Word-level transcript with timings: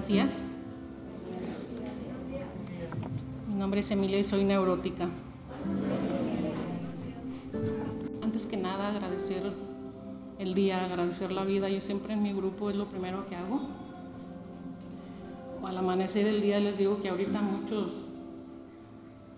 Buenos 0.00 0.14
días. 0.14 0.30
Mi 3.48 3.54
nombre 3.54 3.80
es 3.80 3.90
Emilia 3.90 4.18
y 4.18 4.24
soy 4.24 4.44
neurótica. 4.44 5.10
Antes 8.22 8.46
que 8.46 8.56
nada, 8.56 8.88
agradecer 8.88 9.52
el 10.38 10.54
día, 10.54 10.86
agradecer 10.86 11.30
la 11.32 11.44
vida. 11.44 11.68
Yo 11.68 11.82
siempre 11.82 12.14
en 12.14 12.22
mi 12.22 12.32
grupo 12.32 12.70
es 12.70 12.76
lo 12.76 12.86
primero 12.86 13.28
que 13.28 13.36
hago. 13.36 13.60
Al 15.64 15.76
amanecer 15.76 16.24
del 16.24 16.40
día 16.40 16.60
les 16.60 16.78
digo 16.78 17.02
que 17.02 17.10
ahorita 17.10 17.42
muchos, 17.42 18.00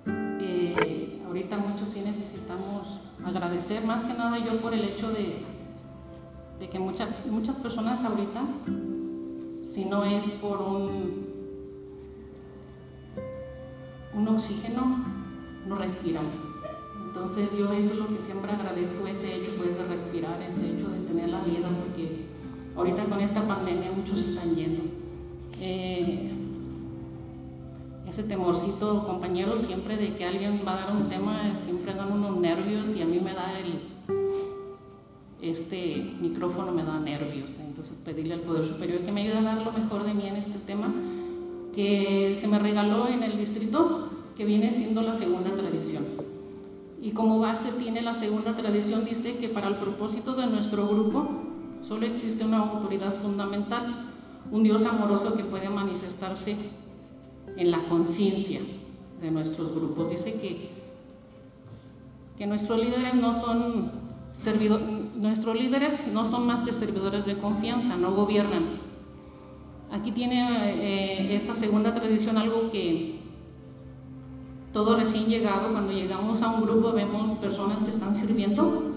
eh, 0.07 1.21
ahorita 1.27 1.57
muchos 1.57 1.89
sí 1.89 2.03
necesitamos 2.03 3.01
agradecer, 3.25 3.85
más 3.85 4.05
que 4.05 4.15
nada 4.15 4.39
yo 4.39 4.61
por 4.61 4.75
el 4.75 4.85
hecho 4.85 5.11
de, 5.11 5.43
que 6.71 6.79
muchas 6.79 7.09
muchas 7.27 7.57
personas 7.57 8.05
ahorita 8.05 8.45
si 9.73 9.87
no 9.87 10.05
es 10.05 10.25
por 10.43 10.61
un, 10.61 11.27
un 14.15 14.29
oxígeno, 14.29 15.03
no 15.67 15.77
respiran. 15.77 16.27
Entonces 17.07 17.49
yo 17.57 17.73
eso 17.73 17.95
es 17.95 17.99
lo 17.99 18.09
que 18.09 18.21
siempre 18.21 18.53
agradezco, 18.53 19.07
ese 19.07 19.35
hecho 19.35 19.53
pues 19.57 19.77
de 19.79 19.85
respirar, 19.85 20.43
ese 20.43 20.67
hecho 20.67 20.89
de 20.91 21.01
tener 21.01 21.31
la 21.31 21.41
vida, 21.41 21.69
porque 21.81 22.27
ahorita 22.77 23.07
con 23.07 23.21
esta 23.21 23.47
pandemia 23.47 23.93
muchos 23.93 24.19
están 24.19 24.55
yendo. 24.55 24.83
Eh, 25.61 26.33
ese 28.07 28.25
temorcito, 28.25 29.07
compañeros, 29.07 29.61
siempre 29.61 29.97
de 29.97 30.15
que 30.15 30.27
alguien 30.27 30.61
va 30.67 30.73
a 30.73 30.81
dar 30.87 30.97
un 30.97 31.09
tema, 31.09 31.57
siempre 31.57 31.95
dan 31.95 32.13
unos 32.13 32.37
nervios 32.37 32.95
y 32.95 33.01
a 33.01 33.07
mí 33.07 33.21
me 33.21 33.33
da 33.33 33.59
el, 33.59 33.81
este 35.43 36.15
micrófono 36.21 36.71
me 36.73 36.85
da 36.85 36.99
nervios, 37.01 37.59
entonces 37.59 37.99
pedirle 37.99 38.35
al 38.35 38.41
Poder 38.41 38.65
Superior 38.65 39.01
que 39.01 39.11
me 39.11 39.23
ayude 39.23 39.39
a 39.39 39.43
dar 39.43 39.63
lo 39.63 39.73
mejor 39.73 40.05
de 40.05 40.15
mí 40.15 40.27
en 40.27 40.37
este 40.37 40.59
tema 40.59 40.95
que 41.75 42.35
se 42.37 42.47
me 42.47 42.59
regaló 42.59 43.09
en 43.09 43.23
el 43.23 43.37
distrito, 43.37 44.09
que 44.37 44.45
viene 44.45 44.71
siendo 44.71 45.03
la 45.03 45.15
segunda 45.15 45.51
tradición. 45.55 46.05
Y 47.01 47.11
como 47.11 47.41
base 47.41 47.73
tiene 47.73 48.03
la 48.03 48.15
segunda 48.15 48.55
tradición, 48.55 49.05
dice 49.05 49.37
que 49.39 49.49
para 49.49 49.69
el 49.69 49.77
propósito 49.77 50.35
de 50.35 50.47
nuestro 50.47 50.87
grupo 50.87 51.29
solo 51.83 52.07
existe 52.07 52.45
una 52.45 52.59
autoridad 52.59 53.15
fundamental, 53.21 54.11
un 54.53 54.63
Dios 54.63 54.85
amoroso 54.85 55.35
que 55.35 55.45
puede 55.45 55.69
manifestarse 55.69 56.55
en 57.57 57.71
la 57.71 57.83
conciencia 57.89 58.61
de 59.21 59.31
nuestros 59.31 59.75
grupos. 59.75 60.11
Dice 60.11 60.35
que, 60.41 60.69
que 62.39 62.47
nuestros 62.47 62.79
líderes 62.79 63.15
no 63.15 63.33
son 63.33 64.02
nuestros 65.17 65.55
líderes 65.55 66.07
no 66.13 66.25
son 66.25 66.47
más 66.47 66.65
que 66.65 66.73
servidores 66.73 67.25
de 67.27 67.39
confianza, 67.39 67.97
no 67.97 68.13
gobiernan. 68.13 68.81
Aquí 69.91 70.11
tiene 70.11 70.41
eh, 70.41 71.37
esta 71.37 71.55
segunda 71.55 71.93
tradición 71.93 72.39
algo 72.39 72.71
que 72.71 73.21
todo 74.73 74.97
recién 74.97 75.27
llegado, 75.27 75.73
cuando 75.73 75.93
llegamos 75.93 76.41
a 76.41 76.49
un 76.49 76.63
grupo 76.63 76.93
vemos 76.93 77.33
personas 77.33 77.85
que 77.85 77.91
están 77.91 78.15
sirviendo 78.15 78.91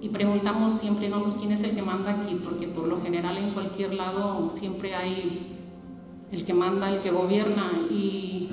y 0.00 0.08
preguntamos 0.08 0.72
siempre, 0.72 1.08
no, 1.08 1.22
pues 1.22 1.34
quién 1.34 1.52
es 1.52 1.62
el 1.62 1.76
que 1.76 1.82
manda 1.82 2.10
aquí, 2.10 2.34
porque 2.42 2.66
por 2.66 2.88
lo 2.88 3.00
general 3.02 3.36
en 3.36 3.52
cualquier 3.52 3.94
lado 3.94 4.50
siempre 4.50 4.96
hay 4.96 5.56
el 6.32 6.44
que 6.44 6.54
manda, 6.54 6.90
el 6.90 7.02
que 7.02 7.12
gobierna. 7.12 7.70
Y 7.88 8.48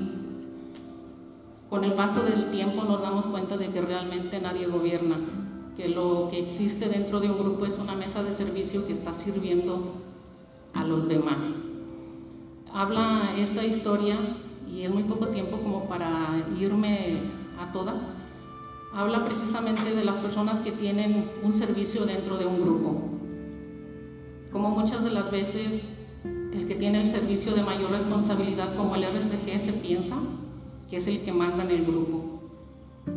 con 1.69 1.83
el 1.83 1.93
paso 1.93 2.21
del 2.21 2.51
tiempo 2.51 2.83
nos 2.83 3.01
damos 3.01 3.25
cuenta 3.25 3.57
de 3.57 3.67
que 3.67 3.81
realmente 3.81 4.39
nadie 4.39 4.67
gobierna 4.67 5.17
que 5.78 5.88
lo 5.88 6.28
que 6.31 6.39
existe 6.39 6.89
dentro 6.89 7.20
de 7.20 7.30
un 7.30 7.38
grupo 7.38 7.67
es 7.67 7.78
una 7.78 7.94
mesa 7.94 8.23
de 8.23 8.33
servicio 8.33 8.88
que 8.88 8.94
está 8.94 9.14
sirviendo 9.14 9.94
a 10.73 10.83
los 10.83 11.08
demás. 11.08 11.47
Habla 12.73 13.36
esta 13.38 13.64
historia, 13.64 14.17
y 14.67 14.81
es 14.81 14.93
muy 14.93 15.04
poco 15.04 15.27
tiempo 15.27 15.60
como 15.60 15.87
para 15.87 16.43
irme 16.60 17.20
a 17.60 17.71
toda, 17.71 17.93
habla 18.92 19.23
precisamente 19.23 19.93
de 19.93 20.04
las 20.04 20.17
personas 20.17 20.61
que 20.61 20.71
tienen 20.71 21.30
un 21.43 21.54
servicio 21.54 22.05
dentro 22.05 22.37
de 22.37 22.48
un 22.48 22.60
grupo. 22.60 22.99
Como 24.52 24.71
muchas 24.71 25.04
de 25.04 25.11
las 25.11 25.30
veces 25.30 25.83
el 26.54 26.67
que 26.67 26.73
tiene 26.73 27.02
el 27.02 27.08
servicio 27.08 27.54
de 27.54 27.61
mayor 27.61 27.92
responsabilidad 27.92 28.76
como 28.76 28.95
el 28.95 29.04
RCG 29.04 29.60
se 29.60 29.73
piensa 29.73 30.17
que 30.89 30.98
es 30.98 31.08
el 31.08 31.21
que 31.21 31.32
manda 31.32 31.64
en 31.64 31.70
el 31.70 31.86
grupo 31.86 32.27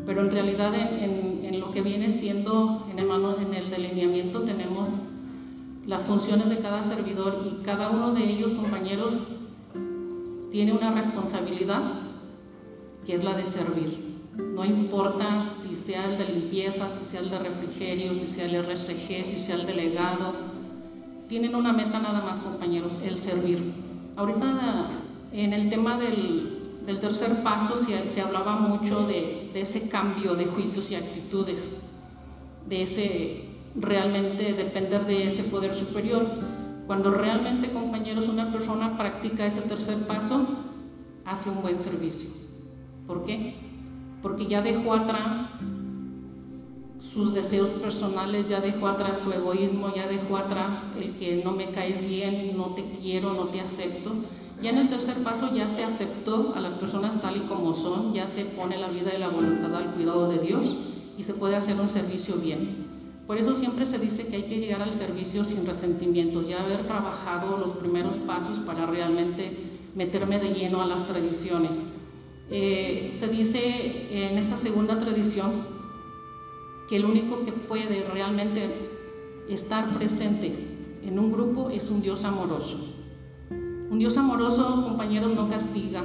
pero 0.07 0.23
en 0.23 0.31
realidad 0.31 0.73
en, 0.75 1.59
lo 1.61 1.73
que 1.73 1.83
viene 1.83 2.11
siendo 2.11 2.87
en 2.91 2.99
el, 2.99 3.11
en 3.11 3.55
el 3.55 3.71
delineamiento 3.71 4.43
tenemos 4.43 4.97
las 5.87 6.05
funciones 6.05 6.49
de 6.49 6.59
cada 6.59 6.83
servidor 6.83 7.47
y 7.47 7.63
cada 7.65 7.91
uno 7.91 8.13
de 8.13 8.25
ellos, 8.25 8.53
compañeros, 8.53 9.19
tiene 10.51 10.73
una 10.73 10.93
responsabilidad 10.93 12.01
que 13.07 13.15
es 13.15 13.25
la 13.25 13.35
de 13.35 13.47
servir. 13.47 14.11
No 14.55 14.65
importa 14.65 15.43
si 15.63 15.75
sea 15.75 16.11
el 16.11 16.19
de 16.19 16.25
limpieza, 16.27 16.89
si 16.91 17.05
sea 17.05 17.21
el 17.21 17.31
de 17.31 17.39
refrigerio, 17.39 18.15
si 18.15 18.27
sea 18.27 18.47
el 18.47 18.63
RSG, 18.65 19.25
si 19.25 19.39
sea 19.39 19.57
el 19.57 19.67
delegado, 19.67 20.33
tienen 21.29 21.55
una 21.55 21.73
meta 21.73 21.99
nada 21.99 22.23
más, 22.23 22.41
compañeros, 22.41 23.01
el 23.05 23.19
servir. 23.19 23.73
Ahorita 24.17 24.91
en 25.33 25.53
el 25.53 25.69
tema 25.69 25.97
del, 25.97 26.60
del 26.91 26.99
tercer 26.99 27.45
paso 27.45 27.77
se, 27.77 28.21
hablaba 28.21 28.57
mucho 28.57 29.07
de, 29.07 29.53
ese 29.55 29.89
cambio 29.89 30.35
de 30.35 30.45
juicios 30.47 30.91
y 30.91 30.97
actitudes, 30.97 31.85
de 32.69 32.83
ese 32.83 33.45
realmente 33.77 34.55
depender 34.55 35.07
de 35.07 35.27
ese 35.27 35.45
poder 35.45 35.73
superior. 35.73 36.27
Cuando 36.89 37.13
realmente, 37.13 37.71
compañeros, 37.71 38.27
una 38.27 38.51
persona 38.51 38.99
practica 38.99 39.47
ese 39.47 39.61
tercer 39.61 40.05
paso, 40.09 40.49
hace 41.25 41.49
un 41.49 41.63
buen 41.63 41.79
servicio. 41.79 42.29
¿Por 43.07 43.25
qué? 43.25 43.55
Porque 44.21 44.47
ya 44.47 44.61
dejó 44.61 44.95
atrás 44.95 45.47
sus 46.99 47.33
deseos 47.35 47.69
personales, 47.69 48.47
ya 48.47 48.61
dejó 48.61 48.89
atrás 48.89 49.21
su 49.21 49.33
egoísmo, 49.33 49.95
ya 49.95 50.09
dejó 50.09 50.39
atrás 50.39 50.83
el 50.99 51.13
que 51.13 51.41
no 51.45 51.53
me 51.53 51.71
caes 51.71 52.03
bien, 52.03 52.57
no 52.57 52.75
te 52.75 52.83
quiero, 53.01 53.33
no 53.33 53.45
te 53.45 53.61
acepto 53.61 54.13
ya 54.63 54.71
en 54.71 54.79
el 54.79 54.89
tercer 54.89 55.17
paso 55.23 55.55
ya 55.55 55.69
se 55.69 55.85
aceptó 55.85 56.53
a 56.55 56.61
las 56.61 56.75
personas 56.75 57.21
tal 57.21 57.37
y 57.37 57.41
como 57.41 57.75
son, 57.75 58.13
ya 58.13 58.29
se 58.29 58.45
pone 58.45 58.79
la 58.79 58.89
vida 58.89 59.15
y 59.15 59.19
la 59.19 59.29
voluntad 59.29 59.75
al 59.75 59.95
cuidado 59.95 60.29
de 60.29 60.39
Dios 60.39 60.77
y 61.17 61.23
se 61.23 61.35
puede 61.35 61.57
hacer 61.57 61.81
un 61.81 61.89
servicio 61.89 62.37
bien. 62.37 62.89
Por 63.27 63.39
eso 63.39 63.55
siempre 63.55 63.87
se 63.87 63.99
dice 63.99 64.27
que 64.27 64.37
hay 64.37 64.43
que 64.43 64.59
llegar 64.59 64.83
al 64.83 64.93
servicio 64.93 65.45
sin 65.45 65.65
resentimientos, 65.65 66.49
ya 66.49 66.63
haber 66.63 66.87
trabajado 66.87 67.57
los 67.59 67.73
primeros 67.73 68.17
pasos 68.19 68.59
para 68.59 68.87
realmente 68.87 69.57
meterme 69.95 70.39
de 70.39 70.53
lleno 70.53 70.83
a 70.83 70.87
las 70.87 71.07
tradiciones. 71.07 72.09
Eh, 72.51 73.11
se 73.13 73.29
dice 73.29 74.09
en 74.11 74.37
esta 74.37 74.57
segunda 74.57 74.99
tradición 74.99 75.53
que 76.89 76.97
el 76.97 77.05
único 77.05 77.45
que 77.45 77.53
puede 77.53 78.03
realmente 78.13 78.69
estar 79.49 79.97
presente 79.97 80.53
en 81.03 81.19
un 81.19 81.31
grupo 81.31 81.71
es 81.71 81.89
un 81.89 82.03
Dios 82.03 82.25
amoroso. 82.25 82.90
Un 83.91 83.99
Dios 83.99 84.17
amoroso, 84.17 84.85
compañeros, 84.85 85.35
no 85.35 85.51
castiga, 85.51 86.05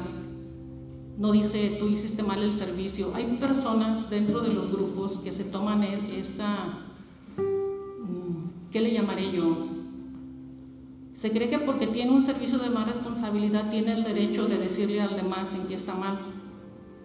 no 1.20 1.32
dice 1.32 1.78
tú 1.80 1.88
hiciste 1.88 2.24
mal 2.24 2.42
el 2.42 2.52
servicio. 2.52 3.14
Hay 3.14 3.38
personas 3.38 4.10
dentro 4.10 4.42
de 4.42 4.52
los 4.52 4.72
grupos 4.72 5.20
que 5.20 5.32
se 5.32 5.44
toman 5.44 5.84
e-, 5.84 6.20
esa, 6.20 6.80
mm, 7.38 8.72
¿qué 8.72 8.82
le 8.82 8.92
llamaré 8.92 9.32
yo? 9.32 9.68
Se 11.14 11.32
cree 11.32 11.50
que 11.50 11.60
porque 11.60 11.86
tiene 11.86 12.12
un 12.12 12.24
servicio 12.24 12.58
de 12.58 12.72
más 12.72 12.88
responsabilidad 12.88 13.70
tiene 13.70 13.94
el 13.94 14.04
derecho 14.04 14.48
de 14.48 14.58
decirle 14.58 15.02
al 15.02 15.16
demás 15.16 15.54
en 15.54 15.68
qué 15.68 15.76
está 15.76 15.94
mal. 15.94 16.18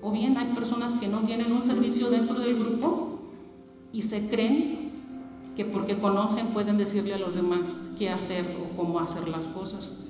O 0.00 0.10
bien 0.10 0.38
hay 0.38 0.54
personas 0.54 0.94
que 0.94 1.08
no 1.08 1.20
tienen 1.20 1.52
un 1.52 1.60
servicio 1.60 2.08
dentro 2.08 2.41
del 2.41 2.58
grupo 2.58 3.20
y 3.92 4.00
se 4.00 4.28
creen 4.30 4.91
que 5.56 5.66
porque 5.66 5.98
conocen 5.98 6.48
pueden 6.48 6.78
decirle 6.78 7.12
a 7.12 7.18
los 7.18 7.34
demás 7.34 7.76
qué 7.98 8.09
hacer 8.09 8.56
o 8.59 8.76
cómo 8.76 8.98
hacer 8.98 9.28
las 9.28 9.47
cosas. 9.48 10.06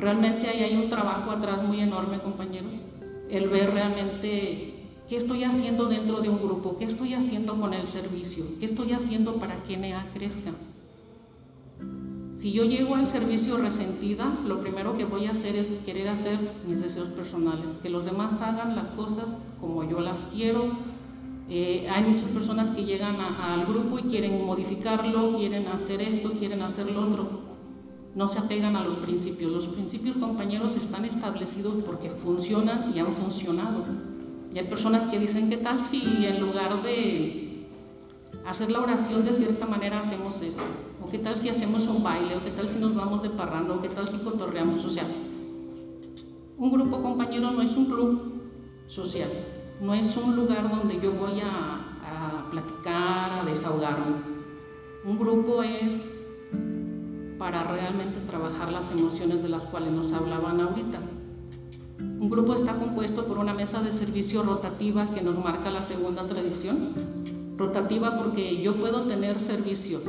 Realmente 0.00 0.48
ahí 0.48 0.62
hay 0.62 0.76
un 0.76 0.88
trabajo 0.88 1.30
atrás 1.30 1.62
muy 1.62 1.80
enorme, 1.80 2.20
compañeros. 2.20 2.72
El 3.28 3.50
ver 3.50 3.70
realmente 3.72 4.72
qué 5.10 5.16
estoy 5.16 5.44
haciendo 5.44 5.88
dentro 5.88 6.20
de 6.22 6.30
un 6.30 6.38
grupo, 6.38 6.78
qué 6.78 6.86
estoy 6.86 7.12
haciendo 7.12 7.60
con 7.60 7.74
el 7.74 7.86
servicio, 7.86 8.46
qué 8.58 8.64
estoy 8.64 8.94
haciendo 8.94 9.34
para 9.34 9.62
que 9.62 9.76
NEA 9.76 10.06
crezca. 10.14 10.52
Si 12.38 12.52
yo 12.52 12.64
llego 12.64 12.94
al 12.94 13.06
servicio 13.06 13.58
resentida, 13.58 14.38
lo 14.46 14.62
primero 14.62 14.96
que 14.96 15.04
voy 15.04 15.26
a 15.26 15.32
hacer 15.32 15.56
es 15.56 15.82
querer 15.84 16.08
hacer 16.08 16.38
mis 16.66 16.80
deseos 16.80 17.08
personales, 17.08 17.74
que 17.74 17.90
los 17.90 18.06
demás 18.06 18.40
hagan 18.40 18.76
las 18.76 18.90
cosas 18.92 19.38
como 19.60 19.84
yo 19.84 20.00
las 20.00 20.20
quiero. 20.32 20.70
Eh, 21.50 21.86
hay 21.90 22.04
muchas 22.04 22.30
personas 22.30 22.70
que 22.70 22.86
llegan 22.86 23.20
al 23.20 23.66
grupo 23.66 23.98
y 23.98 24.04
quieren 24.04 24.46
modificarlo, 24.46 25.36
quieren 25.36 25.66
hacer 25.66 26.00
esto, 26.00 26.30
quieren 26.32 26.62
hacer 26.62 26.90
lo 26.90 27.06
otro 27.06 27.49
no 28.14 28.28
se 28.28 28.38
apegan 28.38 28.76
a 28.76 28.84
los 28.84 28.96
principios. 28.96 29.52
Los 29.52 29.66
principios, 29.68 30.16
compañeros, 30.16 30.76
están 30.76 31.04
establecidos 31.04 31.76
porque 31.84 32.10
funcionan 32.10 32.92
y 32.94 32.98
han 32.98 33.14
funcionado. 33.14 33.84
Y 34.52 34.58
hay 34.58 34.66
personas 34.66 35.06
que 35.06 35.18
dicen, 35.18 35.48
¿qué 35.48 35.58
tal 35.58 35.80
si 35.80 36.26
en 36.26 36.40
lugar 36.40 36.82
de 36.82 37.66
hacer 38.46 38.70
la 38.70 38.80
oración 38.80 39.24
de 39.24 39.32
cierta 39.32 39.66
manera 39.66 40.00
hacemos 40.00 40.42
esto, 40.42 40.62
o 41.04 41.08
qué 41.08 41.18
tal 41.18 41.36
si 41.36 41.48
hacemos 41.48 41.86
un 41.86 42.02
baile, 42.02 42.36
o 42.36 42.44
qué 42.44 42.50
tal 42.50 42.68
si 42.68 42.78
nos 42.78 42.94
vamos 42.94 43.22
de 43.22 43.30
parranda, 43.30 43.74
o 43.74 43.82
qué 43.82 43.88
tal 43.88 44.08
si 44.08 44.18
cotorreamos, 44.18 44.84
o 44.84 44.90
sea, 44.90 45.06
un 46.58 46.72
grupo 46.72 47.02
compañero 47.02 47.50
no 47.52 47.62
es 47.62 47.76
un 47.76 47.86
club 47.86 48.32
social, 48.88 49.30
no 49.80 49.94
es 49.94 50.16
un 50.16 50.34
lugar 50.34 50.68
donde 50.68 51.00
yo 51.00 51.12
voy 51.12 51.40
a, 51.40 51.76
a 52.04 52.50
platicar, 52.50 53.40
a 53.40 53.44
desahogarme. 53.44 54.16
Un 55.04 55.18
grupo 55.18 55.62
es 55.62 56.19
para 57.40 57.64
realmente 57.64 58.20
trabajar 58.20 58.70
las 58.70 58.92
emociones 58.92 59.42
de 59.42 59.48
las 59.48 59.64
cuales 59.64 59.92
nos 59.92 60.12
hablaban 60.12 60.60
ahorita. 60.60 61.00
Un 61.98 62.28
grupo 62.28 62.54
está 62.54 62.78
compuesto 62.78 63.26
por 63.26 63.38
una 63.38 63.54
mesa 63.54 63.80
de 63.80 63.92
servicio 63.92 64.42
rotativa 64.42 65.14
que 65.14 65.22
nos 65.22 65.38
marca 65.38 65.70
la 65.70 65.80
segunda 65.80 66.26
tradición. 66.26 66.92
Rotativa 67.56 68.18
porque 68.18 68.60
yo 68.60 68.76
puedo 68.76 69.06
tener 69.06 69.40
servicio 69.40 70.02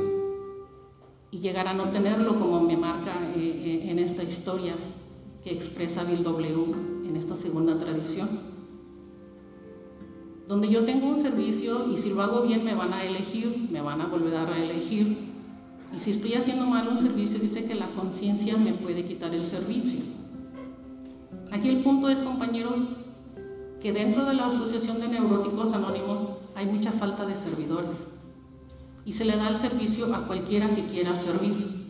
y 1.30 1.38
llegar 1.38 1.68
a 1.68 1.72
no 1.72 1.84
tenerlo 1.84 2.38
como 2.38 2.60
me 2.60 2.76
marca 2.76 3.14
eh, 3.34 3.40
eh, 3.40 3.90
en 3.90 3.98
esta 3.98 4.22
historia 4.22 4.74
que 5.42 5.52
expresa 5.52 6.04
Bill 6.04 6.22
W 6.24 6.74
en 7.08 7.16
esta 7.16 7.34
segunda 7.34 7.78
tradición. 7.78 8.28
Donde 10.48 10.68
yo 10.68 10.84
tengo 10.84 11.08
un 11.08 11.16
servicio 11.16 11.90
y 11.90 11.96
si 11.96 12.10
lo 12.10 12.20
hago 12.20 12.42
bien 12.42 12.62
me 12.62 12.74
van 12.74 12.92
a 12.92 13.04
elegir, 13.04 13.68
me 13.70 13.80
van 13.80 14.02
a 14.02 14.06
volver 14.08 14.36
a 14.36 14.44
reelegir. 14.44 15.31
Y 15.94 15.98
si 15.98 16.12
estoy 16.12 16.34
haciendo 16.34 16.66
mal 16.66 16.88
un 16.88 16.98
servicio, 16.98 17.38
dice 17.38 17.66
que 17.66 17.74
la 17.74 17.88
conciencia 17.90 18.56
me 18.56 18.72
puede 18.72 19.04
quitar 19.04 19.34
el 19.34 19.46
servicio. 19.46 20.00
Aquí 21.50 21.68
el 21.68 21.82
punto 21.82 22.08
es, 22.08 22.20
compañeros, 22.20 22.80
que 23.80 23.92
dentro 23.92 24.24
de 24.24 24.34
la 24.34 24.46
Asociación 24.46 25.00
de 25.00 25.08
Neuróticos 25.08 25.72
Anónimos 25.74 26.26
hay 26.54 26.66
mucha 26.66 26.92
falta 26.92 27.26
de 27.26 27.36
servidores 27.36 28.08
y 29.04 29.12
se 29.12 29.24
le 29.24 29.36
da 29.36 29.48
el 29.48 29.58
servicio 29.58 30.14
a 30.14 30.26
cualquiera 30.26 30.74
que 30.74 30.86
quiera 30.86 31.16
servir. 31.16 31.82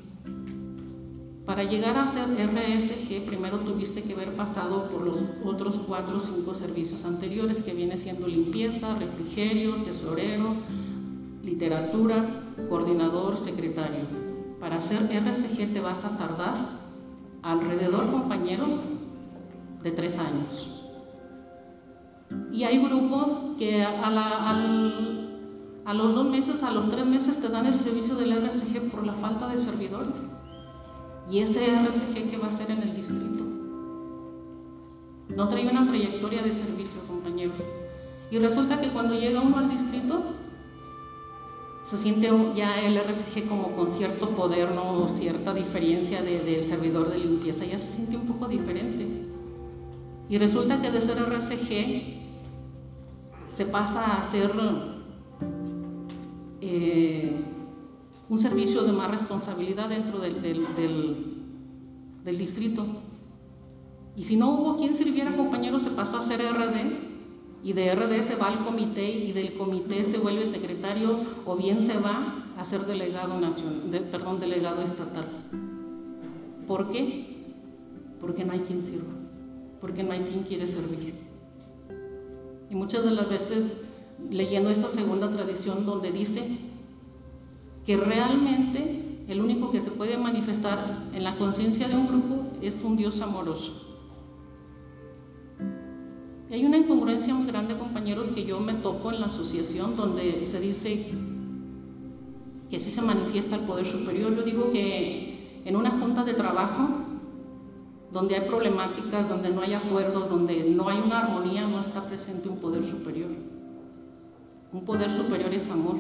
Para 1.45 1.65
llegar 1.65 1.99
a 1.99 2.07
ser 2.07 2.29
RSG, 2.31 3.27
primero 3.27 3.59
tuviste 3.61 4.03
que 4.03 4.15
haber 4.15 4.35
pasado 4.37 4.89
por 4.89 5.03
los 5.03 5.23
otros 5.45 5.79
cuatro 5.87 6.17
o 6.17 6.21
cinco 6.21 6.55
servicios 6.55 7.05
anteriores, 7.05 7.63
que 7.63 7.75
viene 7.75 7.99
siendo 7.99 8.27
limpieza, 8.27 8.95
refrigerio, 8.95 9.83
tesorero, 9.83 10.57
literatura, 11.62 12.25
coordinador, 12.69 13.37
secretario. 13.37 14.06
Para 14.59 14.81
ser 14.81 15.03
RSG 15.05 15.73
te 15.73 15.81
vas 15.81 16.05
a 16.05 16.17
tardar 16.19 16.55
alrededor, 17.43 18.11
compañeros, 18.11 18.73
de 19.85 19.93
tres 19.93 20.19
años. 20.19 20.69
Y 22.50 22.64
hay 22.64 22.85
grupos 22.85 23.38
que 23.59 23.85
a, 23.85 24.50
a 25.85 25.94
los 25.94 26.14
dos 26.14 26.26
meses, 26.26 26.64
a 26.64 26.73
los 26.73 26.91
tres 26.91 27.06
meses 27.06 27.41
te 27.41 27.49
dan 27.49 27.67
el 27.67 27.75
servicio 27.75 28.17
del 28.17 28.44
RSG 28.44 28.91
por 28.91 29.06
la 29.06 29.15
falta 29.15 29.47
de 29.47 29.58
servidores. 29.58 30.37
Y 31.31 31.38
ese 31.38 31.61
RSG 31.61 32.29
que 32.29 32.38
va 32.38 32.49
a 32.49 32.53
ser 32.53 32.73
en 32.73 32.82
el 32.82 32.97
distrito. 32.97 33.44
No 35.37 35.49
trae 35.49 35.70
una 35.70 35.87
trayectoria 35.87 36.43
de 36.43 36.50
servicio, 36.50 37.00
compañeros. 37.06 37.62
Y 38.32 38.41
resulta 38.41 38.81
que 38.81 38.91
cuando 38.91 39.15
llega 39.15 39.41
uno 39.41 39.58
al 39.58 39.70
distrito, 39.70 40.42
se 41.93 41.99
siente 41.99 42.31
ya 42.56 42.81
el 42.81 42.99
RSG 42.99 43.47
como 43.47 43.73
con 43.73 43.91
cierto 43.91 44.31
poder, 44.31 44.75
¿no? 44.75 45.06
cierta 45.09 45.53
diferencia 45.53 46.23
del 46.23 46.67
servidor 46.67 47.11
de 47.11 47.19
limpieza, 47.19 47.67
ya 47.67 47.77
se 47.77 47.87
siente 47.87 48.17
un 48.17 48.27
poco 48.27 48.49
diferente. 48.49 49.06
Y 50.31 50.39
resulta 50.39 50.81
que 50.81 50.91
de 50.91 51.03
ser 51.03 51.19
RSG 51.19 52.17
se 53.49 53.67
pasa 53.67 54.17
a 54.17 54.23
ser 54.23 54.53
eh, 56.62 57.44
un 58.31 58.39
servicio 58.39 58.85
de 58.85 58.93
más 58.93 59.11
responsabilidad 59.11 59.91
dentro 59.91 60.19
del, 60.19 60.41
del 62.25 62.39
distrito. 62.39 62.87
Y 64.17 64.23
si 64.23 64.37
no 64.37 64.50
hubo 64.50 64.79
quien 64.79 64.94
sirviera, 64.94 65.37
compañeros, 65.37 65.83
se 65.83 65.91
pasó 65.91 66.17
a 66.17 66.23
ser 66.23 66.41
RD 66.41 67.12
y 67.62 67.73
de 67.73 67.94
RD 67.94 68.23
se 68.23 68.35
va 68.35 68.49
al 68.49 68.64
comité 68.64 69.09
y 69.09 69.32
del 69.32 69.55
comité 69.55 70.05
se 70.05 70.19
vuelve 70.19 70.44
secretario 70.47 71.20
o 71.44 71.56
bien 71.56 71.81
se 71.81 71.99
va 71.99 72.44
a 72.59 72.64
ser 72.64 72.87
delegado 72.87 73.38
nacional, 73.41 74.09
perdón, 74.11 74.41
delegado 74.41 74.82
estatal. 74.82 75.26
¿Por 76.67 76.91
qué? 76.91 77.26
Porque 78.20 78.44
no 78.44 78.53
hay 78.53 78.61
quien 78.61 78.82
sirva, 78.82 79.12
porque 79.81 80.03
no 80.03 80.12
hay 80.12 80.20
quien 80.20 80.43
quiere 80.43 80.67
servir. 80.67 81.14
Y 82.69 82.75
muchas 82.75 83.05
de 83.05 83.12
las 83.12 83.29
veces 83.29 83.73
leyendo 84.31 84.70
esta 84.70 84.88
segunda 84.88 85.31
tradición 85.31 85.87
donde 85.87 86.11
dice 86.11 86.58
que 87.87 87.97
realmente 87.97 89.25
el 89.29 89.41
único 89.41 89.70
que 89.70 89.81
se 89.81 89.91
puede 89.91 90.17
manifestar 90.17 91.05
en 91.12 91.23
la 91.23 91.37
conciencia 91.37 91.88
de 91.88 91.97
un 91.97 92.08
grupo 92.08 92.44
es 92.61 92.82
un 92.82 92.97
Dios 92.97 93.20
amoroso 93.20 93.92
hay 96.53 96.67
una 96.67 96.77
incongruencia 96.77 97.35
muy 97.35 97.47
grande, 97.47 97.79
compañeros, 97.79 98.31
que 98.31 98.45
yo 98.45 98.61
me 98.61 98.75
topo 98.75 99.11
en 99.11 99.21
la 99.21 99.27
asociación 99.27 99.97
donde 99.97 100.45
se 100.45 100.61
dice 100.61 101.07
que 102.69 102.79
sí 102.79 102.91
se 102.91 103.01
manifiesta 103.01 103.57
el 103.57 103.63
poder 103.63 103.87
superior. 103.87 104.37
Yo 104.37 104.43
digo 104.43 104.71
que 104.71 105.63
en 105.65 105.77
una 105.77 105.93
junta 105.93 106.25
de 106.25 106.35
trabajo, 106.35 106.89
donde 108.13 108.37
hay 108.37 108.47
problemáticas, 108.47 109.31
donde 109.31 109.49
no 109.49 109.63
hay 109.63 109.73
acuerdos, 109.73 110.29
donde 110.29 110.65
no 110.65 110.91
hay 110.91 110.99
una 110.99 111.21
armonía, 111.21 111.67
no 111.67 111.81
está 111.81 112.07
presente 112.07 112.51
un 112.51 112.59
poder 112.59 112.85
superior. 112.85 113.31
Un 114.75 114.85
poder 114.85 115.11
superior 115.11 115.55
es 115.55 115.71
amor. 115.71 115.97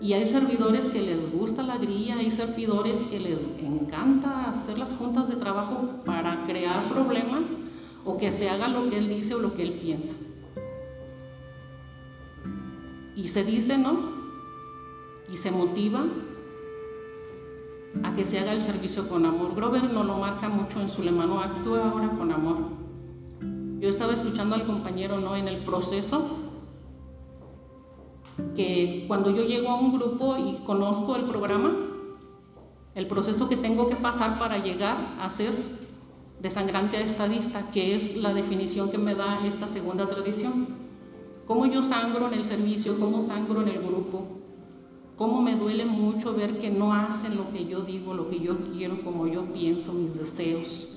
Y 0.00 0.14
hay 0.14 0.26
servidores 0.26 0.86
que 0.88 1.02
les 1.02 1.32
gusta 1.32 1.62
la 1.62 1.78
grilla, 1.78 2.16
hay 2.16 2.32
servidores 2.32 2.98
que 3.02 3.20
les 3.20 3.38
encanta 3.62 4.50
hacer 4.50 4.78
las 4.78 4.92
juntas 4.94 5.28
de 5.28 5.36
trabajo 5.36 5.90
para 6.04 6.44
crear 6.44 6.88
problemas 6.88 7.48
o 8.06 8.16
que 8.16 8.30
se 8.30 8.48
haga 8.48 8.68
lo 8.68 8.88
que 8.88 8.98
él 8.98 9.08
dice 9.08 9.34
o 9.34 9.38
lo 9.40 9.54
que 9.54 9.64
él 9.64 9.72
piensa. 9.74 10.14
Y 13.16 13.28
se 13.28 13.44
dice, 13.44 13.76
¿no? 13.76 13.98
Y 15.30 15.36
se 15.36 15.50
motiva 15.50 16.04
a 18.04 18.14
que 18.14 18.24
se 18.24 18.38
haga 18.38 18.52
el 18.52 18.62
servicio 18.62 19.08
con 19.08 19.26
amor. 19.26 19.54
Grover 19.56 19.92
no 19.92 20.04
lo 20.04 20.18
marca 20.18 20.48
mucho 20.48 20.80
en 20.80 20.88
su 20.88 21.02
lemano, 21.02 21.40
actúa 21.40 21.90
ahora 21.90 22.10
con 22.10 22.30
amor. 22.30 22.56
Yo 23.80 23.88
estaba 23.88 24.12
escuchando 24.12 24.54
al 24.54 24.66
compañero, 24.66 25.18
¿no? 25.18 25.34
En 25.34 25.48
el 25.48 25.64
proceso, 25.64 26.38
que 28.54 29.04
cuando 29.08 29.30
yo 29.30 29.44
llego 29.44 29.70
a 29.70 29.80
un 29.80 29.92
grupo 29.92 30.36
y 30.36 30.58
conozco 30.64 31.16
el 31.16 31.24
programa, 31.24 31.74
el 32.94 33.06
proceso 33.08 33.48
que 33.48 33.56
tengo 33.56 33.88
que 33.88 33.96
pasar 33.96 34.38
para 34.38 34.58
llegar 34.58 34.96
a 35.20 35.28
ser 35.28 35.52
desangrante 36.40 37.00
estadista, 37.02 37.70
que 37.70 37.94
es 37.94 38.16
la 38.16 38.34
definición 38.34 38.90
que 38.90 38.98
me 38.98 39.14
da 39.14 39.46
esta 39.46 39.66
segunda 39.66 40.06
tradición. 40.08 40.66
Cómo 41.46 41.66
yo 41.66 41.82
sangro 41.82 42.26
en 42.28 42.34
el 42.34 42.44
servicio, 42.44 42.98
cómo 42.98 43.20
sangro 43.20 43.62
en 43.62 43.68
el 43.68 43.80
grupo, 43.80 44.26
cómo 45.16 45.40
me 45.40 45.56
duele 45.56 45.86
mucho 45.86 46.34
ver 46.34 46.60
que 46.60 46.70
no 46.70 46.92
hacen 46.92 47.36
lo 47.36 47.50
que 47.52 47.66
yo 47.66 47.82
digo, 47.82 48.14
lo 48.14 48.28
que 48.28 48.40
yo 48.40 48.56
quiero, 48.72 49.02
como 49.02 49.26
yo 49.26 49.44
pienso, 49.52 49.92
mis 49.92 50.18
deseos, 50.18 50.88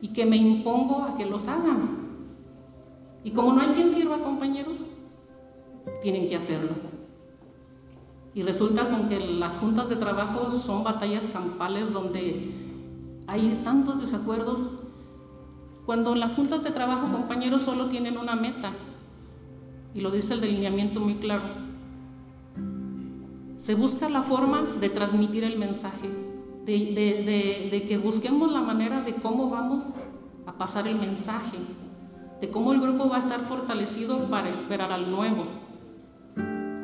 y 0.00 0.08
que 0.08 0.26
me 0.26 0.36
impongo 0.36 1.02
a 1.02 1.16
que 1.16 1.24
los 1.24 1.48
hagan. 1.48 2.04
Y 3.22 3.30
como 3.30 3.52
no 3.54 3.62
hay 3.62 3.68
quien 3.68 3.90
sirva, 3.90 4.18
compañeros, 4.18 4.84
tienen 6.02 6.28
que 6.28 6.36
hacerlo. 6.36 6.72
Y 8.34 8.42
resulta 8.42 8.90
con 8.90 9.08
que 9.08 9.20
las 9.20 9.56
juntas 9.56 9.88
de 9.88 9.96
trabajo 9.96 10.50
son 10.50 10.82
batallas 10.82 11.22
campales 11.32 11.92
donde 11.92 12.63
hay 13.26 13.60
tantos 13.64 14.00
desacuerdos. 14.00 14.68
Cuando 15.86 16.14
las 16.14 16.34
juntas 16.34 16.64
de 16.64 16.70
trabajo, 16.70 17.12
compañeros, 17.12 17.62
solo 17.62 17.86
tienen 17.86 18.16
una 18.16 18.34
meta, 18.34 18.72
y 19.94 20.00
lo 20.00 20.10
dice 20.10 20.34
el 20.34 20.40
delineamiento 20.40 21.00
muy 21.00 21.14
claro, 21.14 21.44
se 23.56 23.74
busca 23.74 24.08
la 24.08 24.22
forma 24.22 24.62
de 24.80 24.90
transmitir 24.90 25.44
el 25.44 25.58
mensaje, 25.58 26.10
de, 26.66 27.70
de, 27.70 27.82
que 27.86 27.98
busquemos 27.98 28.50
la 28.52 28.60
manera 28.60 29.02
de 29.02 29.14
cómo 29.14 29.50
vamos 29.50 29.86
a 30.46 30.52
pasar 30.52 30.88
el 30.88 30.96
mensaje, 30.96 31.58
de 32.40 32.50
cómo 32.50 32.72
el 32.72 32.80
grupo 32.80 33.08
va 33.08 33.16
a 33.16 33.20
estar 33.20 33.40
fortalecido 33.40 34.18
para 34.30 34.48
esperar 34.50 34.92
al 34.92 35.10
nuevo. 35.10 35.44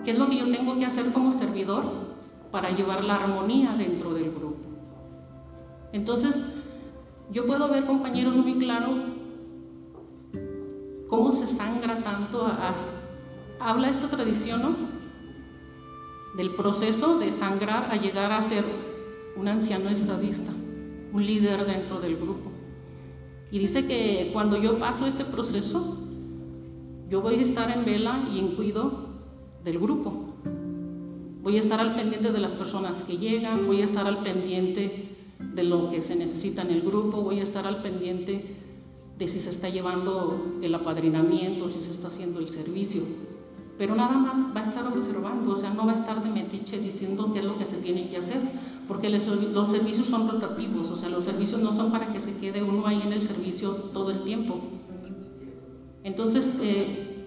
¿Qué 0.04 0.12
es 0.12 0.18
lo 0.18 0.28
que 0.28 0.38
yo 0.38 0.50
tengo 0.50 0.78
que 0.78 0.86
hacer 0.86 1.12
como 1.12 1.32
servidor 1.32 1.84
para 2.50 2.70
llevar 2.70 3.04
la 3.04 3.16
armonía 3.16 3.74
dentro 3.76 4.14
del 4.14 4.30
grupo? 4.30 4.69
Entonces, 5.92 6.36
yo 7.32 7.46
puedo 7.46 7.68
ver, 7.68 7.84
compañeros, 7.86 8.36
muy 8.36 8.54
claro 8.54 9.10
cómo 11.08 11.32
se 11.32 11.46
sangra 11.46 12.02
tanto. 12.02 12.50
habla 13.58 13.88
esta 13.88 14.08
tradición, 14.08 14.62
¿no? 14.62 14.76
Del 16.36 16.54
proceso 16.54 17.18
de 17.18 17.32
sangrar 17.32 17.90
a 17.90 17.96
llegar 17.96 18.32
a 18.32 18.40
ser 18.40 18.64
un 19.36 19.48
anciano 19.48 19.90
estadista, 19.90 20.52
un 21.12 21.26
líder 21.26 21.66
dentro 21.66 22.00
del 22.00 22.16
grupo. 22.16 22.50
Y 23.50 23.58
dice 23.58 23.86
que 23.86 24.30
cuando 24.32 24.56
yo 24.56 24.78
paso 24.78 25.06
ese 25.06 25.24
proceso, 25.24 25.98
yo 27.08 27.20
voy 27.20 27.34
a 27.34 27.42
estar 27.42 27.70
en 27.76 27.84
vela 27.84 28.24
y 28.32 28.38
en 28.38 28.54
cuido 28.54 29.08
del 29.64 29.80
grupo. 29.80 30.34
Voy 31.42 31.56
a 31.56 31.60
estar 31.60 31.80
al 31.80 31.96
pendiente 31.96 32.30
de 32.30 32.38
las 32.38 32.52
personas 32.52 33.02
que 33.02 33.18
llegan, 33.18 33.66
voy 33.66 33.82
a 33.82 33.84
estar 33.86 34.06
al 34.06 34.22
pendiente 34.22 35.09
de 35.54 35.64
lo 35.64 35.90
que 35.90 36.00
se 36.00 36.14
necesita 36.14 36.62
en 36.62 36.70
el 36.70 36.82
grupo, 36.82 37.22
voy 37.22 37.40
a 37.40 37.42
estar 37.42 37.66
al 37.66 37.82
pendiente 37.82 38.56
de 39.18 39.28
si 39.28 39.38
se 39.38 39.50
está 39.50 39.68
llevando 39.68 40.58
el 40.62 40.74
apadrinamiento, 40.74 41.68
si 41.68 41.80
se 41.80 41.90
está 41.90 42.06
haciendo 42.06 42.38
el 42.40 42.48
servicio. 42.48 43.02
Pero 43.76 43.94
nada 43.94 44.16
más 44.16 44.54
va 44.54 44.60
a 44.60 44.62
estar 44.62 44.86
observando, 44.86 45.52
o 45.52 45.56
sea, 45.56 45.70
no 45.70 45.86
va 45.86 45.92
a 45.92 45.94
estar 45.94 46.22
de 46.22 46.30
metiche 46.30 46.78
diciendo 46.78 47.32
qué 47.32 47.40
es 47.40 47.44
lo 47.44 47.58
que 47.58 47.66
se 47.66 47.76
tiene 47.78 48.08
que 48.08 48.18
hacer, 48.18 48.40
porque 48.86 49.08
los 49.08 49.68
servicios 49.68 50.06
son 50.06 50.28
rotativos, 50.28 50.90
o 50.90 50.96
sea, 50.96 51.08
los 51.08 51.24
servicios 51.24 51.60
no 51.60 51.72
son 51.72 51.90
para 51.90 52.12
que 52.12 52.20
se 52.20 52.36
quede 52.38 52.62
uno 52.62 52.86
ahí 52.86 53.00
en 53.02 53.12
el 53.12 53.22
servicio 53.22 53.74
todo 53.92 54.10
el 54.10 54.22
tiempo. 54.24 54.60
Entonces, 56.04 56.58
eh, 56.62 57.26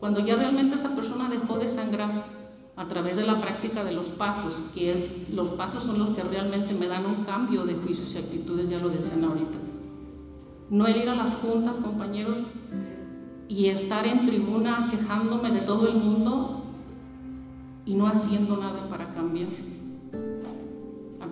cuando 0.00 0.20
ya 0.20 0.36
realmente 0.36 0.76
esa 0.76 0.94
persona 0.94 1.28
dejó 1.28 1.58
de 1.58 1.68
sangrar 1.68 2.37
a 2.78 2.86
través 2.86 3.16
de 3.16 3.26
la 3.26 3.40
práctica 3.40 3.82
de 3.82 3.92
los 3.92 4.08
pasos, 4.08 4.62
que 4.72 4.92
es, 4.92 5.28
los 5.30 5.50
pasos 5.50 5.82
son 5.82 5.98
los 5.98 6.10
que 6.10 6.22
realmente 6.22 6.72
me 6.74 6.86
dan 6.86 7.06
un 7.06 7.24
cambio 7.24 7.64
de 7.64 7.74
juicios 7.74 8.14
y 8.14 8.18
actitudes, 8.18 8.70
ya 8.70 8.78
lo 8.78 8.88
decían 8.88 9.24
ahorita. 9.24 9.58
No 10.70 10.86
el 10.86 10.96
ir 10.96 11.08
a 11.08 11.16
las 11.16 11.34
juntas, 11.34 11.80
compañeros, 11.80 12.44
y 13.48 13.66
estar 13.66 14.06
en 14.06 14.26
tribuna 14.26 14.88
quejándome 14.92 15.50
de 15.50 15.62
todo 15.62 15.88
el 15.88 15.96
mundo 15.96 16.62
y 17.84 17.94
no 17.94 18.06
haciendo 18.06 18.56
nada 18.56 18.88
para 18.88 19.12
cambiar 19.12 19.48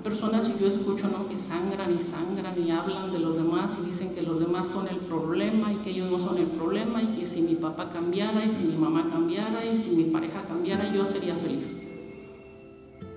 personas 0.06 0.48
y 0.48 0.56
yo 0.60 0.68
escucho 0.68 1.08
¿no? 1.08 1.28
que 1.28 1.36
sangran 1.36 1.92
y 1.92 2.00
sangran 2.00 2.56
y 2.56 2.70
hablan 2.70 3.10
de 3.10 3.18
los 3.18 3.34
demás 3.34 3.76
y 3.82 3.86
dicen 3.86 4.14
que 4.14 4.22
los 4.22 4.38
demás 4.38 4.68
son 4.68 4.86
el 4.86 4.98
problema 4.98 5.72
y 5.72 5.78
que 5.78 5.90
ellos 5.90 6.08
no 6.08 6.20
son 6.20 6.38
el 6.38 6.46
problema 6.46 7.02
y 7.02 7.08
que 7.08 7.26
si 7.26 7.42
mi 7.42 7.56
papá 7.56 7.90
cambiara 7.90 8.44
y 8.44 8.50
si 8.50 8.62
mi 8.62 8.76
mamá 8.76 9.10
cambiara 9.10 9.66
y 9.66 9.76
si 9.76 9.90
mi 9.90 10.04
pareja 10.04 10.44
cambiara 10.44 10.94
yo 10.94 11.04
sería 11.04 11.34
feliz. 11.34 11.72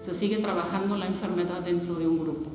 Se 0.01 0.15
sigue 0.15 0.37
trabajando 0.37 0.97
la 0.97 1.05
enfermedad 1.05 1.61
dentro 1.61 1.93
de 1.93 2.07
un 2.07 2.17
grupo. 2.17 2.49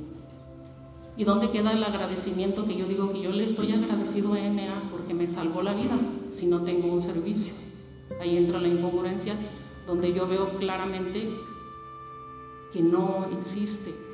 ¿Y 1.16 1.22
dónde 1.22 1.52
queda 1.52 1.70
el 1.70 1.84
agradecimiento 1.84 2.66
que 2.66 2.74
yo 2.74 2.88
digo 2.88 3.12
que 3.12 3.22
yo 3.22 3.30
le 3.30 3.44
estoy 3.44 3.70
agradecido 3.70 4.32
a 4.32 4.40
NA 4.40 4.90
porque 4.90 5.14
me 5.14 5.28
salvó 5.28 5.62
la 5.62 5.74
vida 5.74 5.96
si 6.30 6.46
no 6.46 6.64
tengo 6.64 6.92
un 6.92 7.00
servicio? 7.00 7.54
Ahí 8.20 8.36
entra 8.36 8.60
la 8.60 8.66
incongruencia 8.66 9.36
donde 9.86 10.12
yo 10.12 10.26
veo 10.26 10.58
claramente 10.58 11.30
que 12.72 12.82
no 12.82 13.26
existe 13.38 14.13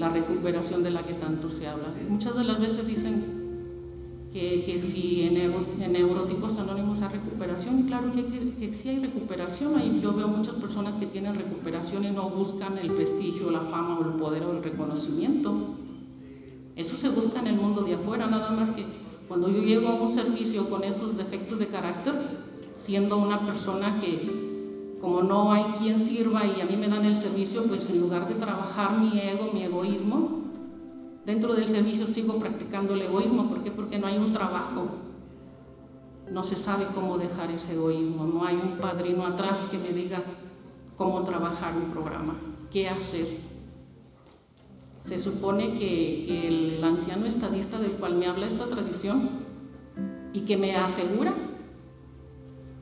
la 0.00 0.08
recuperación 0.08 0.82
de 0.82 0.90
la 0.90 1.04
que 1.04 1.12
tanto 1.12 1.50
se 1.50 1.68
habla. 1.68 1.92
Muchas 2.08 2.34
de 2.34 2.44
las 2.44 2.58
veces 2.58 2.86
dicen 2.86 3.22
que, 4.32 4.64
que 4.64 4.78
si 4.78 5.22
en, 5.24 5.36
en, 5.36 5.92
neurotipos 5.92 6.56
anónimos 6.56 7.02
hay 7.02 7.10
recuperación, 7.18 7.80
y 7.80 7.82
claro 7.84 8.10
que, 8.12 8.54
que, 8.54 8.72
sí 8.72 8.88
hay 8.88 9.00
recuperación, 9.00 9.76
ahí 9.76 10.00
yo 10.02 10.14
veo 10.14 10.26
muchas 10.26 10.54
personas 10.54 10.96
que 10.96 11.06
tienen 11.06 11.34
recuperación 11.34 12.04
y 12.04 12.10
no 12.12 12.30
buscan 12.30 12.78
el 12.78 12.90
prestigio, 12.92 13.50
la 13.50 13.60
fama 13.60 13.98
o 13.98 14.06
el 14.06 14.14
poder 14.14 14.42
o 14.44 14.52
el 14.52 14.62
reconocimiento. 14.62 15.76
Eso 16.76 16.96
se 16.96 17.10
busca 17.10 17.40
en 17.40 17.48
el 17.48 17.56
mundo 17.56 17.82
de 17.82 17.94
afuera, 17.94 18.26
nada 18.26 18.50
más 18.52 18.70
que 18.70 18.86
cuando 19.28 19.50
yo 19.50 19.62
llego 19.62 19.88
a 19.88 19.94
un 19.96 20.10
servicio 20.10 20.70
con 20.70 20.82
esos 20.82 21.18
defectos 21.18 21.58
de 21.58 21.66
carácter, 21.66 22.14
siendo 22.74 23.18
una 23.18 23.44
persona 23.44 24.00
que 24.00 24.49
como 25.00 25.22
no 25.22 25.52
hay 25.52 25.64
quien 25.78 25.98
sirva 25.98 26.44
y 26.44 26.60
a 26.60 26.66
mí 26.66 26.76
me 26.76 26.88
dan 26.88 27.04
el 27.06 27.16
servicio, 27.16 27.64
pues 27.64 27.88
en 27.88 28.00
lugar 28.00 28.28
de 28.28 28.34
trabajar 28.34 28.98
mi 28.98 29.18
ego, 29.18 29.50
mi 29.52 29.62
egoísmo, 29.62 30.42
dentro 31.24 31.54
del 31.54 31.68
servicio 31.68 32.06
sigo 32.06 32.38
practicando 32.38 32.94
el 32.94 33.02
egoísmo. 33.02 33.48
¿Por 33.48 33.62
qué? 33.62 33.70
Porque 33.70 33.98
no 33.98 34.06
hay 34.06 34.18
un 34.18 34.32
trabajo. 34.32 34.88
No 36.30 36.44
se 36.44 36.56
sabe 36.56 36.86
cómo 36.94 37.16
dejar 37.16 37.50
ese 37.50 37.72
egoísmo. 37.72 38.24
No 38.24 38.44
hay 38.44 38.56
un 38.56 38.76
padrino 38.76 39.26
atrás 39.26 39.66
que 39.70 39.78
me 39.78 39.88
diga 39.88 40.22
cómo 40.96 41.22
trabajar 41.22 41.74
un 41.76 41.90
programa, 41.90 42.36
qué 42.70 42.88
hacer. 42.88 43.26
Se 44.98 45.18
supone 45.18 45.78
que 45.78 46.46
el 46.46 46.84
anciano 46.84 47.24
estadista 47.24 47.78
del 47.78 47.92
cual 47.92 48.16
me 48.16 48.26
habla 48.26 48.46
esta 48.46 48.66
tradición 48.66 49.30
y 50.34 50.42
que 50.42 50.58
me 50.58 50.76
asegura 50.76 51.34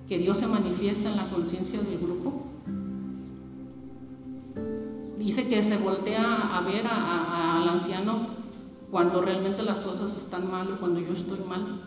que 0.09 0.19
Dios 0.19 0.39
se 0.39 0.47
manifiesta 0.47 1.11
en 1.11 1.17
la 1.17 1.29
conciencia 1.29 1.81
del 1.81 1.99
grupo. 1.99 2.45
Dice 5.19 5.47
que 5.47 5.63
se 5.63 5.77
voltea 5.77 6.57
a 6.57 6.63
ver 6.63 6.87
al 6.87 7.69
anciano 7.69 8.29
cuando 8.91 9.21
realmente 9.21 9.63
las 9.63 9.81
cosas 9.81 10.17
están 10.17 10.51
mal 10.51 10.73
o 10.73 10.81
cuando 10.81 11.01
yo 11.01 11.13
estoy 11.13 11.41
mal. 11.41 11.81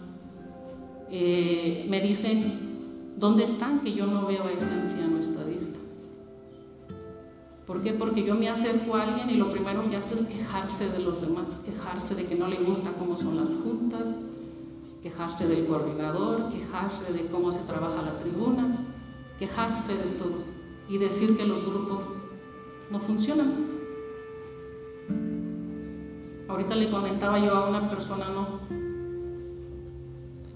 Eh, 1.09 1.87
me 1.89 1.99
dicen, 2.01 3.13
¿dónde 3.17 3.43
están 3.43 3.79
que 3.79 3.93
yo 3.93 4.05
no 4.05 4.27
veo 4.27 4.43
a 4.43 4.51
ese 4.51 4.71
anciano 4.71 5.17
estadista? 5.17 5.79
¿Por 7.65 7.81
qué? 7.81 7.93
Porque 7.93 8.23
yo 8.23 8.35
me 8.35 8.49
acerco 8.49 8.95
a 8.95 9.03
alguien 9.03 9.29
y 9.31 9.35
lo 9.35 9.51
primero 9.51 9.89
que 9.89 9.97
hace 9.97 10.13
es 10.13 10.25
quejarse 10.25 10.89
de 10.89 10.99
los 10.99 11.21
demás, 11.21 11.61
quejarse 11.61 12.13
de 12.13 12.27
que 12.27 12.35
no 12.35 12.47
le 12.47 12.57
gusta 12.57 12.91
cómo 12.99 13.17
son 13.17 13.37
las 13.37 13.49
juntas, 13.49 14.13
quejarse 15.01 15.47
del 15.47 15.65
coordinador, 15.65 16.49
quejarse 16.49 17.11
de 17.11 17.25
cómo 17.27 17.51
se 17.51 17.61
trabaja 17.61 18.01
la 18.01 18.19
tribuna, 18.19 18.85
quejarse 19.39 19.95
de 19.95 20.11
todo 20.17 20.43
y 20.87 20.97
decir 20.97 21.37
que 21.37 21.45
los 21.45 21.65
grupos 21.65 22.07
no 22.91 22.99
funcionan. 22.99 23.71
Ahorita 26.47 26.75
le 26.75 26.91
comentaba 26.91 27.39
yo 27.39 27.55
a 27.55 27.69
una 27.69 27.89
persona, 27.89 28.25
¿no? 28.29 28.59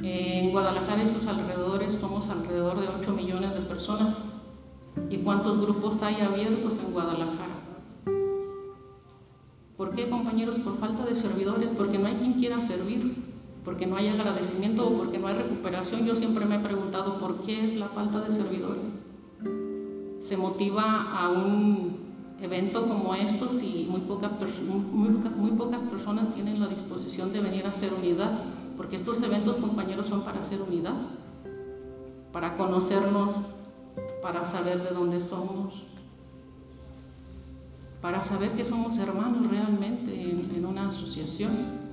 En 0.04 0.52
Guadalajara 0.52 1.04
y 1.04 1.08
sus 1.08 1.26
alrededores 1.26 1.96
somos 1.96 2.30
alrededor 2.30 2.80
de 2.80 2.90
8 2.90 3.14
millones 3.14 3.56
de 3.56 3.62
personas. 3.62 4.22
¿Y 5.10 5.18
cuántos 5.18 5.60
grupos 5.60 6.02
hay 6.04 6.22
abiertos 6.22 6.78
en 6.78 6.94
Guadalajara? 6.94 7.56
¿Por 9.78 9.96
qué, 9.96 10.10
compañeros? 10.10 10.56
Por 10.56 10.78
falta 10.78 11.06
de 11.06 11.16
servidores, 11.16 11.72
porque 11.72 11.98
no 11.98 12.08
hay 12.08 12.16
quien 12.16 12.34
quiera 12.34 12.62
servir 12.62 13.25
porque 13.66 13.88
no 13.88 13.98
hay 13.98 14.08
agradecimiento 14.08 14.88
o 14.88 14.94
porque 14.96 15.18
no 15.18 15.28
hay 15.28 15.34
recuperación. 15.34 16.06
Yo 16.06 16.14
siempre 16.14 16.46
me 16.46 16.58
he 16.58 16.60
preguntado 16.60 17.18
por 17.20 17.42
qué 17.42 17.66
es 17.66 17.76
la 17.76 17.90
falta 17.90 18.22
de 18.22 18.32
servidores. 18.32 18.92
Se 20.20 20.38
motiva 20.38 21.12
a 21.12 21.32
un 21.32 21.98
evento 22.40 22.88
como 22.88 23.16
estos 23.16 23.62
y 23.64 23.88
muy, 23.90 24.02
muy, 24.02 25.52
pocas 25.52 25.82
personas 25.82 26.32
tienen 26.34 26.60
la 26.60 26.68
disposición 26.68 27.34
de 27.34 27.42
venir 27.42 27.66
a 27.66 27.72
hacer 27.72 27.92
unidad, 27.92 28.40
porque 28.78 28.98
estos 28.98 29.22
eventos, 29.24 29.58
compañeros, 29.58 30.06
son 30.06 30.22
para 30.22 30.42
hacer 30.42 30.62
unidad, 30.62 30.96
para 32.32 32.56
conocernos, 32.58 33.34
para 34.22 34.46
saber 34.46 34.84
de 34.84 34.92
dónde 34.92 35.20
somos, 35.20 35.84
para 38.02 38.24
saber 38.24 38.52
que 38.52 38.66
somos 38.66 38.98
hermanos 39.00 39.48
realmente 39.50 40.14
en 40.56 40.66
una 40.66 40.90
asociación 40.90 41.85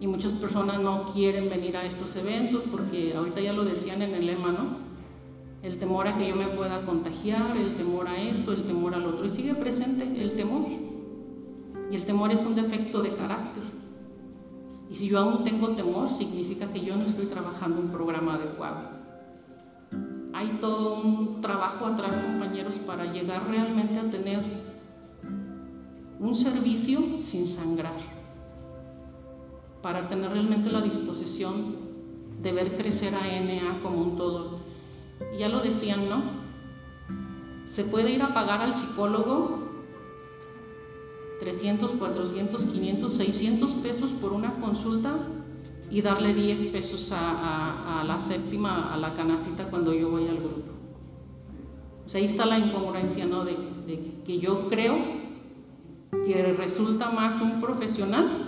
y 0.00 0.06
muchas 0.06 0.32
personas 0.32 0.80
no 0.80 1.06
quieren 1.12 1.48
venir 1.48 1.76
a 1.76 1.84
estos 1.84 2.14
eventos 2.16 2.62
porque 2.70 3.14
ahorita 3.16 3.40
ya 3.40 3.52
lo 3.52 3.64
decían 3.64 4.02
en 4.02 4.14
el 4.14 4.26
lema, 4.26 4.52
¿no? 4.52 4.88
El 5.62 5.78
temor 5.78 6.06
a 6.06 6.16
que 6.16 6.28
yo 6.28 6.36
me 6.36 6.46
pueda 6.46 6.84
contagiar, 6.86 7.56
el 7.56 7.74
temor 7.74 8.06
a 8.06 8.16
esto, 8.16 8.52
el 8.52 8.64
temor 8.64 8.94
al 8.94 9.06
otro. 9.06 9.28
Sigue 9.28 9.54
presente 9.54 10.04
el 10.22 10.34
temor. 10.34 10.68
Y 11.90 11.96
el 11.96 12.04
temor 12.04 12.30
es 12.30 12.44
un 12.44 12.54
defecto 12.54 13.02
de 13.02 13.16
carácter. 13.16 13.64
Y 14.88 14.94
si 14.94 15.08
yo 15.08 15.18
aún 15.18 15.42
tengo 15.42 15.70
temor, 15.70 16.10
significa 16.10 16.72
que 16.72 16.80
yo 16.80 16.96
no 16.96 17.06
estoy 17.06 17.26
trabajando 17.26 17.80
un 17.80 17.88
programa 17.88 18.34
adecuado. 18.34 18.98
Hay 20.32 20.58
todo 20.60 21.02
un 21.02 21.40
trabajo 21.40 21.86
atrás, 21.86 22.20
compañeros, 22.20 22.76
para 22.76 23.12
llegar 23.12 23.48
realmente 23.48 23.98
a 23.98 24.08
tener 24.08 24.40
un 26.20 26.36
servicio 26.36 27.00
sin 27.18 27.48
sangrar 27.48 28.17
para 29.82 30.08
tener 30.08 30.30
realmente 30.30 30.70
la 30.70 30.80
disposición 30.80 31.76
de 32.42 32.52
ver 32.52 32.76
crecer 32.76 33.14
a 33.14 33.20
NA 33.20 33.80
como 33.82 34.02
un 34.02 34.16
todo. 34.16 34.58
Ya 35.38 35.48
lo 35.48 35.60
decían, 35.60 36.08
¿no? 36.08 36.22
Se 37.66 37.84
puede 37.84 38.12
ir 38.12 38.22
a 38.22 38.34
pagar 38.34 38.60
al 38.60 38.76
psicólogo 38.76 39.58
300, 41.40 41.92
400, 41.92 42.64
500, 42.64 43.12
600 43.12 43.70
pesos 43.74 44.10
por 44.12 44.32
una 44.32 44.52
consulta 44.54 45.16
y 45.90 46.02
darle 46.02 46.34
10 46.34 46.64
pesos 46.64 47.10
a, 47.12 48.04
la 48.06 48.18
séptima, 48.18 48.92
a 48.92 48.96
la 48.96 49.14
canastita 49.14 49.68
cuando 49.70 49.94
yo 49.94 50.10
voy 50.10 50.28
al 50.28 50.38
grupo. 50.38 50.72
O 52.04 52.08
sea, 52.08 52.20
ahí 52.20 52.24
está 52.24 52.46
la 52.46 52.58
incongruencia, 52.58 53.26
¿no? 53.26 53.44
De 53.44 53.56
que 54.24 54.38
yo 54.38 54.68
creo 54.68 54.96
que 56.10 56.54
resulta 56.56 57.10
más 57.10 57.40
un 57.40 57.60
profesional 57.60 58.47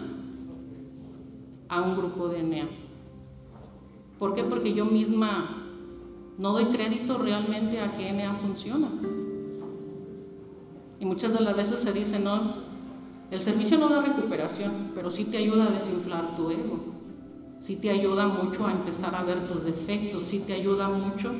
a 1.70 1.80
un 1.80 1.96
grupo 1.96 2.28
de 2.28 2.40
ENEA. 2.40 2.68
¿Por 4.18 4.34
qué? 4.34 4.44
Porque 4.44 4.74
yo 4.74 4.84
misma 4.84 5.56
no 6.36 6.52
doy 6.52 6.66
crédito 6.66 7.16
realmente 7.16 7.80
a 7.80 7.96
que 7.96 8.08
ENEA 8.08 8.34
funciona. 8.34 8.90
Y 10.98 11.06
muchas 11.06 11.32
de 11.32 11.40
las 11.40 11.56
veces 11.56 11.78
se 11.78 11.92
dice, 11.92 12.18
no, 12.18 12.54
el 13.30 13.40
servicio 13.40 13.78
no 13.78 13.88
da 13.88 14.02
recuperación, 14.02 14.90
pero 14.94 15.10
sí 15.10 15.24
te 15.24 15.38
ayuda 15.38 15.68
a 15.68 15.70
desinflar 15.70 16.36
tu 16.36 16.50
ego, 16.50 16.80
sí 17.56 17.80
te 17.80 17.88
ayuda 17.88 18.26
mucho 18.26 18.66
a 18.66 18.72
empezar 18.72 19.14
a 19.14 19.22
ver 19.22 19.46
tus 19.46 19.64
defectos, 19.64 20.24
sí 20.24 20.40
te 20.40 20.52
ayuda 20.52 20.88
mucho 20.88 21.30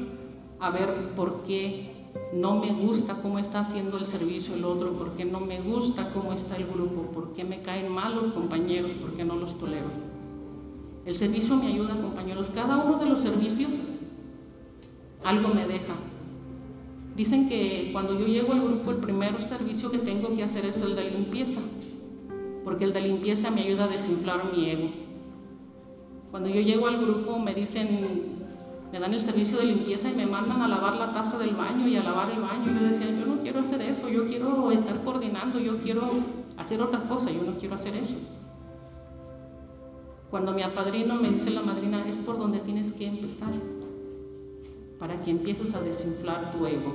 a 0.61 0.71
ver 0.71 1.15
por 1.17 1.43
qué 1.43 1.91
no 2.33 2.61
me 2.61 2.73
gusta 2.73 3.21
cómo 3.21 3.39
está 3.39 3.61
haciendo 3.61 3.99
el 3.99 4.07
servicio 4.07 4.55
el 4.55 4.65
otro, 4.65 4.93
porque 4.93 5.25
no 5.25 5.41
me 5.41 5.61
gusta 5.61 6.13
cómo 6.13 6.33
está 6.33 6.57
el 6.57 6.67
grupo, 6.67 7.11
porque 7.13 7.45
me 7.45 7.61
caen 7.63 7.93
mal 7.93 8.15
los 8.15 8.29
compañeros, 8.29 8.93
porque 9.01 9.25
no 9.25 9.37
los 9.37 9.59
tolero. 9.59 10.10
El 11.11 11.17
servicio 11.17 11.57
me 11.57 11.67
ayuda, 11.67 12.01
compañeros. 12.01 12.53
Cada 12.55 12.85
uno 12.85 12.97
de 12.99 13.07
los 13.07 13.19
servicios 13.19 13.73
algo 15.25 15.49
me 15.49 15.67
deja. 15.67 15.95
Dicen 17.17 17.49
que 17.49 17.89
cuando 17.91 18.17
yo 18.17 18.27
llego 18.27 18.53
al 18.53 18.63
grupo, 18.63 18.93
el 18.93 18.99
primer 18.99 19.43
servicio 19.43 19.91
que 19.91 19.99
tengo 19.99 20.37
que 20.37 20.45
hacer 20.45 20.65
es 20.67 20.81
el 20.81 20.95
de 20.95 21.11
limpieza, 21.11 21.61
porque 22.63 22.85
el 22.85 22.93
de 22.93 23.01
limpieza 23.01 23.51
me 23.51 23.63
ayuda 23.63 23.87
a 23.87 23.89
desinflar 23.89 24.53
mi 24.57 24.71
ego. 24.71 24.89
Cuando 26.31 26.49
yo 26.49 26.61
llego 26.61 26.87
al 26.87 27.05
grupo 27.05 27.41
me 27.41 27.55
dicen, 27.55 27.89
me 28.93 29.01
dan 29.01 29.13
el 29.13 29.21
servicio 29.21 29.59
de 29.59 29.65
limpieza 29.65 30.13
y 30.13 30.15
me 30.15 30.27
mandan 30.27 30.63
a 30.63 30.69
lavar 30.69 30.95
la 30.95 31.13
taza 31.13 31.39
del 31.39 31.57
baño 31.57 31.89
y 31.89 31.97
a 31.97 32.05
lavar 32.05 32.31
el 32.31 32.41
baño. 32.41 32.67
Yo 32.67 32.87
decía, 32.87 33.11
yo 33.11 33.27
no 33.27 33.43
quiero 33.43 33.59
hacer 33.59 33.83
eso, 33.83 34.09
yo 34.09 34.29
quiero 34.29 34.71
estar 34.71 35.03
coordinando, 35.03 35.59
yo 35.59 35.77
quiero 35.79 36.09
hacer 36.57 36.81
otra 36.81 37.01
cosa, 37.09 37.33
yo 37.33 37.43
no 37.43 37.59
quiero 37.59 37.75
hacer 37.75 37.97
eso. 37.97 38.15
Cuando 40.31 40.53
mi 40.53 40.63
apadrino 40.63 41.17
me 41.17 41.29
dice 41.29 41.51
la 41.51 41.63
madrina, 41.63 42.07
es 42.07 42.17
por 42.17 42.39
donde 42.39 42.61
tienes 42.61 42.93
que 42.93 43.05
empezar, 43.05 43.53
para 45.01 45.21
que 45.23 45.33
empieces 45.33 45.75
a 45.75 45.81
desinflar 45.81 46.53
tu 46.53 46.67
ego. 46.67 46.95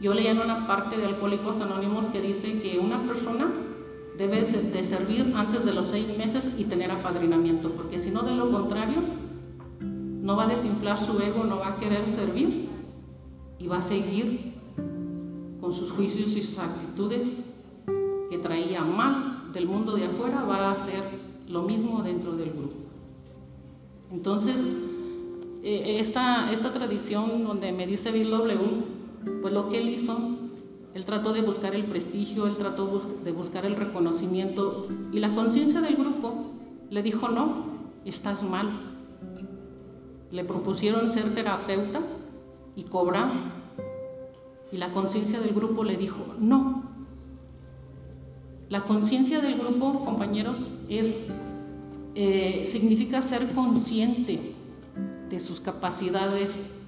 Yo 0.00 0.14
leí 0.14 0.28
en 0.28 0.38
una 0.38 0.68
parte 0.68 0.96
de 0.96 1.06
Alcohólicos 1.06 1.60
Anónimos 1.60 2.06
que 2.06 2.20
dice 2.20 2.60
que 2.60 2.78
una 2.78 3.04
persona 3.04 3.50
debe 4.16 4.42
de 4.42 4.84
servir 4.84 5.32
antes 5.34 5.64
de 5.64 5.72
los 5.72 5.88
seis 5.88 6.16
meses 6.16 6.54
y 6.56 6.64
tener 6.64 6.92
apadrinamiento, 6.92 7.70
porque 7.72 7.98
si 7.98 8.12
no, 8.12 8.22
de 8.22 8.36
lo 8.36 8.52
contrario, 8.52 9.02
no 9.80 10.36
va 10.36 10.44
a 10.44 10.48
desinflar 10.48 11.00
su 11.00 11.18
ego, 11.20 11.42
no 11.42 11.58
va 11.58 11.70
a 11.70 11.76
querer 11.80 12.08
servir 12.08 12.68
y 13.58 13.66
va 13.66 13.78
a 13.78 13.82
seguir 13.82 14.54
con 15.60 15.72
sus 15.72 15.90
juicios 15.90 16.36
y 16.36 16.42
sus 16.42 16.58
actitudes 16.58 17.44
que 18.30 18.38
traía 18.38 18.82
mal 18.82 19.50
del 19.52 19.66
mundo 19.66 19.96
de 19.96 20.04
afuera, 20.04 20.44
va 20.44 20.68
a 20.68 20.72
hacer 20.72 21.19
lo 21.50 21.62
mismo 21.62 22.02
dentro 22.02 22.32
del 22.32 22.50
grupo. 22.50 22.76
Entonces, 24.10 24.56
eh, 25.62 25.98
esta, 26.00 26.52
esta 26.52 26.72
tradición 26.72 27.44
donde 27.44 27.72
me 27.72 27.86
dice 27.86 28.10
Bill 28.12 28.30
W., 28.30 28.60
pues 29.42 29.52
lo 29.52 29.68
que 29.68 29.78
él 29.78 29.88
hizo, 29.90 30.16
él 30.94 31.04
trató 31.04 31.32
de 31.32 31.42
buscar 31.42 31.74
el 31.74 31.84
prestigio, 31.84 32.46
él 32.46 32.56
trató 32.56 32.98
de 33.24 33.32
buscar 33.32 33.66
el 33.66 33.76
reconocimiento 33.76 34.88
y 35.12 35.20
la 35.20 35.34
conciencia 35.34 35.80
del 35.80 35.96
grupo 35.96 36.52
le 36.88 37.02
dijo, 37.02 37.28
no, 37.28 37.64
estás 38.04 38.42
mal, 38.42 38.90
le 40.30 40.44
propusieron 40.44 41.10
ser 41.10 41.34
terapeuta 41.34 42.00
y 42.76 42.84
cobrar. 42.84 43.30
Y 44.72 44.76
la 44.76 44.92
conciencia 44.92 45.40
del 45.40 45.52
grupo 45.52 45.82
le 45.82 45.96
dijo, 45.96 46.24
no. 46.38 46.89
La 48.70 48.84
conciencia 48.84 49.40
del 49.40 49.58
grupo, 49.58 50.04
compañeros, 50.04 50.70
es, 50.88 51.26
eh, 52.14 52.62
significa 52.68 53.20
ser 53.20 53.52
consciente 53.52 54.54
de 55.28 55.38
sus 55.40 55.60
capacidades, 55.60 56.80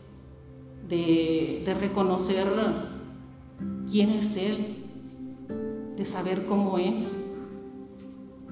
de, 0.88 1.64
de 1.66 1.74
reconocer 1.74 2.46
quién 3.90 4.10
es 4.10 4.36
él, 4.36 4.76
de 5.96 6.04
saber 6.04 6.46
cómo 6.46 6.78
es. 6.78 7.28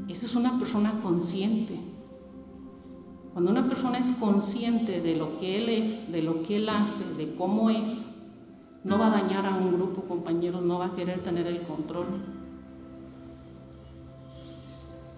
Eso 0.09 0.27
es 0.27 0.35
una 0.35 0.59
persona 0.59 1.01
consciente. 1.01 1.79
Cuando 3.33 3.53
una 3.53 3.69
persona 3.69 3.99
es 3.99 4.11
consciente 4.19 5.01
de 5.01 5.15
lo 5.15 5.39
que 5.39 5.57
él 5.57 5.69
es, 5.69 6.11
de 6.11 6.23
lo 6.23 6.43
que 6.43 6.57
él 6.57 6.69
hace, 6.69 7.05
de 7.17 7.33
cómo 7.37 7.71
es, 7.71 8.13
no 8.83 8.99
va 8.99 9.07
a 9.07 9.23
dañar 9.23 9.47
a 9.47 9.55
un 9.55 9.73
grupo, 9.73 10.03
compañeros, 10.03 10.65
no 10.65 10.81
va 10.81 10.87
a 10.87 10.97
querer 10.97 11.21
tener 11.21 11.47
el 11.47 11.61
control. 11.63 12.40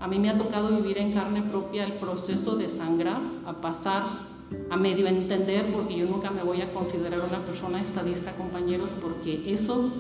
A 0.03 0.09
mí 0.09 0.19
me 0.19 0.31
ha 0.31 0.37
tocado 0.37 0.71
vivir 0.71 0.99
en 0.99 1.13
carne 1.13 1.43
propia 1.43 1.85
el 1.85 1.93
proceso 1.93 2.57
de 2.57 2.69
sangrar, 2.69 3.21
a 3.47 3.61
pasar, 3.61 4.27
a 4.69 4.77
medio 4.77 5.07
entender, 5.07 5.73
porque 5.73 5.97
yo 5.97 6.07
nunca 6.07 6.33
me 6.33 6.43
voy 6.43 6.61
a 6.61 6.73
considerar 6.73 7.21
una 7.21 7.39
persona 7.39 7.81
estadista, 7.81 8.35
compañeros, 8.35 8.91
porque 9.01 9.55
eso 9.55 9.93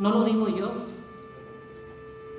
no 0.00 0.10
lo 0.10 0.24
digo 0.24 0.48
yo, 0.48 0.70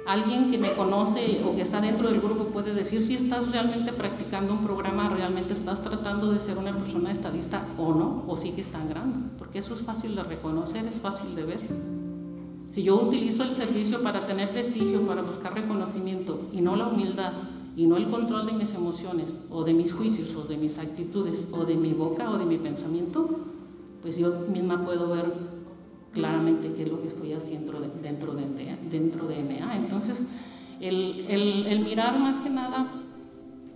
alguien 0.06 0.52
que 0.52 0.60
me 0.60 0.72
conoce 0.74 1.42
o 1.44 1.56
que 1.56 1.64
está 1.64 1.82
dentro 1.82 2.10
del 2.10 2.22
grupo 2.22 2.46
puede 2.46 2.76
decir 2.76 3.04
si 3.04 3.16
estás 3.16 3.52
realmente 3.52 3.92
practicando 3.92 4.54
un 4.54 4.64
programa, 4.64 5.10
realmente 5.10 5.54
estás 5.54 5.82
tratando 5.82 6.32
de 6.32 6.40
ser 6.40 6.60
una 6.60 6.74
persona 6.74 7.12
estadista 7.12 7.66
o 7.80 7.92
no, 7.92 8.24
o 8.28 8.38
sigues 8.38 8.68
sangrando, 8.68 9.20
porque 9.40 9.58
eso 9.58 9.74
es 9.74 9.82
fácil 9.82 10.16
de 10.16 10.22
reconocer, 10.22 10.86
es 10.86 11.00
fácil 11.00 11.34
de 11.34 11.44
ver. 11.44 11.99
Si 12.70 12.84
yo 12.84 13.02
utilizo 13.02 13.44
el 13.44 13.52
servicio 13.52 14.04
para 14.04 14.28
tener 14.28 14.52
prestigio, 14.52 15.06
para 15.08 15.24
buscar 15.24 15.56
reconocimiento 15.56 16.48
y 16.54 16.62
no 16.62 16.76
la 16.76 16.88
humildad 16.88 17.34
y 17.76 17.88
no 17.88 17.98
el 17.98 18.08
control 18.08 18.46
de 18.46 18.54
mis 18.54 18.76
emociones 18.76 19.42
o 19.50 19.64
de 19.64 19.74
mis 19.74 19.92
juicios 19.92 20.36
o 20.36 20.44
de 20.44 20.56
mis 20.56 20.78
actitudes 20.78 21.50
o 21.52 21.66
de 21.66 21.76
mi 21.76 21.94
boca 21.94 22.30
o 22.30 22.38
de 22.38 22.46
mi 22.46 22.58
pensamiento, 22.58 23.40
pues 24.04 24.20
yo 24.20 24.46
misma 24.52 24.86
puedo 24.86 25.10
ver 25.10 25.34
claramente 26.14 26.72
qué 26.74 26.84
es 26.84 26.90
lo 26.90 27.02
que 27.02 27.08
estoy 27.08 27.34
haciendo 27.34 27.74
dentro 28.04 28.34
de, 28.34 28.78
dentro 28.92 29.28
de. 29.28 29.40
Entonces, 29.40 30.30
el, 30.80 31.26
el, 31.28 31.84
mirar 31.84 32.20
más 32.20 32.40
que 32.40 32.52
nada 32.52 32.92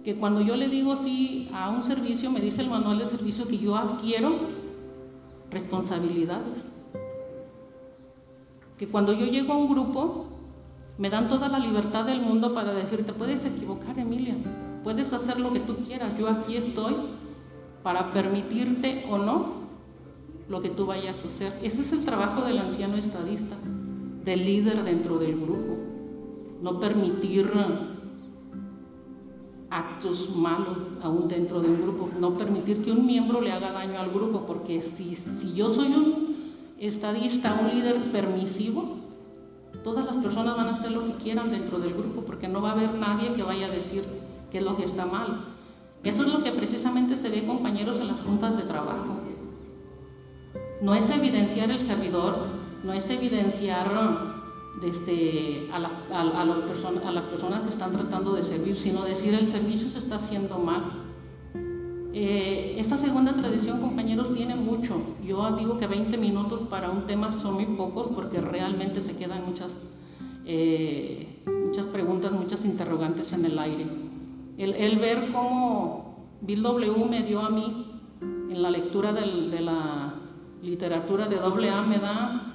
que 0.04 0.18
cuando 0.18 0.42
yo 0.42 0.56
le 0.56 0.70
digo 0.70 0.96
sí 0.96 1.50
a 1.52 1.72
un 1.72 1.82
servicio, 1.82 2.30
me 2.30 2.42
dice 2.42 2.62
el 2.62 2.70
manual 2.70 3.00
de 3.00 3.06
servicio 3.08 3.48
que 3.48 3.58
yo 3.58 3.76
adquiero 3.76 4.34
responsabilidades. 5.50 6.83
Que 8.78 8.88
cuando 8.88 9.14
yo 9.14 9.26
llego 9.26 9.54
a 9.54 9.58
un 9.58 9.70
grupo, 9.70 10.26
me 10.98 11.10
dan 11.10 11.28
toda 11.28 11.48
la 11.48 11.60
libertad 11.60 12.06
del 12.06 12.22
mundo 12.22 12.54
para 12.54 12.74
decirte, 12.74 13.14
puedes 13.14 13.46
equivocar, 13.46 13.98
Emilia, 13.98 14.36
puedes 14.84 15.14
hacer 15.14 15.40
lo 15.40 15.52
que 15.54 15.60
tú 15.60 15.78
quieras, 15.86 16.18
yo 16.18 16.30
aquí 16.30 16.58
estoy 16.58 16.94
para 17.82 18.12
permitirte 18.12 19.06
o 19.10 19.18
no 19.18 19.64
lo 20.50 20.62
que 20.62 20.70
tú 20.70 20.86
vayas 20.86 21.24
a 21.24 21.28
hacer. 21.28 21.54
Ese 21.64 21.82
es 21.82 21.94
el 21.94 22.06
trabajo 22.06 22.42
del 22.42 22.60
anciano 22.60 22.96
estadista, 22.96 23.56
del 24.24 24.46
líder 24.46 24.84
dentro 24.84 25.18
del 25.18 25.40
grupo. 25.40 25.78
No 26.62 26.80
permitir 26.80 27.52
actos 29.70 30.36
malos 30.36 30.78
aún 31.02 31.28
dentro 31.28 31.60
de 31.60 31.70
un 31.70 31.82
grupo, 31.82 32.10
no 32.20 32.38
permitir 32.38 32.84
que 32.84 32.92
un 32.92 33.06
miembro 33.06 33.42
le 33.42 33.52
haga 33.52 33.72
daño 33.72 34.00
al 34.00 34.12
grupo, 34.12 34.46
porque 34.46 34.82
si, 34.82 35.16
si 35.16 35.54
yo 35.54 35.68
soy 35.68 35.94
un 35.94 36.33
estadista, 36.80 37.60
un 37.62 37.76
líder 37.76 38.12
permisivo, 38.12 38.98
todas 39.84 40.06
las 40.06 40.18
personas 40.18 40.56
van 40.56 40.68
a 40.68 40.72
hacer 40.74 40.92
lo 40.92 41.06
que 41.06 41.16
quieran 41.16 41.52
dentro 41.52 41.80
del 41.80 41.94
grupo, 41.94 42.22
porque 42.22 42.48
no 42.48 42.62
va 42.62 42.70
a 42.70 42.74
haber 42.74 42.94
nadie 42.94 43.34
que 43.34 43.44
vaya 43.44 43.68
a 43.68 43.70
decir 43.70 44.04
qué 44.52 44.60
es 44.60 44.64
lo 44.64 44.78
que 44.78 44.86
está 44.86 45.06
mal. 45.06 45.46
Eso 46.04 46.24
es 46.24 46.34
lo 46.34 46.44
que 46.44 46.52
precisamente 46.52 47.16
se 47.16 47.30
ve, 47.30 47.46
compañeros, 47.46 48.00
en 48.00 48.08
las 48.08 48.22
juntas 48.22 48.58
de 48.58 48.64
trabajo 48.64 49.24
no 50.84 50.94
es 50.94 51.10
evidenciar 51.10 51.72
el 51.72 51.80
servidor, 51.80 52.36
no 52.84 52.92
es 52.92 53.10
evidenciar 53.10 53.90
este, 54.84 55.70
a, 55.72 55.80
las, 55.80 55.98
a, 56.12 56.44
las 56.44 57.26
personas 57.26 57.62
que 57.62 57.70
están 57.70 57.94
tratando 57.94 58.34
de 58.34 58.44
servir, 58.44 58.76
sino 58.76 59.04
decir 59.04 59.34
el 59.34 59.48
servicio 59.48 59.90
se 59.90 60.00
está 60.00 60.16
haciendo 60.16 60.60
mal. 60.60 61.03
Eh, 62.16 62.76
esta 62.78 62.96
segunda 62.96 63.34
tradición, 63.34 63.82
compañeros, 63.82 64.34
tiene 64.36 64.56
mucho. 64.56 65.02
Yo 65.26 65.56
digo 65.56 65.80
que 65.80 65.88
20 65.88 66.16
minutos 66.18 66.62
para 66.62 66.92
un 66.92 67.08
tema 67.08 67.34
son 67.34 67.56
muy 67.56 67.66
pocos 67.66 68.10
porque 68.10 68.40
realmente 68.40 69.02
se 69.02 69.18
quedan 69.18 69.46
muchas, 69.48 69.80
eh, 70.46 71.42
muchas 71.66 71.88
preguntas, 71.88 72.32
muchas 72.32 72.66
interrogantes 72.66 73.34
en 73.34 73.46
el 73.46 73.58
aire. 73.58 73.88
El, 74.60 74.74
el, 74.76 75.00
ver 75.00 75.32
cómo 75.32 76.28
Bill 76.42 76.62
W 76.62 77.06
me 77.10 77.24
dio 77.24 77.40
a 77.40 77.50
mí 77.50 77.88
en 78.22 78.62
la 78.62 78.70
lectura 78.70 79.12
del, 79.12 79.50
de 79.50 79.62
la 79.62 80.14
literatura 80.62 81.28
de 81.28 81.40
A 81.40 81.82
me 81.82 81.98
da 81.98 82.53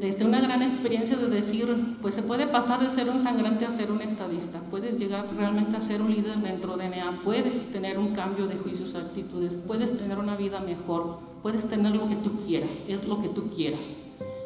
desde 0.00 0.26
una 0.26 0.40
gran 0.40 0.62
experiencia 0.62 1.16
de 1.16 1.28
decir, 1.28 1.96
pues 2.02 2.14
se 2.14 2.22
puede 2.22 2.46
pasar 2.46 2.80
de 2.80 2.90
ser 2.90 3.08
un 3.08 3.20
sangrante 3.20 3.64
a 3.64 3.70
ser 3.70 3.90
un 3.90 4.02
estadista, 4.02 4.60
puedes 4.70 4.98
llegar 4.98 5.26
realmente 5.34 5.76
a 5.76 5.80
ser 5.80 6.02
un 6.02 6.10
líder 6.10 6.36
dentro 6.38 6.76
de 6.76 6.88
NA, 6.88 7.20
puedes 7.24 7.72
tener 7.72 7.98
un 7.98 8.14
cambio 8.14 8.46
de 8.46 8.56
juicios, 8.56 8.94
actitudes, 8.94 9.56
puedes 9.56 9.96
tener 9.96 10.18
una 10.18 10.36
vida 10.36 10.60
mejor, 10.60 11.20
puedes 11.42 11.66
tener 11.66 11.94
lo 11.94 12.08
que 12.08 12.16
tú 12.16 12.42
quieras, 12.46 12.78
es 12.88 13.08
lo 13.08 13.22
que 13.22 13.28
tú 13.28 13.48
quieras. 13.48 13.86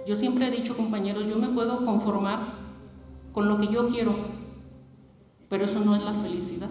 Yo 0.07 0.15
siempre 0.15 0.47
he 0.47 0.51
dicho, 0.51 0.77
compañeros, 0.77 1.29
yo 1.29 1.37
me 1.37 1.49
puedo 1.49 1.85
conformar 1.85 2.55
con 3.33 3.49
lo 3.49 3.59
que 3.59 3.69
yo 3.69 3.89
quiero, 3.89 4.15
pero 5.49 5.65
eso 5.65 5.81
no 5.81 5.97
es 5.97 6.03
la 6.05 6.15
felicidad. 6.15 6.71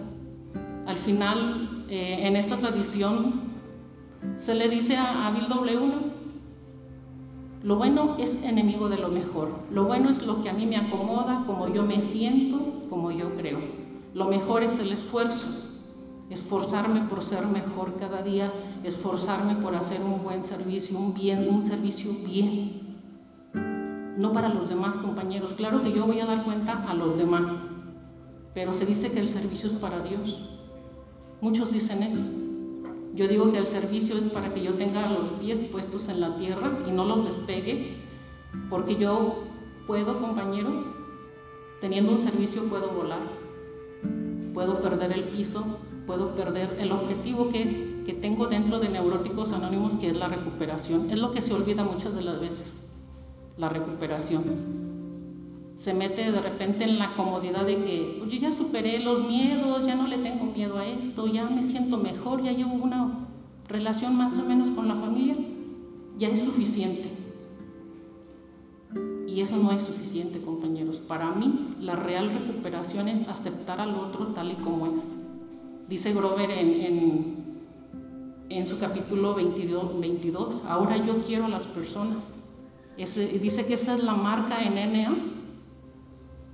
Al 0.86 0.96
final, 0.96 1.84
eh, 1.88 2.26
en 2.26 2.34
esta 2.34 2.56
tradición, 2.56 3.42
se 4.36 4.54
le 4.54 4.68
dice 4.68 4.96
a 4.96 5.30
Bill 5.32 5.48
W. 5.48 6.19
Lo 7.62 7.76
bueno 7.76 8.16
es 8.18 8.42
enemigo 8.42 8.88
de 8.88 8.96
lo 8.96 9.08
mejor. 9.08 9.50
Lo 9.70 9.84
bueno 9.84 10.08
es 10.08 10.24
lo 10.24 10.42
que 10.42 10.48
a 10.48 10.54
mí 10.54 10.64
me 10.64 10.78
acomoda, 10.78 11.44
como 11.46 11.68
yo 11.68 11.82
me 11.82 12.00
siento, 12.00 12.58
como 12.88 13.10
yo 13.10 13.34
creo. 13.36 13.58
Lo 14.14 14.28
mejor 14.28 14.62
es 14.62 14.78
el 14.78 14.92
esfuerzo, 14.92 15.46
esforzarme 16.30 17.02
por 17.02 17.22
ser 17.22 17.46
mejor 17.46 17.96
cada 17.98 18.22
día, 18.22 18.50
esforzarme 18.82 19.56
por 19.56 19.74
hacer 19.74 20.00
un 20.02 20.22
buen 20.22 20.42
servicio, 20.42 20.98
un 20.98 21.12
bien, 21.12 21.48
un 21.50 21.66
servicio 21.66 22.10
bien. 22.24 22.96
No 24.16 24.32
para 24.32 24.48
los 24.48 24.70
demás 24.70 24.96
compañeros. 24.96 25.52
Claro 25.52 25.82
que 25.82 25.92
yo 25.92 26.06
voy 26.06 26.20
a 26.20 26.26
dar 26.26 26.44
cuenta 26.44 26.82
a 26.88 26.94
los 26.94 27.18
demás, 27.18 27.50
pero 28.54 28.72
se 28.72 28.86
dice 28.86 29.12
que 29.12 29.20
el 29.20 29.28
servicio 29.28 29.68
es 29.68 29.74
para 29.74 30.00
Dios. 30.00 30.40
Muchos 31.42 31.72
dicen 31.72 32.02
eso. 32.04 32.39
Yo 33.14 33.26
digo 33.26 33.50
que 33.50 33.58
el 33.58 33.66
servicio 33.66 34.16
es 34.16 34.24
para 34.24 34.54
que 34.54 34.62
yo 34.62 34.74
tenga 34.74 35.10
los 35.10 35.30
pies 35.32 35.62
puestos 35.62 36.08
en 36.08 36.20
la 36.20 36.36
tierra 36.36 36.70
y 36.86 36.92
no 36.92 37.04
los 37.04 37.24
despegue, 37.24 37.96
porque 38.68 38.96
yo 38.96 39.44
puedo, 39.86 40.20
compañeros, 40.20 40.86
teniendo 41.80 42.12
un 42.12 42.18
servicio 42.18 42.64
puedo 42.64 42.90
volar, 42.90 43.22
puedo 44.54 44.80
perder 44.80 45.12
el 45.12 45.24
piso, 45.24 45.78
puedo 46.06 46.34
perder 46.34 46.76
el 46.78 46.92
objetivo 46.92 47.50
que, 47.50 48.02
que 48.06 48.12
tengo 48.14 48.46
dentro 48.46 48.78
de 48.78 48.88
Neuróticos 48.88 49.52
Anónimos, 49.52 49.96
que 49.96 50.10
es 50.10 50.16
la 50.16 50.28
recuperación. 50.28 51.10
Es 51.10 51.18
lo 51.18 51.32
que 51.32 51.42
se 51.42 51.52
olvida 51.52 51.82
muchas 51.82 52.14
de 52.14 52.22
las 52.22 52.40
veces, 52.40 52.86
la 53.56 53.68
recuperación 53.68 54.89
se 55.80 55.94
mete 55.94 56.30
de 56.30 56.42
repente 56.42 56.84
en 56.84 56.98
la 56.98 57.14
comodidad 57.14 57.64
de 57.64 57.82
que 57.82 58.16
pues, 58.18 58.30
yo 58.30 58.38
ya 58.38 58.52
superé 58.52 58.98
los 58.98 59.26
miedos, 59.26 59.86
ya 59.86 59.94
no 59.94 60.06
le 60.06 60.18
tengo 60.18 60.44
miedo 60.44 60.76
a 60.76 60.86
esto, 60.86 61.26
ya 61.26 61.48
me 61.48 61.62
siento 61.62 61.96
mejor, 61.96 62.42
ya 62.42 62.52
llevo 62.52 62.74
una 62.74 63.26
relación 63.66 64.14
más 64.14 64.36
o 64.38 64.42
menos 64.42 64.70
con 64.72 64.88
la 64.88 64.94
familia, 64.94 65.36
ya 66.18 66.28
es 66.28 66.42
suficiente. 66.42 67.08
Y 69.26 69.40
eso 69.40 69.56
no 69.56 69.72
es 69.72 69.84
suficiente, 69.84 70.42
compañeros. 70.42 71.00
Para 71.00 71.30
mí, 71.30 71.76
la 71.80 71.96
real 71.96 72.30
recuperación 72.30 73.08
es 73.08 73.26
aceptar 73.26 73.80
al 73.80 73.94
otro 73.94 74.26
tal 74.34 74.52
y 74.52 74.56
como 74.56 74.88
es. 74.88 75.18
Dice 75.88 76.12
Grover 76.12 76.50
en, 76.50 77.36
en, 78.50 78.66
su 78.66 78.78
capítulo 78.78 79.34
22, 79.34 79.98
22, 79.98 80.62
ahora 80.68 80.98
yo 80.98 81.22
quiero 81.22 81.46
a 81.46 81.48
las 81.48 81.66
personas. 81.66 82.34
dice 82.98 83.64
que 83.64 83.72
esa 83.72 83.94
es 83.94 84.04
la 84.04 84.12
marca 84.12 84.62
en 84.62 84.74
NA 84.74 85.39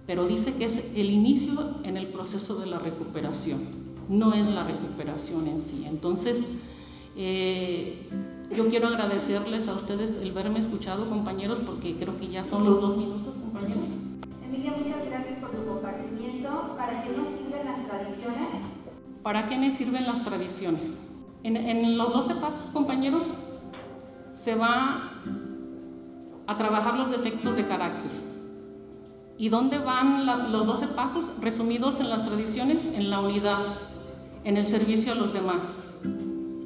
pero 0.07 0.27
dice 0.27 0.55
que 0.55 0.65
es 0.67 0.93
el 0.95 1.11
inicio 1.11 1.75
en 1.83 1.97
el 1.97 2.07
proceso 2.07 2.55
de 2.57 2.67
la 2.67 2.79
recuperación, 2.79 3.61
no 4.09 4.33
es 4.35 4.47
la 4.47 4.63
recuperación 4.63 5.49
en 5.49 5.67
sí. 5.67 5.85
Entonces, 5.87 6.43
eh, 7.17 8.09
yo 8.55 8.69
quiero 8.69 8.87
agradecerles 8.87 9.67
a 9.67 9.75
ustedes 9.75 10.17
el 10.23 10.31
verme 10.31 10.61
escuchado, 10.61 11.09
compañeros, 11.09 11.59
porque 11.67 11.97
creo 11.97 12.17
que 12.19 12.29
ya 12.29 12.45
son 12.45 12.65
los 12.65 12.81
dos 12.81 12.97
minutos, 12.97 13.35
compañeros. 13.35 13.83
Emilia, 14.45 14.75
muchas 14.79 15.05
gracias 15.07 15.39
por 15.41 15.51
tu 15.51 15.65
compartimiento. 15.67 16.75
¿Para 16.77 17.03
qué 17.03 17.11
nos 17.11 17.27
sirven 17.27 17.67
las 17.67 17.85
tradiciones? 17.87 18.49
¿Para 19.25 19.49
qué 19.49 19.59
me 19.59 19.73
sirven 19.73 20.07
las 20.07 20.23
tradiciones? 20.23 21.03
En, 21.43 21.57
en 21.57 21.99
los 21.99 22.13
12 22.13 22.35
pasos, 22.37 22.71
compañeros, 22.73 23.27
se 24.33 24.55
va 24.55 25.11
a 26.47 26.57
trabajar 26.57 26.95
los 26.95 27.11
defectos 27.11 27.57
de 27.57 27.65
carácter 27.65 28.26
¿Y 29.39 29.51
dónde 29.51 29.79
van 29.79 30.25
los 30.51 30.67
12 30.67 30.89
pasos 30.89 31.31
resumidos 31.41 32.01
en 32.01 32.09
las 32.09 32.25
tradiciones? 32.25 32.87
En 32.95 33.11
la 33.11 33.21
unidad, 33.21 33.59
en 34.45 34.57
el 34.57 34.67
servicio 34.67 35.13
a 35.13 35.15
los 35.15 35.35
demás. 35.35 35.69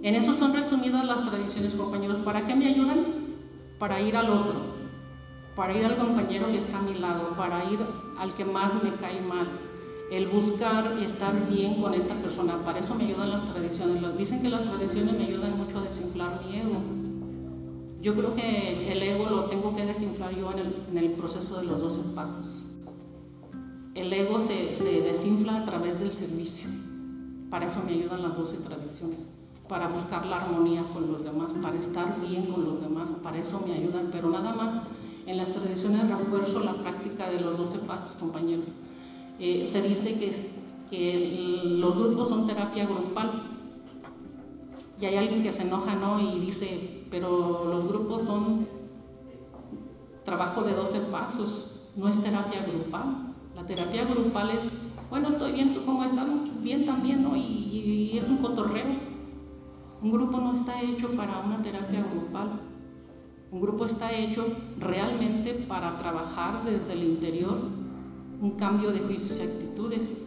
En 0.03 0.15
eso 0.15 0.33
son 0.33 0.53
resumidas 0.53 1.05
las 1.05 1.25
tradiciones, 1.29 1.75
compañeros. 1.75 2.19
¿Para 2.19 2.47
qué 2.47 2.55
me 2.55 2.67
ayudan? 2.67 3.07
Para 3.81 4.01
ir 4.01 4.17
al 4.17 4.31
otro, 4.31 4.55
para 5.57 5.77
ir 5.77 5.85
al 5.85 5.97
compañero 5.97 6.47
que 6.47 6.59
está 6.59 6.79
a 6.79 6.83
mi 6.83 6.95
lado, 6.95 7.35
para 7.37 7.65
ir 7.65 7.81
al 8.19 8.35
que 8.35 8.45
más 8.45 8.73
me 8.85 8.95
cae 8.95 9.21
mal, 9.21 9.49
el 10.13 10.29
buscar 10.29 10.97
y 11.01 11.05
estar 11.05 11.49
bien 11.49 11.83
con 11.83 11.95
esta 11.95 12.15
persona. 12.15 12.63
Para 12.65 12.79
eso 12.79 12.95
me 12.95 13.05
ayudan 13.05 13.31
las 13.31 13.45
tradiciones. 13.45 14.17
Dicen 14.17 14.43
que 14.43 14.49
las 14.49 14.63
tradiciones 14.63 15.19
me 15.19 15.25
ayudan 15.25 15.59
mucho 15.59 15.79
a 15.79 15.83
desinflar 15.83 16.41
mi 16.47 16.61
ego. 16.61 16.81
Yo 18.01 18.15
creo 18.15 18.35
que 18.35 18.91
el 18.91 19.03
ego 19.03 19.29
lo 19.29 19.45
tengo 19.45 19.77
que 19.77 19.85
desinflar 19.85 20.35
yo 20.35 20.51
en 20.53 20.97
el, 20.97 21.13
proceso 21.13 21.61
de 21.61 21.67
los 21.67 21.83
12 21.83 22.01
pasos. 22.15 22.63
El 23.95 24.11
ego 24.11 24.41
se, 24.41 24.75
desinfla 25.03 25.59
a 25.59 25.65
través 25.67 26.01
del 26.01 26.13
servicio. 26.13 26.71
Para 27.51 27.67
eso 27.67 27.83
me 27.85 27.93
ayudan 27.93 28.23
las 28.23 28.39
12 28.39 28.57
tradiciones. 28.59 29.29
Para 29.69 29.89
buscar 29.89 30.25
la 30.25 30.37
armonía 30.37 30.83
con 30.95 31.13
los 31.13 31.25
demás, 31.25 31.53
para 31.61 31.79
estar 31.79 32.19
bien 32.23 32.47
con 32.47 32.65
los 32.65 32.81
demás. 32.81 33.11
Para 33.23 33.39
eso 33.39 33.63
me 33.67 33.75
ayudan. 33.75 34.09
Pero 34.11 34.31
nada 34.31 34.55
más, 34.55 34.81
en 35.27 35.37
las 35.37 35.53
tradiciones 35.53 36.09
refuerzo 36.09 36.61
la 36.61 36.75
práctica 36.75 37.29
de 37.29 37.41
los 37.41 37.59
12 37.59 37.81
pasos, 37.81 38.13
compañeros. 38.15 38.69
Eh, 39.39 39.67
se 39.67 39.83
dice 39.83 40.19
que, 40.19 40.35
que 40.89 41.65
los 41.79 41.97
grupos 41.97 42.31
son 42.31 42.47
terapia 42.47 42.87
grupal. 42.87 43.43
Y 44.99 45.05
hay 45.05 45.17
alguien 45.17 45.43
que 45.43 45.53
se 45.53 45.63
enoja, 45.63 45.95
¿no? 45.97 46.19
Y 46.19 46.41
dice, 46.41 47.00
pero 47.11 47.65
los 47.65 47.89
grupos 47.89 48.23
son 48.23 48.67
trabajo 50.25 50.63
de 50.63 50.75
12 50.75 51.01
pasos, 51.11 51.89
no 51.97 52.09
es 52.09 52.23
terapia 52.23 52.65
grupal. 52.65 53.35
La 53.57 53.67
terapia 53.67 54.05
grupal 54.05 54.51
es, 54.51 54.71
bueno, 55.11 55.29
estoy 55.29 55.53
bien, 55.53 55.75
¿tú 55.75 55.85
cómo 55.85 56.05
estás? 56.05 56.29
Bien 56.63 56.87
también, 56.87 57.23
¿no? 57.23 57.37
Y, 57.37 58.11
y 58.13 58.19
es 58.19 58.29
un 58.29 58.39
cotorreo. 58.39 59.11
Un 60.03 60.13
grupo 60.13 60.39
no 60.39 60.55
está 60.55 60.81
hecho 60.81 61.11
para 61.17 61.41
una 61.41 61.63
terapia 61.63 62.05
grupal. 62.13 62.61
Un 63.51 63.61
grupo 63.61 63.85
está 63.85 64.13
hecho 64.13 64.47
realmente 64.79 65.55
para 65.55 65.99
trabajar 65.99 66.65
desde 66.65 66.93
el 66.93 67.03
interior 67.03 67.59
un 68.41 68.53
cambio 68.53 68.93
de 68.93 69.01
juicios 69.01 69.39
y 69.39 69.43
actitudes. 69.43 70.27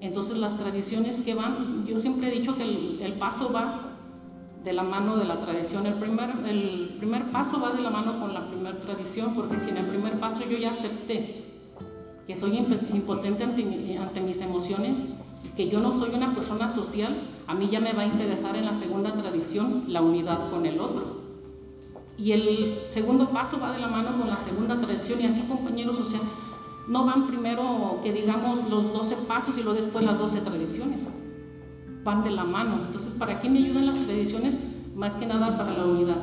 Entonces 0.00 0.38
las 0.38 0.56
tradiciones 0.56 1.22
que 1.22 1.34
van, 1.34 1.86
yo 1.86 1.98
siempre 1.98 2.28
he 2.28 2.38
dicho 2.38 2.54
que 2.56 2.62
el, 2.62 3.00
el 3.00 3.14
paso 3.14 3.52
va 3.52 3.79
de 4.64 4.72
la 4.72 4.82
mano 4.82 5.16
de 5.16 5.24
la 5.24 5.40
tradición. 5.40 5.86
El 5.86 5.94
primer, 5.94 6.30
el 6.46 6.96
primer 6.98 7.30
paso 7.30 7.60
va 7.60 7.72
de 7.72 7.82
la 7.82 7.90
mano 7.90 8.20
con 8.20 8.34
la 8.34 8.46
primera 8.48 8.78
tradición, 8.80 9.34
porque 9.34 9.58
si 9.58 9.70
en 9.70 9.78
el 9.78 9.86
primer 9.86 10.20
paso 10.20 10.42
yo 10.48 10.58
ya 10.58 10.70
acepté 10.70 11.44
que 12.26 12.36
soy 12.36 12.56
impotente 12.56 13.44
ante, 13.44 13.98
ante 13.98 14.20
mis 14.20 14.40
emociones, 14.40 15.02
que 15.56 15.68
yo 15.68 15.80
no 15.80 15.92
soy 15.92 16.14
una 16.14 16.34
persona 16.34 16.68
social, 16.68 17.16
a 17.46 17.54
mí 17.54 17.68
ya 17.70 17.80
me 17.80 17.92
va 17.92 18.02
a 18.02 18.06
interesar 18.06 18.56
en 18.56 18.66
la 18.66 18.74
segunda 18.74 19.14
tradición 19.14 19.84
la 19.88 20.02
unidad 20.02 20.50
con 20.50 20.66
el 20.66 20.78
otro. 20.78 21.20
Y 22.18 22.32
el 22.32 22.78
segundo 22.90 23.30
paso 23.30 23.58
va 23.58 23.72
de 23.72 23.78
la 23.78 23.88
mano 23.88 24.18
con 24.18 24.28
la 24.28 24.36
segunda 24.36 24.78
tradición 24.78 25.20
y 25.22 25.26
así 25.26 25.40
compañeros, 25.42 25.98
o 25.98 26.04
sea, 26.04 26.20
no 26.86 27.06
van 27.06 27.26
primero 27.26 28.00
que 28.02 28.12
digamos 28.12 28.68
los 28.68 28.92
12 28.92 29.16
pasos 29.26 29.56
y 29.56 29.62
luego 29.62 29.78
después 29.78 30.04
las 30.04 30.18
12 30.18 30.40
tradiciones 30.42 31.19
van 32.04 32.24
de 32.24 32.30
la 32.30 32.44
mano. 32.44 32.82
Entonces, 32.86 33.14
¿para 33.14 33.40
qué 33.40 33.48
me 33.48 33.58
ayudan 33.58 33.86
las 33.86 33.98
tradiciones? 33.98 34.62
Más 34.94 35.16
que 35.16 35.26
nada 35.26 35.56
para 35.56 35.72
la 35.72 35.84
unidad. 35.84 36.18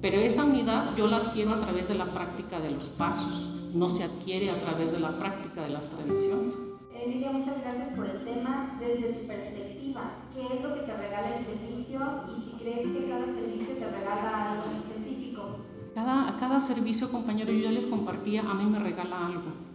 Pero 0.00 0.18
esa 0.18 0.44
unidad 0.44 0.94
yo 0.96 1.06
la 1.06 1.18
adquiero 1.18 1.54
a 1.54 1.60
través 1.60 1.88
de 1.88 1.94
la 1.94 2.06
práctica 2.06 2.60
de 2.60 2.70
los 2.70 2.90
pasos, 2.90 3.48
no 3.74 3.88
se 3.88 4.04
adquiere 4.04 4.50
a 4.50 4.60
través 4.60 4.92
de 4.92 5.00
la 5.00 5.18
práctica 5.18 5.62
de 5.62 5.70
las 5.70 5.88
tradiciones. 5.88 6.62
Emilia, 6.94 7.30
muchas 7.30 7.60
gracias 7.62 7.88
por 7.90 8.06
el 8.06 8.24
tema. 8.24 8.76
Desde 8.80 9.12
tu 9.12 9.26
perspectiva, 9.26 10.12
¿qué 10.34 10.54
es 10.54 10.62
lo 10.62 10.74
que 10.74 10.80
te 10.80 10.96
regala 10.96 11.36
el 11.36 11.44
servicio 11.44 12.00
y 12.28 12.40
si 12.40 12.50
crees 12.56 12.88
que 12.88 13.08
cada 13.08 13.26
servicio 13.26 13.74
te 13.74 13.90
regala 13.90 14.52
algo 14.52 14.64
específico? 14.76 15.56
Cada, 15.94 16.28
a 16.28 16.36
cada 16.38 16.60
servicio, 16.60 17.10
compañero, 17.10 17.52
yo 17.52 17.64
ya 17.64 17.70
les 17.70 17.86
compartía, 17.86 18.42
a 18.42 18.54
mí 18.54 18.64
me 18.64 18.78
regala 18.78 19.26
algo. 19.26 19.65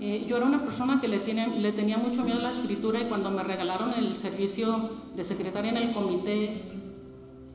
Eh, 0.00 0.26
yo 0.28 0.36
era 0.36 0.46
una 0.46 0.62
persona 0.62 1.00
que 1.00 1.08
le, 1.08 1.18
tenía 1.18 1.98
mucho 1.98 2.22
miedo 2.22 2.38
a 2.38 2.42
la 2.42 2.50
escritura 2.50 3.00
y 3.00 3.06
cuando 3.06 3.30
me 3.30 3.42
regalaron 3.42 3.92
el 3.94 4.16
servicio 4.16 4.90
de 5.16 5.24
secretaria 5.24 5.72
en 5.72 5.76
el 5.76 5.92
comité, 5.92 6.62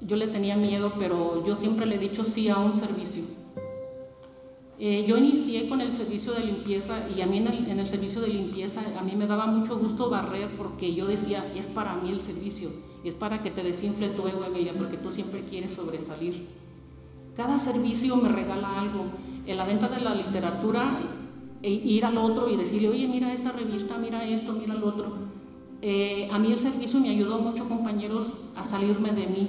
yo 0.02 0.18
le 0.18 0.28
tenía 0.28 0.58
miedo, 0.58 0.94
pero 1.00 1.46
yo 1.46 1.56
siempre 1.56 1.86
le 1.86 1.96
he 1.96 2.00
dicho 2.00 2.26
sí 2.26 2.50
a 2.50 2.58
un 2.58 2.74
servicio. 2.74 3.24
Eh, 4.78 5.06
yo 5.08 5.18
inicié 5.18 5.70
con 5.70 5.80
el 5.80 5.94
servicio 5.94 6.34
de 6.34 6.44
limpieza 6.44 7.08
y 7.16 7.22
a 7.22 7.28
mí 7.28 7.38
en 7.38 7.48
el, 7.48 7.70
en 7.70 7.80
el, 7.80 7.88
servicio 7.88 8.20
de 8.20 8.28
limpieza 8.28 8.82
a 9.00 9.04
mí 9.04 9.16
me 9.16 9.28
daba 9.28 9.46
mucho 9.46 9.78
gusto 9.78 10.10
barrer 10.10 10.58
porque 10.58 10.94
yo 10.94 11.06
decía, 11.06 11.50
es 11.56 11.68
para 11.68 11.96
mí 11.96 12.12
el 12.12 12.20
servicio, 12.20 12.70
es 13.06 13.16
para 13.16 13.42
que 13.42 13.52
te 13.52 13.64
desinfle 13.64 14.10
tu 14.10 14.28
ego, 14.28 14.44
Emilia, 14.44 14.74
porque 14.78 14.98
tú 14.98 15.10
siempre 15.12 15.46
quieres 15.46 15.74
sobresalir. 15.74 16.48
Cada 17.38 17.58
servicio 17.58 18.18
me 18.18 18.30
regala 18.30 18.82
algo. 18.82 19.06
En 19.46 19.58
la 19.58 19.66
venta 19.66 19.88
de 19.88 20.02
la 20.02 20.14
literatura 20.16 21.00
e 21.64 21.70
ir 21.72 22.06
al 22.06 22.18
otro 22.18 22.50
y 22.50 22.58
decirle, 22.58 22.90
oye, 22.90 23.08
mira 23.08 23.32
esta 23.32 23.54
revista, 23.54 23.98
mira 23.98 24.26
esto, 24.26 24.52
mira 24.52 24.76
lo 24.76 24.88
otro. 24.88 25.14
Eh, 25.82 26.30
a 26.32 26.38
mí 26.38 26.52
el 26.52 26.58
servicio 26.58 27.00
me 27.00 27.10
ayudó 27.10 27.40
mucho, 27.40 27.68
compañeros, 27.70 28.34
a 28.56 28.66
salirme 28.66 29.14
de 29.14 29.28
mí, 29.28 29.48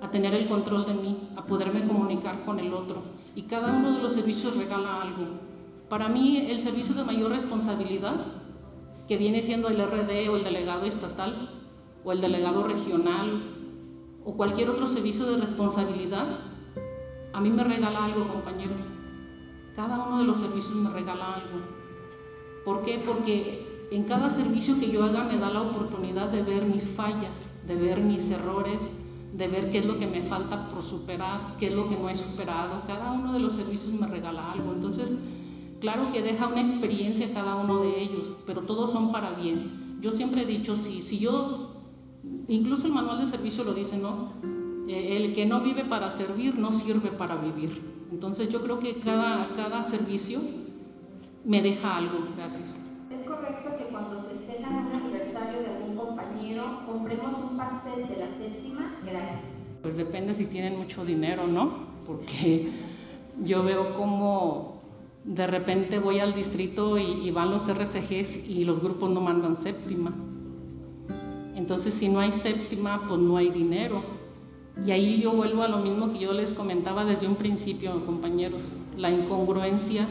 a 0.00 0.10
tener 0.10 0.34
el 0.34 0.48
control 0.48 0.84
de 0.84 0.94
mí, 0.94 1.16
a 1.36 1.46
poderme 1.46 1.86
comunicar 1.86 2.44
con 2.44 2.58
el 2.58 2.74
otro. 2.74 3.02
Y 3.36 3.42
cada 3.42 3.72
uno 3.72 3.92
de 3.92 4.02
los 4.02 4.14
servicios 4.14 4.56
regala 4.56 5.00
algo. 5.00 5.26
Para 5.88 6.08
mí, 6.08 6.38
el 6.48 6.60
servicio 6.60 6.94
de 6.94 7.04
mayor 7.04 7.30
responsabilidad, 7.30 8.16
que 9.06 9.16
viene 9.16 9.42
siendo 9.42 9.68
el 9.68 9.76
RD 9.76 10.28
o 10.28 10.36
el 10.36 10.44
delegado 10.44 10.86
estatal 10.86 11.50
o 12.04 12.12
el 12.12 12.20
delegado 12.20 12.64
regional 12.64 13.42
o 14.24 14.34
cualquier 14.34 14.70
otro 14.70 14.88
servicio 14.88 15.26
de 15.26 15.38
responsabilidad, 15.38 16.26
a 17.32 17.40
mí 17.40 17.50
me 17.50 17.62
regala 17.62 18.06
algo, 18.06 18.26
compañeros. 18.28 18.82
Cada 19.76 20.06
uno 20.06 20.18
de 20.18 20.24
los 20.24 20.38
servicios 20.38 20.74
me 20.74 20.90
regala 20.90 21.34
algo. 21.34 21.60
¿Por 22.64 22.82
qué? 22.82 23.02
Porque 23.04 23.88
en 23.90 24.04
cada 24.04 24.30
servicio 24.30 24.78
que 24.78 24.90
yo 24.90 25.04
haga 25.04 25.24
me 25.24 25.38
da 25.38 25.50
la 25.50 25.62
oportunidad 25.62 26.30
de 26.30 26.42
ver 26.42 26.64
mis 26.66 26.88
fallas, 26.88 27.42
de 27.66 27.76
ver 27.76 28.00
mis 28.00 28.30
errores, 28.30 28.90
de 29.32 29.48
ver 29.48 29.70
qué 29.70 29.78
es 29.78 29.86
lo 29.86 29.98
que 29.98 30.06
me 30.06 30.22
falta 30.22 30.68
por 30.68 30.82
superar, 30.82 31.56
qué 31.58 31.68
es 31.68 31.74
lo 31.74 31.88
que 31.88 31.96
no 31.96 32.08
he 32.08 32.16
superado. 32.16 32.82
Cada 32.86 33.12
uno 33.12 33.32
de 33.32 33.40
los 33.40 33.54
servicios 33.54 33.92
me 33.92 34.06
regala 34.06 34.52
algo. 34.52 34.72
Entonces, 34.72 35.16
claro 35.80 36.12
que 36.12 36.22
deja 36.22 36.48
una 36.48 36.62
experiencia 36.62 37.32
cada 37.32 37.56
uno 37.56 37.80
de 37.80 38.00
ellos, 38.00 38.36
pero 38.46 38.62
todos 38.62 38.92
son 38.92 39.10
para 39.10 39.32
bien. 39.32 39.98
Yo 40.00 40.10
siempre 40.10 40.42
he 40.42 40.46
dicho, 40.46 40.76
si, 40.76 41.00
si 41.00 41.18
yo, 41.18 41.70
incluso 42.48 42.86
el 42.86 42.92
manual 42.92 43.20
de 43.20 43.26
servicio 43.26 43.64
lo 43.64 43.72
dice, 43.72 43.96
¿no? 43.96 44.32
Eh, 44.88 45.16
el 45.16 45.34
que 45.34 45.46
no 45.46 45.60
vive 45.60 45.84
para 45.84 46.10
servir 46.10 46.58
no 46.58 46.72
sirve 46.72 47.10
para 47.10 47.36
vivir. 47.36 47.91
Entonces 48.12 48.50
yo 48.50 48.62
creo 48.62 48.78
que 48.78 49.00
cada, 49.00 49.48
cada 49.56 49.82
servicio 49.82 50.40
me 51.44 51.62
deja 51.62 51.96
algo. 51.96 52.18
Gracias. 52.36 52.90
¿Es 53.10 53.22
correcto 53.22 53.70
que 53.78 53.84
cuando 53.84 54.22
festejan 54.24 54.86
un 54.86 54.92
aniversario 54.92 55.60
de 55.60 55.66
algún 55.68 55.96
compañero 55.96 56.82
compremos 56.86 57.32
un 57.32 57.56
pastel 57.56 58.06
de 58.08 58.16
la 58.18 58.26
séptima? 58.26 58.96
Gracias. 59.02 59.40
Pues 59.80 59.96
depende 59.96 60.34
si 60.34 60.44
tienen 60.44 60.76
mucho 60.78 61.06
dinero, 61.06 61.46
¿no? 61.46 61.70
Porque 62.06 62.70
yo 63.42 63.64
veo 63.64 63.96
como 63.96 64.82
de 65.24 65.46
repente 65.46 65.98
voy 65.98 66.18
al 66.18 66.34
distrito 66.34 66.98
y, 66.98 67.26
y 67.26 67.30
van 67.30 67.50
los 67.50 67.66
RCGs 67.66 68.46
y 68.46 68.64
los 68.64 68.80
grupos 68.80 69.10
no 69.10 69.22
mandan 69.22 69.56
séptima. 69.56 70.12
Entonces 71.56 71.94
si 71.94 72.10
no 72.10 72.20
hay 72.20 72.32
séptima, 72.32 73.08
pues 73.08 73.18
no 73.20 73.38
hay 73.38 73.48
dinero. 73.48 74.02
Y 74.84 74.90
ahí 74.90 75.20
yo 75.20 75.32
vuelvo 75.32 75.62
a 75.62 75.68
lo 75.68 75.78
mismo 75.78 76.12
que 76.12 76.18
yo 76.18 76.32
les 76.32 76.54
comentaba 76.54 77.04
desde 77.04 77.26
un 77.26 77.36
principio, 77.36 78.04
compañeros, 78.04 78.74
la 78.96 79.10
incongruencia 79.10 80.08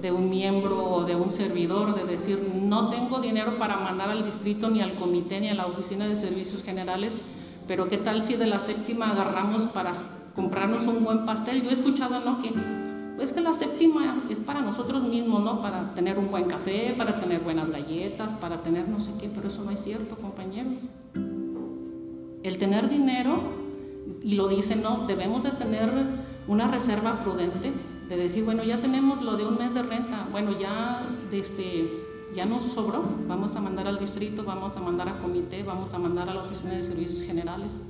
de 0.00 0.12
un 0.12 0.30
miembro 0.30 0.84
o 0.84 1.04
de 1.04 1.16
un 1.16 1.30
servidor, 1.30 1.94
de 1.94 2.04
decir, 2.04 2.38
no 2.54 2.88
tengo 2.88 3.20
dinero 3.20 3.58
para 3.58 3.76
mandar 3.78 4.10
al 4.10 4.24
distrito, 4.24 4.70
ni 4.70 4.80
al 4.80 4.94
comité, 4.94 5.40
ni 5.40 5.48
a 5.48 5.54
la 5.54 5.66
oficina 5.66 6.06
de 6.06 6.16
servicios 6.16 6.62
generales, 6.62 7.18
pero 7.66 7.88
qué 7.88 7.98
tal 7.98 8.24
si 8.24 8.36
de 8.36 8.46
la 8.46 8.60
séptima 8.60 9.10
agarramos 9.10 9.64
para 9.64 9.92
comprarnos 10.34 10.86
un 10.86 11.04
buen 11.04 11.26
pastel. 11.26 11.62
Yo 11.62 11.70
he 11.70 11.72
escuchado, 11.72 12.20
¿no? 12.20 12.40
Que 12.40 12.52
pues 13.16 13.32
que 13.32 13.40
la 13.40 13.52
séptima 13.52 14.22
es 14.30 14.38
para 14.38 14.60
nosotros 14.60 15.02
mismos, 15.02 15.42
¿no? 15.42 15.60
Para 15.60 15.92
tener 15.94 16.18
un 16.18 16.30
buen 16.30 16.44
café, 16.44 16.94
para 16.96 17.18
tener 17.18 17.40
buenas 17.40 17.68
galletas, 17.68 18.32
para 18.34 18.62
tener 18.62 18.88
no 18.88 19.00
sé 19.00 19.10
qué, 19.20 19.28
pero 19.28 19.48
eso 19.48 19.64
no 19.64 19.72
es 19.72 19.82
cierto, 19.82 20.14
compañeros. 20.14 20.88
El 22.48 22.56
tener 22.56 22.88
dinero, 22.88 23.42
y 24.22 24.34
lo 24.34 24.48
dicen, 24.48 24.80
¿no? 24.82 25.06
Debemos 25.06 25.42
de 25.42 25.50
tener 25.50 25.92
una 26.46 26.66
reserva 26.66 27.22
prudente 27.22 27.74
de 28.08 28.16
decir, 28.16 28.42
bueno, 28.42 28.64
ya 28.64 28.80
tenemos 28.80 29.20
lo 29.20 29.36
de 29.36 29.46
un 29.46 29.58
mes 29.58 29.74
de 29.74 29.82
renta, 29.82 30.26
bueno, 30.32 30.58
ya, 30.58 31.02
este, 31.30 31.92
ya 32.34 32.46
nos 32.46 32.62
sobró, 32.62 33.04
vamos 33.28 33.54
a 33.54 33.60
mandar 33.60 33.86
al 33.86 33.98
distrito, 33.98 34.44
vamos 34.44 34.78
a 34.78 34.80
mandar 34.80 35.10
a 35.10 35.18
comité, 35.18 35.62
vamos 35.62 35.92
a 35.92 35.98
mandar 35.98 36.30
a 36.30 36.34
la 36.34 36.44
oficina 36.44 36.72
de 36.72 36.82
servicios 36.82 37.22
generales. 37.22 37.82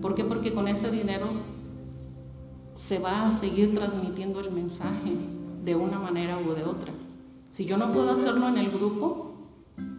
¿Por 0.00 0.14
qué? 0.14 0.24
Porque 0.24 0.54
con 0.54 0.66
ese 0.66 0.90
dinero 0.90 1.26
se 2.72 2.98
va 3.00 3.26
a 3.26 3.30
seguir 3.32 3.74
transmitiendo 3.74 4.40
el 4.40 4.50
mensaje 4.50 5.14
de 5.62 5.76
una 5.76 5.98
manera 5.98 6.38
u 6.38 6.54
de 6.54 6.64
otra. 6.64 6.94
Si 7.50 7.66
yo 7.66 7.76
no 7.76 7.92
puedo 7.92 8.12
hacerlo 8.12 8.48
en 8.48 8.56
el 8.56 8.70
grupo, 8.70 9.33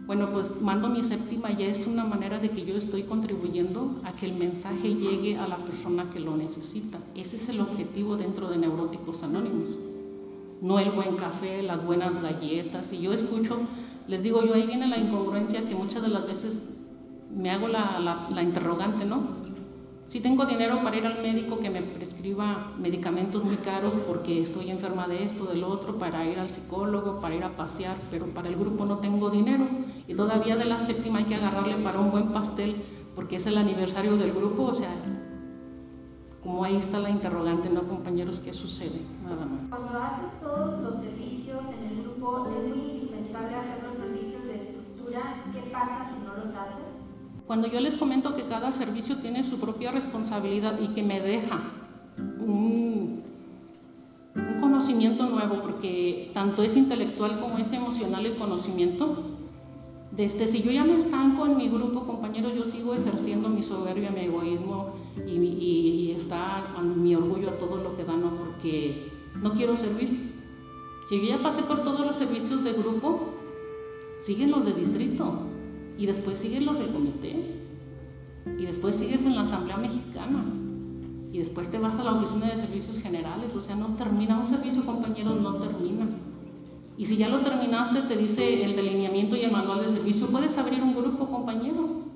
bueno, 0.06 0.30
pues 0.32 0.50
mando 0.60 0.88
mi 0.88 1.02
séptima, 1.02 1.50
ya 1.50 1.66
es 1.66 1.86
una 1.86 2.04
manera 2.04 2.38
de 2.38 2.50
que 2.50 2.64
yo 2.64 2.76
estoy 2.76 3.02
contribuyendo 3.02 4.00
a 4.04 4.12
que 4.12 4.26
el 4.26 4.34
mensaje 4.34 4.94
llegue 4.94 5.36
a 5.36 5.48
la 5.48 5.56
persona 5.56 6.08
que 6.10 6.20
lo 6.20 6.36
necesita. 6.36 6.98
Ese 7.16 7.36
es 7.36 7.48
el 7.48 7.60
objetivo 7.60 8.16
dentro 8.16 8.48
de 8.48 8.56
Neuróticos 8.56 9.24
Anónimos. 9.24 9.76
No 10.62 10.78
el 10.78 10.92
buen 10.92 11.16
café, 11.16 11.62
las 11.62 11.84
buenas 11.84 12.22
galletas. 12.22 12.92
Y 12.92 13.00
yo 13.00 13.12
escucho, 13.12 13.58
les 14.06 14.22
digo 14.22 14.44
yo, 14.44 14.54
ahí 14.54 14.66
viene 14.66 14.86
la 14.86 14.98
incongruencia 14.98 15.68
que 15.68 15.74
muchas 15.74 16.02
de 16.02 16.08
las 16.08 16.26
veces 16.26 16.62
me 17.34 17.50
hago 17.50 17.66
la, 17.66 18.28
interrogante, 18.42 19.04
¿no? 19.04 19.45
Si 20.06 20.20
tengo 20.20 20.46
dinero 20.46 20.84
para 20.84 20.96
ir 20.96 21.04
al 21.04 21.20
médico 21.20 21.58
que 21.58 21.68
me 21.68 21.82
prescriba 21.82 22.72
medicamentos 22.78 23.42
muy 23.42 23.56
caros 23.56 23.92
porque 24.06 24.40
estoy 24.40 24.70
enferma 24.70 25.08
de 25.08 25.24
esto, 25.24 25.46
del 25.46 25.64
otro, 25.64 25.98
para 25.98 26.24
ir 26.24 26.38
al 26.38 26.50
psicólogo, 26.50 27.20
para 27.20 27.34
ir 27.34 27.42
a 27.42 27.56
pasear, 27.56 27.96
pero 28.08 28.26
para 28.26 28.48
el 28.48 28.54
grupo 28.54 28.84
no 28.86 28.98
tengo 28.98 29.30
dinero. 29.30 29.66
Y 30.06 30.14
todavía 30.14 30.54
de 30.56 30.64
la 30.64 30.78
séptima 30.78 31.18
hay 31.18 31.24
que 31.24 31.34
agarrarle 31.34 31.74
para 31.78 31.98
un 31.98 32.12
buen 32.12 32.28
pastel 32.32 32.76
porque 33.16 33.36
es 33.36 33.46
el 33.46 33.58
aniversario 33.58 34.16
del 34.16 34.32
grupo. 34.32 34.62
O 34.62 34.74
sea, 34.74 34.94
como 36.40 36.62
ahí 36.62 36.76
está 36.76 37.00
la 37.00 37.10
interrogante, 37.10 37.68
¿no, 37.68 37.82
compañeros? 37.82 38.38
¿Qué 38.38 38.52
sucede? 38.52 39.00
Nada 39.24 39.44
más. 39.44 39.68
Cuando 39.68 39.98
haces 39.98 40.40
todos 40.40 40.84
los 40.84 40.98
servicios 40.98 41.64
en 41.80 41.84
el 41.84 42.02
grupo, 42.04 42.48
es 42.48 42.68
muy 42.68 42.92
indispensable 42.92 43.56
hacer 43.56 43.82
los 43.82 43.96
servicios 43.96 44.44
de 44.44 44.54
estructura. 44.54 45.42
¿Qué 45.52 45.68
pasa 45.72 46.10
si? 46.10 46.15
Cuando 47.46 47.68
yo 47.68 47.80
les 47.80 47.96
comento 47.96 48.34
que 48.34 48.48
cada 48.48 48.72
servicio 48.72 49.18
tiene 49.18 49.44
su 49.44 49.58
propia 49.58 49.92
responsabilidad 49.92 50.80
y 50.80 50.88
que 50.88 51.04
me 51.04 51.20
deja 51.20 51.60
un, 52.40 53.22
conocimiento 54.60 55.26
nuevo, 55.26 55.62
porque 55.62 56.30
tanto 56.34 56.62
es 56.62 56.76
intelectual 56.76 57.40
como 57.40 57.58
es 57.58 57.72
emocional 57.72 58.26
el 58.26 58.36
conocimiento, 58.36 59.16
desde 60.10 60.46
si 60.46 60.62
yo 60.62 60.72
ya 60.72 60.82
me 60.82 60.96
estanco 60.96 61.46
en 61.46 61.56
mi 61.56 61.68
grupo, 61.68 62.04
compañeros, 62.04 62.52
yo 62.54 62.64
sigo 62.64 62.94
ejerciendo 62.94 63.48
mi 63.48 63.62
soberbia, 63.62 64.10
mi 64.10 64.22
egoísmo 64.22 64.94
y, 65.26 65.32
y, 65.32 66.14
está 66.16 66.74
mi 66.82 67.14
orgullo 67.14 67.50
a 67.50 67.58
todo 67.58 67.76
lo 67.76 67.96
que 67.96 68.04
da, 68.04 68.16
no 68.16 68.34
porque 68.36 69.12
no 69.40 69.52
quiero 69.52 69.76
servir. 69.76 70.32
Si 71.08 71.20
yo 71.20 71.36
ya 71.36 71.42
pasé 71.42 71.62
por 71.62 71.84
todos 71.84 72.04
los 72.04 72.16
servicios 72.16 72.64
de 72.64 72.72
grupo, 72.72 73.34
siguen 74.18 74.50
los 74.50 74.64
de 74.64 74.72
distrito 74.72 75.46
y 75.98 76.06
después 76.06 76.38
siguen 76.38 76.66
los 76.66 76.78
del 76.78 76.92
comité, 76.92 77.60
y 78.58 78.66
después 78.66 78.96
sigues 78.96 79.24
en 79.24 79.36
la 79.36 79.42
Asamblea 79.42 79.76
Mexicana, 79.76 80.44
y 81.32 81.38
después 81.38 81.70
te 81.70 81.78
vas 81.78 81.98
a 81.98 82.04
la 82.04 82.14
Oficina 82.14 82.46
de 82.46 82.56
Servicios 82.56 82.98
Generales, 82.98 83.54
o 83.54 83.60
sea, 83.60 83.76
no 83.76 83.88
termina, 83.96 84.38
un 84.38 84.46
servicio 84.46 84.84
compañero 84.84 85.34
no 85.34 85.56
termina. 85.56 86.06
Y 86.98 87.04
si 87.04 87.16
ya 87.16 87.28
lo 87.28 87.40
terminaste, 87.40 88.02
te 88.02 88.16
dice 88.16 88.64
el 88.64 88.74
delineamiento 88.74 89.36
y 89.36 89.42
el 89.42 89.52
manual 89.52 89.82
de 89.82 89.88
servicio, 89.90 90.28
puedes 90.28 90.56
abrir 90.56 90.82
un 90.82 90.94
grupo 90.94 91.26
compañero. 91.26 92.06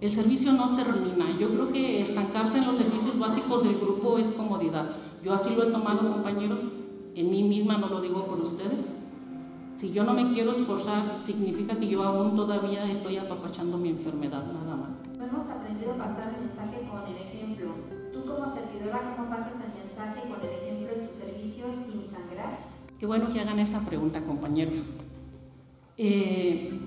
El 0.00 0.12
servicio 0.12 0.52
no 0.52 0.76
termina. 0.76 1.36
Yo 1.38 1.50
creo 1.50 1.72
que 1.72 2.00
estancarse 2.02 2.58
en 2.58 2.66
los 2.66 2.76
servicios 2.76 3.18
básicos 3.18 3.64
del 3.64 3.80
grupo 3.80 4.16
es 4.16 4.28
comodidad. 4.30 4.96
Yo 5.24 5.34
así 5.34 5.50
lo 5.56 5.64
he 5.64 5.72
tomado, 5.72 6.08
compañeros. 6.08 6.62
En 7.16 7.30
mí 7.30 7.42
misma 7.42 7.78
no 7.78 7.88
lo 7.88 8.00
digo 8.00 8.26
por 8.26 8.40
ustedes. 8.40 8.88
Si 9.80 9.92
yo 9.92 10.04
no 10.04 10.12
me 10.12 10.34
quiero 10.34 10.50
esforzar, 10.50 11.18
significa 11.22 11.74
que 11.74 11.88
yo 11.88 12.02
aún 12.02 12.36
todavía 12.36 12.84
estoy 12.84 13.16
apapachando 13.16 13.78
mi 13.78 13.88
enfermedad, 13.88 14.44
nada 14.52 14.76
más. 14.76 15.00
Hemos 15.18 15.46
aprendido 15.46 15.92
a 15.92 15.96
pasar 15.96 16.34
el 16.34 16.44
mensaje 16.44 16.86
con 16.86 17.00
el 17.06 17.16
ejemplo. 17.16 17.68
Tú 18.12 18.26
como 18.26 18.54
servidora, 18.54 19.14
¿cómo 19.16 19.30
pasas 19.30 19.54
el 19.54 19.72
mensaje 19.82 20.28
con 20.28 20.46
el 20.46 20.54
ejemplo 20.54 20.88
en 20.94 21.08
tu 21.08 21.14
servicio 21.14 21.64
sin 21.72 22.10
sangrar? 22.10 22.58
Qué 22.98 23.06
bueno 23.06 23.32
que 23.32 23.40
hagan 23.40 23.58
esta 23.58 23.80
pregunta, 23.80 24.20
compañeros. 24.20 24.86
Eh, 25.96 26.78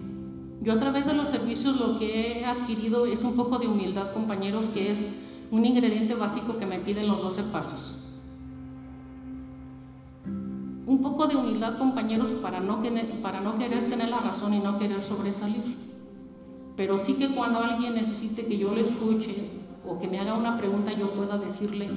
yo 0.62 0.74
a 0.74 0.78
través 0.78 1.08
de 1.08 1.16
los 1.16 1.30
servicios 1.30 1.80
lo 1.80 1.98
que 1.98 2.42
he 2.42 2.46
adquirido 2.46 3.08
es 3.08 3.24
un 3.24 3.36
poco 3.36 3.58
de 3.58 3.66
humildad, 3.66 4.14
compañeros, 4.14 4.70
que 4.70 4.92
es 4.92 5.04
un 5.50 5.66
ingrediente 5.66 6.14
básico 6.14 6.60
que 6.60 6.68
me 6.68 6.78
piden 6.78 7.08
los 7.08 7.24
12 7.24 7.42
pasos 7.46 8.03
un 10.94 11.02
poco 11.02 11.26
de 11.26 11.36
humildad, 11.36 11.80
compañeros, 11.80 12.30
para 12.44 12.60
no, 12.60 12.84
querer, 12.84 13.90
tener 13.90 14.10
la 14.10 14.20
razón 14.20 14.54
y 14.54 14.60
no 14.60 14.78
querer 14.78 15.02
sobresalir. 15.02 15.76
Pero 16.78 17.00
sí 17.00 17.16
que 17.16 17.34
cuando 17.34 17.60
alguien 17.60 17.96
necesite 17.96 18.46
que 18.46 18.60
yo 18.60 18.74
le 18.76 18.82
escuche 18.82 19.50
o 19.88 19.98
que 19.98 20.08
me 20.08 20.20
haga 20.20 20.36
una 20.36 20.56
pregunta, 20.56 20.94
yo 20.94 21.12
pueda 21.14 21.40
decirle 21.40 21.90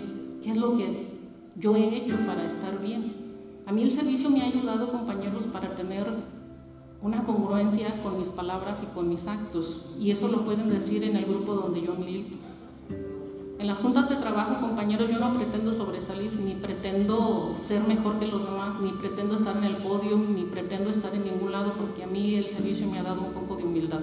qué 0.43 0.51
es 0.51 0.57
lo 0.57 0.79
que 0.79 1.09
yo 1.57 1.77
he 1.77 1.95
hecho 1.95 2.17
para 2.27 2.47
estar 2.47 2.81
bien. 2.81 3.15
A 3.67 3.73
mí 3.73 3.83
el 3.83 3.91
servicio 3.91 4.31
me 4.31 4.41
ha 4.41 4.47
ayudado, 4.47 4.91
compañeros, 4.91 5.45
para 5.45 5.75
tener 5.75 6.07
una 7.03 7.23
congruencia 7.25 8.03
con 8.03 8.19
mis 8.19 8.31
palabras 8.31 8.83
y 8.83 8.87
con 8.95 9.11
mis 9.11 9.27
actos. 9.27 9.85
Y 9.99 10.11
eso 10.11 10.29
lo 10.29 10.43
pueden 10.47 10.71
decir 10.71 11.05
en 11.05 11.17
el 11.17 11.27
grupo 11.27 11.53
donde 11.53 11.83
yo 11.83 11.95
milito. 11.95 12.46
En 13.59 13.67
las 13.67 13.79
juntas 13.79 14.11
de 14.11 14.17
trabajo, 14.17 14.61
compañeros, 14.61 15.11
yo 15.11 15.19
no 15.19 15.35
pretendo 15.35 15.73
sobresalir, 15.73 16.35
ni 16.35 16.55
pretendo 16.55 17.53
ser 17.55 17.83
mejor 17.89 18.19
que 18.19 18.27
los 18.27 18.45
demás, 18.45 18.79
ni 18.81 18.93
pretendo 18.93 19.35
estar 19.35 19.57
en 19.57 19.65
el 19.65 19.79
podio, 19.79 20.19
ni 20.19 20.45
pretendo 20.45 20.91
estar 20.91 21.15
en 21.15 21.25
ningún 21.25 21.53
lado, 21.53 21.73
porque 21.79 22.05
a 22.05 22.07
mí 22.07 22.35
el 22.35 22.49
servicio 22.49 22.87
me 22.87 22.99
ha 22.99 23.03
dado 23.03 23.23
un 23.23 23.33
poco 23.33 23.57
de 23.57 23.65
humildad. 23.65 24.03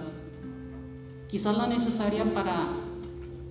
Quizás 1.27 1.55
la 1.55 1.67
necesaria 1.67 2.25
para 2.33 2.67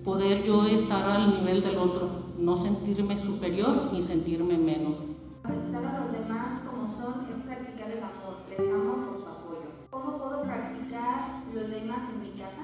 poder 0.03 0.43
yo 0.43 0.65
estar 0.65 1.09
al 1.09 1.39
nivel 1.39 1.63
del 1.63 1.77
otro, 1.77 2.09
no 2.37 2.57
sentirme 2.57 3.17
superior 3.17 3.89
ni 3.93 4.01
sentirme 4.01 4.57
menos. 4.57 5.05
Aceptar 5.43 5.85
a 5.85 5.99
los 6.01 6.11
demás 6.11 6.59
como 6.65 6.87
son 6.97 7.27
es 7.29 7.37
practicar 7.45 7.89
el 7.89 7.99
amor. 7.99 8.43
Les 8.49 8.59
amo 8.59 9.07
por 9.07 9.19
su 9.21 9.27
apoyo. 9.27 9.69
¿Cómo 9.89 10.17
puedo 10.17 10.43
practicar 10.43 11.43
los 11.53 11.69
lemas 11.69 12.03
en 12.13 12.21
mi 12.21 12.29
casa? 12.31 12.63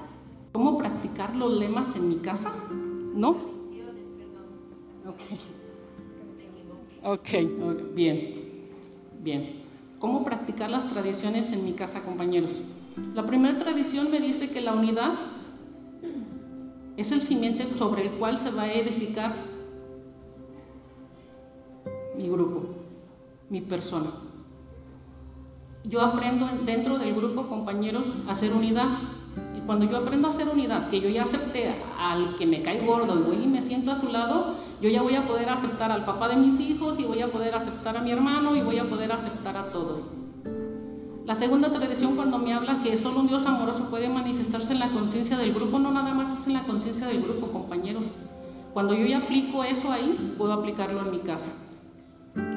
¿Cómo 0.52 0.76
practicar 0.76 1.34
los 1.36 1.52
lemas 1.54 1.96
en 1.96 2.08
mi 2.08 2.16
casa? 2.16 2.52
¿No? 3.20 3.36
Ok. 5.06 5.20
Ok, 7.02 7.28
bien, 7.94 8.68
bien. 9.22 9.62
cómo 9.98 10.24
practicar 10.24 10.70
las 10.70 10.88
tradiciones 10.88 11.52
en 11.52 11.62
mi 11.62 11.74
casa, 11.74 12.00
compañeros. 12.00 12.62
La 13.14 13.26
primera 13.26 13.58
tradición 13.58 14.10
me 14.10 14.20
dice 14.20 14.48
que 14.48 14.62
la 14.62 14.72
unidad 14.72 15.12
es 16.96 17.12
el 17.12 17.20
cimiento 17.20 17.74
sobre 17.74 18.06
el 18.06 18.10
cual 18.12 18.38
se 18.38 18.50
va 18.52 18.62
a 18.62 18.72
edificar 18.72 19.34
mi 22.16 22.26
grupo, 22.30 22.70
mi 23.50 23.60
persona. 23.60 24.12
Yo 25.84 26.00
aprendo 26.00 26.48
dentro 26.64 26.98
del 26.98 27.14
grupo, 27.14 27.48
compañeros, 27.48 28.16
a 28.26 28.30
hacer 28.30 28.54
unidad. 28.54 29.19
Cuando 29.70 29.86
yo 29.86 29.98
aprendo 29.98 30.26
a 30.26 30.30
hacer 30.30 30.48
unidad, 30.48 30.90
que 30.90 31.00
yo 31.00 31.08
ya 31.08 31.22
acepté 31.22 31.72
al 31.96 32.34
que 32.34 32.44
me 32.44 32.60
cae 32.60 32.84
gordo 32.84 33.16
y 33.16 33.22
voy 33.22 33.44
y 33.44 33.46
me 33.46 33.62
siento 33.62 33.92
a 33.92 33.94
su 33.94 34.08
lado, 34.08 34.56
yo 34.82 34.90
ya 34.90 35.00
voy 35.00 35.14
a 35.14 35.28
poder 35.28 35.48
aceptar 35.48 35.92
al 35.92 36.04
papá 36.04 36.26
de 36.26 36.34
mis 36.34 36.58
hijos 36.58 36.98
y 36.98 37.04
voy 37.04 37.22
a 37.22 37.30
poder 37.30 37.54
aceptar 37.54 37.96
a 37.96 38.00
mi 38.00 38.10
hermano 38.10 38.56
y 38.56 38.62
voy 38.62 38.80
a 38.80 38.90
poder 38.90 39.12
aceptar 39.12 39.56
a 39.56 39.70
todos. 39.70 40.06
La 41.24 41.36
segunda 41.36 41.72
tradición 41.72 42.16
cuando 42.16 42.38
me 42.38 42.52
habla 42.52 42.80
que 42.82 42.96
solo 42.96 43.20
un 43.20 43.28
Dios 43.28 43.46
amoroso 43.46 43.88
puede 43.90 44.08
manifestarse 44.08 44.72
en 44.72 44.80
la 44.80 44.88
conciencia 44.88 45.36
del 45.36 45.54
grupo, 45.54 45.78
no 45.78 45.92
nada 45.92 46.14
más 46.14 46.36
es 46.36 46.48
en 46.48 46.54
la 46.54 46.64
conciencia 46.64 47.06
del 47.06 47.22
grupo, 47.22 47.52
compañeros. 47.52 48.08
Cuando 48.74 48.94
yo 48.94 49.06
ya 49.06 49.18
aplico 49.18 49.62
eso 49.62 49.92
ahí, 49.92 50.34
puedo 50.36 50.52
aplicarlo 50.52 51.00
en 51.02 51.12
mi 51.12 51.18
casa. 51.20 51.52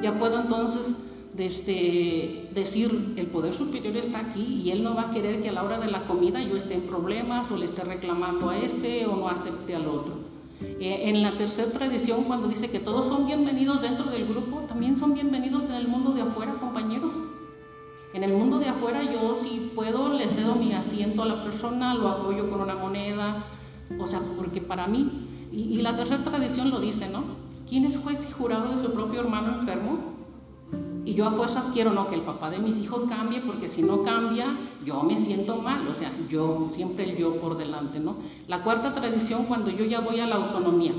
Ya 0.02 0.18
puedo 0.18 0.40
entonces 0.40 0.96
este, 1.36 2.48
decir, 2.54 3.14
el 3.16 3.26
poder 3.26 3.52
superior 3.52 3.96
está 3.96 4.20
aquí 4.20 4.62
y 4.64 4.70
él 4.70 4.84
no 4.84 4.94
va 4.94 5.10
a 5.10 5.10
querer 5.10 5.42
que 5.42 5.48
a 5.48 5.52
la 5.52 5.64
hora 5.64 5.78
de 5.78 5.90
la 5.90 6.04
comida 6.04 6.42
yo 6.42 6.56
esté 6.56 6.74
en 6.74 6.82
problemas 6.82 7.50
o 7.50 7.56
le 7.56 7.64
esté 7.64 7.82
reclamando 7.82 8.50
a 8.50 8.58
este 8.58 9.06
o 9.06 9.16
no 9.16 9.28
acepte 9.28 9.74
al 9.74 9.88
otro. 9.88 10.14
Eh, 10.60 11.08
en 11.08 11.22
la 11.22 11.36
tercera 11.36 11.72
tradición, 11.72 12.24
cuando 12.24 12.48
dice 12.48 12.70
que 12.70 12.78
todos 12.78 13.06
son 13.06 13.26
bienvenidos 13.26 13.82
dentro 13.82 14.10
del 14.10 14.26
grupo, 14.26 14.60
también 14.68 14.94
son 14.94 15.14
bienvenidos 15.14 15.64
en 15.64 15.74
el 15.74 15.88
mundo 15.88 16.12
de 16.12 16.22
afuera, 16.22 16.54
compañeros. 16.60 17.16
En 18.12 18.22
el 18.22 18.32
mundo 18.32 18.60
de 18.60 18.68
afuera 18.68 19.02
yo 19.02 19.34
si 19.34 19.72
puedo 19.74 20.12
le 20.12 20.30
cedo 20.30 20.54
mi 20.54 20.72
asiento 20.72 21.24
a 21.24 21.26
la 21.26 21.42
persona, 21.42 21.94
lo 21.94 22.08
apoyo 22.08 22.48
con 22.48 22.60
una 22.60 22.76
moneda, 22.76 23.44
o 23.98 24.06
sea, 24.06 24.20
porque 24.36 24.60
para 24.60 24.86
mí, 24.86 25.10
y 25.50 25.82
la 25.82 25.96
tercera 25.96 26.22
tradición 26.22 26.70
lo 26.70 26.80
dice, 26.80 27.08
¿no? 27.08 27.24
¿Quién 27.68 27.84
es 27.84 27.98
juez 27.98 28.26
y 28.28 28.32
jurado 28.32 28.70
de 28.70 28.78
su 28.78 28.92
propio 28.92 29.20
hermano 29.20 29.60
enfermo? 29.60 30.13
Y 31.04 31.14
yo 31.14 31.26
a 31.26 31.32
fuerzas 31.32 31.70
quiero 31.72 31.92
no 31.92 32.08
que 32.08 32.14
el 32.14 32.22
papá 32.22 32.48
de 32.48 32.58
mis 32.58 32.80
hijos 32.80 33.04
cambie, 33.04 33.40
porque 33.40 33.68
si 33.68 33.82
no 33.82 34.02
cambia, 34.02 34.56
yo 34.84 35.02
me 35.02 35.16
siento 35.16 35.56
mal, 35.56 35.86
o 35.86 35.92
sea, 35.92 36.10
yo, 36.30 36.66
siempre 36.66 37.10
el 37.10 37.16
yo 37.16 37.40
por 37.40 37.58
delante, 37.58 38.00
¿no? 38.00 38.16
La 38.48 38.62
cuarta 38.62 38.92
tradición, 38.94 39.44
cuando 39.44 39.70
yo 39.70 39.84
ya 39.84 40.00
voy 40.00 40.20
a 40.20 40.26
la 40.26 40.36
autonomía. 40.36 40.94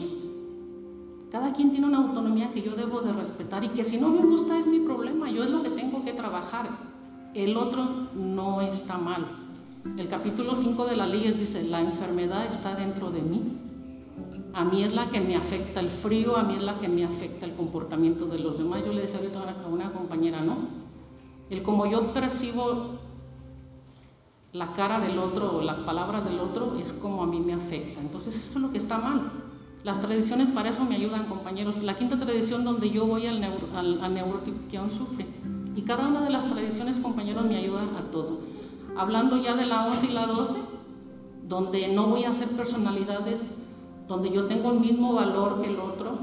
Cada 1.31 1.53
quien 1.53 1.71
tiene 1.71 1.87
una 1.87 1.97
autonomía 1.97 2.53
que 2.53 2.61
yo 2.61 2.75
debo 2.75 3.01
de 3.01 3.13
respetar 3.13 3.63
y 3.63 3.69
que 3.69 3.83
si 3.83 3.97
no 3.97 4.09
me 4.09 4.21
gusta 4.21 4.59
es 4.59 4.67
mi 4.67 4.79
problema, 4.79 5.29
yo 5.31 5.43
es 5.43 5.49
lo 5.49 5.63
que 5.63 5.71
tengo 5.71 6.03
que 6.05 6.13
trabajar. 6.13 6.69
El 7.33 7.57
otro 7.57 8.09
no 8.13 8.61
está 8.61 8.97
mal. 8.97 9.25
El 9.97 10.07
capítulo 10.07 10.55
5 10.55 10.85
de 10.85 10.95
la 10.95 11.07
ley 11.07 11.31
dice, 11.31 11.63
la 11.63 11.81
enfermedad 11.81 12.45
está 12.45 12.75
dentro 12.75 13.11
de 13.11 13.21
mí, 13.21 13.41
a 14.55 14.63
mí 14.63 14.83
es 14.83 14.95
la 14.95 15.09
que 15.09 15.19
me 15.19 15.35
afecta 15.35 15.81
el 15.81 15.89
frío, 15.89 16.37
a 16.37 16.43
mí 16.43 16.55
es 16.55 16.63
la 16.63 16.79
que 16.79 16.87
me 16.87 17.03
afecta 17.03 17.45
el 17.45 17.55
comportamiento 17.55 18.25
de 18.25 18.39
los 18.39 18.57
demás. 18.57 18.83
Yo 18.85 18.93
le 18.93 19.01
decía 19.01 19.19
ahorita 19.19 19.39
a 19.65 19.67
una 19.67 19.91
compañera, 19.91 20.39
¿no? 20.39 20.55
El 21.49 21.61
como 21.61 21.85
yo 21.87 22.13
percibo 22.13 22.95
la 24.53 24.71
cara 24.71 25.01
del 25.01 25.19
otro 25.19 25.57
o 25.57 25.61
las 25.61 25.81
palabras 25.81 26.23
del 26.23 26.39
otro 26.39 26.77
es 26.79 26.93
como 26.93 27.21
a 27.21 27.27
mí 27.27 27.41
me 27.41 27.53
afecta. 27.53 27.99
Entonces 27.99 28.37
eso 28.37 28.59
es 28.59 28.63
lo 28.63 28.71
que 28.71 28.77
está 28.77 28.97
mal. 28.97 29.29
Las 29.83 29.99
tradiciones 29.99 30.49
para 30.49 30.69
eso 30.69 30.85
me 30.85 30.95
ayudan, 30.95 31.25
compañeros. 31.25 31.83
La 31.83 31.97
quinta 31.97 32.17
tradición 32.17 32.63
donde 32.63 32.89
yo 32.89 33.05
voy 33.05 33.27
al, 33.27 33.43
al, 33.43 34.13
neurótico 34.13 34.57
que 34.71 34.77
aún 34.77 34.89
sufre. 34.89 35.27
Y 35.75 35.81
cada 35.81 36.07
una 36.07 36.23
de 36.23 36.29
las 36.29 36.47
tradiciones, 36.47 37.01
compañeros, 37.01 37.43
me 37.43 37.57
ayuda 37.57 37.89
a 37.99 38.09
todo. 38.09 38.39
Hablando 38.95 39.35
ya 39.35 39.53
de 39.53 39.65
la 39.65 39.85
11 39.87 40.05
y 40.05 40.11
la 40.13 40.27
12, 40.27 40.55
donde 41.43 41.89
no 41.89 42.07
voy 42.07 42.23
a 42.23 42.29
hacer 42.29 42.47
personalidades 42.51 43.45
donde 44.07 44.31
yo 44.31 44.47
tengo 44.47 44.71
el 44.71 44.79
mismo 44.79 45.13
valor 45.13 45.61
que 45.61 45.67
el 45.67 45.79
otro, 45.79 46.17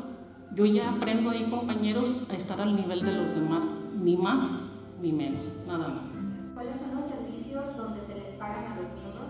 yo 0.54 0.66
ya 0.66 0.90
aprendo 0.90 1.30
ahí, 1.30 1.44
compañeros, 1.50 2.16
a 2.30 2.34
estar 2.34 2.60
al 2.60 2.76
nivel 2.76 3.00
de 3.02 3.12
los 3.12 3.34
demás, 3.34 3.68
ni 4.02 4.16
más 4.16 4.46
ni 5.00 5.12
menos, 5.12 5.52
nada 5.66 5.88
más. 5.88 6.12
¿Cuáles 6.54 6.78
son 6.78 6.94
los 6.94 7.06
servicios 7.06 7.76
donde 7.76 8.00
se 8.02 8.14
les 8.14 8.34
pagan 8.38 8.72
a 8.72 8.76
los 8.76 8.92
miembros? 8.92 9.28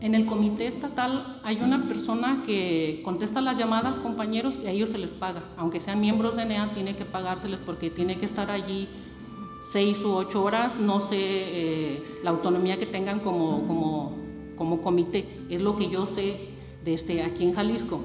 En 0.00 0.14
el 0.14 0.26
comité 0.26 0.66
estatal 0.66 1.40
hay 1.42 1.60
una 1.60 1.88
persona 1.88 2.42
que 2.44 3.00
contesta 3.04 3.40
las 3.40 3.58
llamadas, 3.58 3.98
compañeros, 3.98 4.60
y 4.62 4.66
a 4.66 4.70
ellos 4.70 4.90
se 4.90 4.98
les 4.98 5.12
paga. 5.12 5.42
Aunque 5.56 5.80
sean 5.80 6.00
miembros 6.00 6.36
de 6.36 6.44
NEA, 6.44 6.72
tiene 6.74 6.96
que 6.96 7.04
pagárseles 7.04 7.60
porque 7.60 7.90
tiene 7.90 8.18
que 8.18 8.26
estar 8.26 8.50
allí 8.50 8.88
seis 9.64 10.04
u 10.04 10.12
ocho 10.12 10.42
horas, 10.42 10.78
no 10.78 11.00
sé 11.00 11.18
eh, 11.18 12.04
la 12.22 12.30
autonomía 12.30 12.78
que 12.78 12.86
tengan 12.86 13.20
como, 13.20 13.66
como, 13.66 14.16
como 14.56 14.80
comité, 14.80 15.40
es 15.50 15.62
lo 15.62 15.76
que 15.76 15.88
yo 15.88 16.04
sé 16.04 16.51
de 16.84 16.94
este, 16.94 17.22
aquí 17.22 17.44
en 17.44 17.54
Jalisco. 17.54 18.00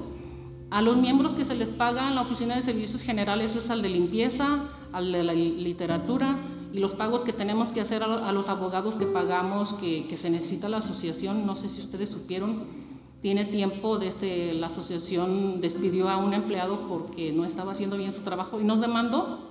A 0.70 0.82
los 0.82 0.98
miembros 0.98 1.34
que 1.34 1.44
se 1.44 1.54
les 1.54 1.70
paga 1.70 2.08
en 2.08 2.14
la 2.14 2.22
Oficina 2.22 2.54
de 2.54 2.62
Servicios 2.62 3.02
Generales 3.02 3.56
es 3.56 3.70
al 3.70 3.82
de 3.82 3.88
limpieza, 3.88 4.64
al 4.92 5.12
de 5.12 5.24
la 5.24 5.32
literatura 5.32 6.36
y 6.72 6.78
los 6.78 6.94
pagos 6.94 7.24
que 7.24 7.32
tenemos 7.32 7.72
que 7.72 7.80
hacer 7.80 8.02
a, 8.02 8.30
los 8.32 8.48
abogados 8.48 8.96
que 8.96 9.06
pagamos, 9.06 9.72
que, 9.74 10.06
que, 10.06 10.16
se 10.18 10.28
necesita 10.28 10.68
la 10.68 10.78
asociación, 10.78 11.46
no 11.46 11.56
sé 11.56 11.70
si 11.70 11.80
ustedes 11.80 12.10
supieron, 12.10 12.64
tiene 13.22 13.46
tiempo 13.46 13.98
desde 13.98 14.52
la 14.52 14.66
asociación 14.66 15.60
despidió 15.60 16.08
a 16.08 16.18
un 16.18 16.34
empleado 16.34 16.86
porque 16.86 17.32
no 17.32 17.44
estaba 17.46 17.72
haciendo 17.72 17.96
bien 17.96 18.12
su 18.12 18.20
trabajo 18.20 18.60
y 18.60 18.64
nos 18.64 18.80
demandó 18.80 19.48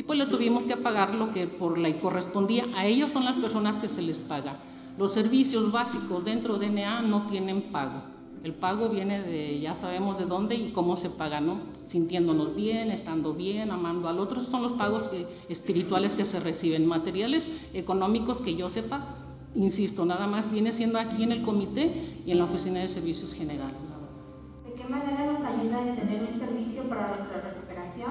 y 0.00 0.02
pues 0.02 0.18
le 0.18 0.24
tuvimos 0.24 0.64
que 0.64 0.78
pagar 0.78 1.14
lo 1.14 1.30
que 1.30 1.46
por 1.46 1.76
ley 1.76 1.98
correspondía. 2.00 2.64
A 2.74 2.86
ellos 2.86 3.10
son 3.10 3.26
las 3.26 3.36
personas 3.36 3.78
que 3.78 3.86
se 3.86 4.00
les 4.00 4.18
paga. 4.18 4.58
Los 4.96 5.12
servicios 5.12 5.70
básicos 5.72 6.24
dentro 6.24 6.56
de 6.56 6.70
NA 6.70 7.02
no 7.02 7.26
tienen 7.26 7.70
pago. 7.70 8.02
El 8.42 8.54
pago 8.54 8.88
viene 8.88 9.20
de, 9.20 9.60
ya 9.60 9.74
sabemos 9.74 10.16
de 10.16 10.24
dónde 10.24 10.54
y 10.54 10.72
cómo 10.72 10.96
se 10.96 11.10
paga, 11.10 11.42
¿no? 11.42 11.60
Sintiéndonos 11.82 12.56
bien, 12.56 12.90
estando 12.90 13.34
bien, 13.34 13.70
amando 13.70 14.08
al 14.08 14.18
otro. 14.18 14.40
Esos 14.40 14.50
son 14.50 14.62
los 14.62 14.72
pagos 14.72 15.10
espirituales 15.50 16.16
que 16.16 16.24
se 16.24 16.40
reciben. 16.40 16.86
Materiales 16.86 17.50
económicos 17.74 18.40
que 18.40 18.54
yo 18.56 18.70
sepa, 18.70 19.04
insisto, 19.54 20.06
nada 20.06 20.26
más 20.26 20.50
viene 20.50 20.72
siendo 20.72 20.98
aquí 20.98 21.22
en 21.22 21.32
el 21.32 21.42
comité 21.42 22.22
y 22.24 22.30
en 22.30 22.38
la 22.38 22.44
oficina 22.44 22.80
de 22.80 22.88
servicios 22.88 23.34
generales. 23.34 23.76
¿De 24.64 24.72
qué 24.72 24.88
manera 24.88 25.26
nos 25.26 25.40
ayuda 25.40 25.92
a 25.92 25.96
tener 25.96 26.22
un 26.32 26.38
servicio 26.38 26.88
para 26.88 27.08
nuestra 27.08 27.42
recuperación? 27.42 28.10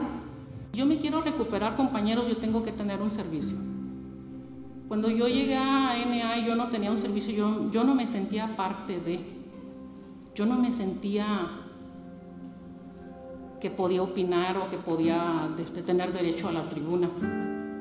Yo 0.74 0.86
me 0.86 1.00
quiero 1.00 1.22
recuperar, 1.22 1.76
compañeros, 1.76 2.28
yo 2.28 2.38
tengo 2.38 2.64
que 2.64 2.72
tener 2.72 3.02
un 3.02 3.10
servicio. 3.10 3.58
Cuando 4.88 5.10
yo 5.10 5.28
llegué 5.28 5.56
a 5.56 5.96
NA 6.06 6.46
yo 6.46 6.56
no 6.56 6.70
tenía 6.70 6.92
un 6.92 6.98
servicio, 6.98 7.34
yo, 7.34 7.72
yo 7.72 7.84
no 7.84 7.96
me 7.96 8.06
sentía 8.06 8.56
parte 8.56 9.00
de 9.00 9.39
yo 10.40 10.46
no 10.46 10.58
me 10.58 10.72
sentía 10.72 11.50
que 13.60 13.70
podía 13.70 14.02
opinar 14.02 14.56
o 14.56 14.70
que 14.70 14.78
podía 14.78 15.54
este, 15.60 15.84
tener 15.84 16.14
derecho 16.14 16.48
a 16.48 16.54
la 16.54 16.70
tribuna, 16.70 17.10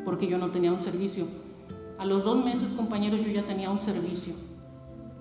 porque 0.05 0.27
yo 0.27 0.39
no 0.39 0.51
tenía 0.51 0.73
un 0.73 0.81
servicio. 0.81 1.29
A 1.99 2.05
los 2.05 2.25
dos 2.25 2.45
meses, 2.45 2.73
compañeros, 2.73 3.25
yo 3.25 3.31
ya 3.31 3.47
tenía 3.47 3.71
un 3.71 3.79
servicio, 3.79 4.35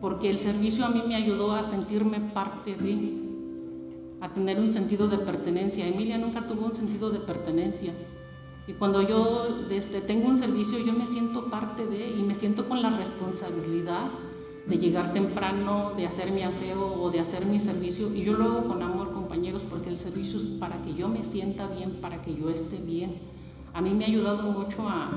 porque 0.02 0.32
el 0.32 0.40
servicio 0.40 0.84
a 0.84 0.90
mí 0.90 1.04
me 1.08 1.14
ayudó 1.14 1.52
a 1.52 1.64
sentirme 1.64 2.20
parte 2.22 2.76
de, 2.76 3.14
a 4.20 4.34
tener 4.34 4.60
un 4.60 4.70
sentido 4.70 5.08
de 5.08 5.20
pertenencia. 5.20 5.86
Emilia 5.86 6.18
nunca 6.18 6.48
tuvo 6.48 6.66
un 6.66 6.74
sentido 6.74 7.12
de 7.12 7.20
pertenencia. 7.20 7.94
Y 8.66 8.74
cuando 8.74 9.04
yo 9.04 9.68
este, 9.70 10.02
tengo 10.02 10.28
un 10.28 10.40
servicio, 10.40 10.80
yo 10.80 10.92
me 10.92 11.06
siento 11.06 11.52
parte 11.52 11.86
de 11.86 12.18
y 12.18 12.24
me 12.24 12.34
siento 12.34 12.68
con 12.68 12.82
la 12.82 12.98
responsabilidad 12.98 14.10
de 14.68 14.78
llegar 14.78 15.14
temprano, 15.14 15.94
de 15.96 16.06
hacer 16.06 16.32
mi 16.32 16.44
aseo 16.44 17.02
o 17.02 17.10
de 17.10 17.20
hacer 17.20 17.46
mi 17.46 17.60
servicio. 17.60 18.14
Y 18.14 18.24
yo 18.24 18.34
lo 18.34 18.46
hago 18.46 18.68
con 18.68 18.82
amor, 18.82 19.14
compañeros, 19.14 19.64
porque 19.64 19.90
el 19.90 19.98
servicio 19.98 20.38
es 20.38 20.44
para 20.60 20.82
que 20.84 20.94
yo 20.94 21.08
me 21.08 21.24
sienta 21.24 21.68
bien, 21.68 22.00
para 22.02 22.22
que 22.22 22.36
yo 22.36 22.50
esté 22.50 22.78
bien. 22.78 23.16
A 23.74 23.82
mí 23.82 23.92
me 23.92 24.06
ha 24.06 24.08
ayudado 24.08 24.44
mucho 24.44 24.88
a, 24.88 25.12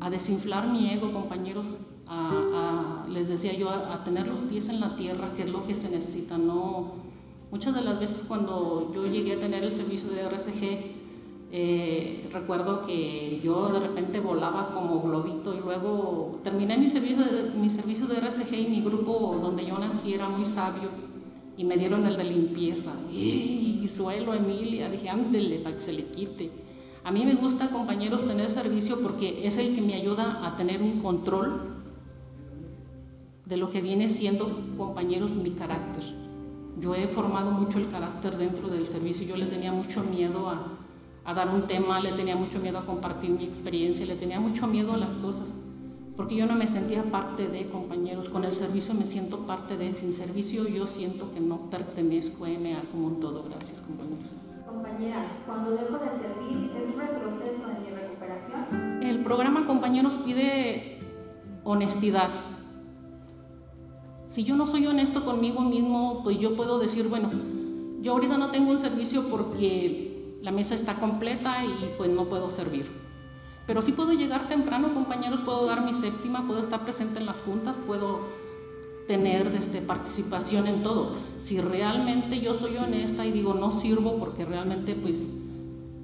a 0.00 0.10
desinflar 0.10 0.68
mi 0.68 0.90
ego, 0.90 1.12
compañeros. 1.12 1.78
A, 2.08 3.04
les 3.08 3.28
decía 3.28 3.52
yo, 3.54 3.70
a, 3.70 4.04
tener 4.04 4.28
los 4.28 4.40
pies 4.42 4.68
en 4.68 4.80
la 4.80 4.94
tierra, 4.96 5.32
que 5.34 5.42
es 5.42 5.50
lo 5.50 5.66
que 5.66 5.74
se 5.74 5.88
necesita. 5.88 6.38
No, 6.38 6.92
muchas 7.50 7.74
de 7.74 7.82
las 7.82 7.98
veces 7.98 8.24
cuando 8.28 8.92
yo 8.94 9.06
llegué 9.06 9.34
a 9.34 9.40
tener 9.40 9.64
el 9.64 9.72
servicio 9.72 10.10
de 10.10 10.22
RCG, 10.22 10.95
eh, 11.52 12.28
recuerdo 12.32 12.84
que 12.86 13.40
yo 13.42 13.68
de 13.68 13.80
repente 13.80 14.18
volaba 14.18 14.70
como 14.72 15.00
globito 15.00 15.54
y 15.54 15.60
luego 15.60 16.36
terminé 16.42 16.76
mi 16.76 16.88
servicio, 16.88 17.24
de, 17.24 17.50
mi 17.50 17.70
servicio 17.70 18.06
de 18.06 18.16
RCG 18.18 18.54
y 18.54 18.66
mi 18.66 18.80
grupo 18.80 19.38
donde 19.40 19.64
yo 19.64 19.78
nací 19.78 20.12
era 20.12 20.28
muy 20.28 20.44
sabio 20.44 20.90
y 21.56 21.64
me 21.64 21.76
dieron 21.76 22.04
el 22.06 22.16
de 22.16 22.24
limpieza. 22.24 22.92
Y, 23.12 23.86
suelo, 23.88 24.34
Emilia, 24.34 24.90
dije, 24.90 25.08
ándele 25.08 25.60
para 25.60 25.76
que 25.76 25.80
se 25.80 25.92
le 25.92 26.04
quite. 26.06 26.50
A 27.04 27.12
mí 27.12 27.24
me 27.24 27.34
gusta, 27.34 27.70
compañeros, 27.70 28.26
tener 28.26 28.50
servicio 28.50 29.00
porque 29.00 29.46
es 29.46 29.56
el 29.58 29.76
que 29.76 29.80
me 29.80 29.94
ayuda 29.94 30.44
a 30.44 30.56
tener 30.56 30.82
un 30.82 31.00
control 31.00 31.76
de 33.44 33.56
lo 33.56 33.70
que 33.70 33.80
viene 33.80 34.08
siendo, 34.08 34.50
compañeros, 34.76 35.36
mi 35.36 35.52
carácter. 35.52 36.02
Yo 36.80 36.96
he 36.96 37.06
formado 37.06 37.52
mucho 37.52 37.78
el 37.78 37.88
carácter 37.88 38.36
dentro 38.36 38.68
del 38.68 38.86
servicio, 38.88 39.24
yo 39.24 39.36
le 39.36 39.46
tenía 39.46 39.72
mucho 39.72 40.02
miedo 40.02 40.50
a, 40.50 40.75
a 41.26 41.34
dar 41.34 41.48
un 41.48 41.66
tema, 41.66 41.98
le 42.00 42.12
tenía 42.12 42.36
mucho 42.36 42.60
miedo 42.60 42.78
a 42.78 42.86
compartir 42.86 43.30
mi 43.30 43.44
experiencia, 43.44 44.06
le 44.06 44.14
tenía 44.14 44.38
mucho 44.38 44.68
miedo 44.68 44.92
a 44.92 44.96
las 44.96 45.16
cosas, 45.16 45.52
porque 46.16 46.36
yo 46.36 46.46
no 46.46 46.54
me 46.54 46.68
sentía 46.68 47.02
parte 47.02 47.48
de 47.48 47.68
compañeros, 47.68 48.28
con 48.28 48.44
el 48.44 48.54
servicio 48.54 48.94
me 48.94 49.04
siento 49.04 49.40
parte 49.40 49.76
de, 49.76 49.90
sin 49.90 50.12
servicio 50.12 50.68
yo 50.68 50.86
siento 50.86 51.32
que 51.34 51.40
no 51.40 51.68
pertenezco 51.68 52.44
a 52.44 52.48
MA 52.48 52.84
como 52.92 53.08
un 53.08 53.20
todo. 53.20 53.42
Gracias 53.42 53.80
compañeros. 53.80 54.30
Compañera, 54.66 55.42
cuando 55.46 55.72
dejo 55.72 55.98
de 55.98 56.10
servir, 56.10 56.70
¿es 56.76 56.96
retroceso 56.96 57.70
en 57.70 57.82
mi 57.82 57.90
recuperación? 57.90 59.02
El 59.02 59.24
programa 59.24 59.66
compañeros 59.66 60.18
pide 60.24 61.00
honestidad. 61.64 62.30
Si 64.28 64.44
yo 64.44 64.54
no 64.54 64.68
soy 64.68 64.86
honesto 64.86 65.24
conmigo 65.24 65.60
mismo, 65.60 66.20
pues 66.22 66.38
yo 66.38 66.54
puedo 66.54 66.78
decir, 66.78 67.08
bueno, 67.08 67.30
yo 68.00 68.12
ahorita 68.12 68.36
no 68.36 68.52
tengo 68.52 68.70
un 68.70 68.78
servicio 68.78 69.28
porque 69.28 70.05
la 70.42 70.52
mesa 70.52 70.74
está 70.74 70.94
completa 70.94 71.64
y 71.64 71.94
pues 71.96 72.10
no 72.10 72.26
puedo 72.26 72.50
servir. 72.50 72.90
Pero 73.66 73.82
sí 73.82 73.92
puedo 73.92 74.12
llegar 74.12 74.48
temprano, 74.48 74.94
compañeros, 74.94 75.40
puedo 75.40 75.66
dar 75.66 75.84
mi 75.84 75.92
séptima, 75.92 76.46
puedo 76.46 76.60
estar 76.60 76.84
presente 76.84 77.18
en 77.18 77.26
las 77.26 77.40
juntas, 77.42 77.80
puedo 77.84 78.20
tener 79.08 79.48
este, 79.56 79.80
participación 79.80 80.66
en 80.66 80.82
todo. 80.82 81.16
Si 81.38 81.60
realmente 81.60 82.40
yo 82.40 82.54
soy 82.54 82.76
honesta 82.76 83.26
y 83.26 83.32
digo 83.32 83.54
no 83.54 83.72
sirvo 83.72 84.18
porque 84.18 84.44
realmente 84.44 84.94
pues 84.94 85.24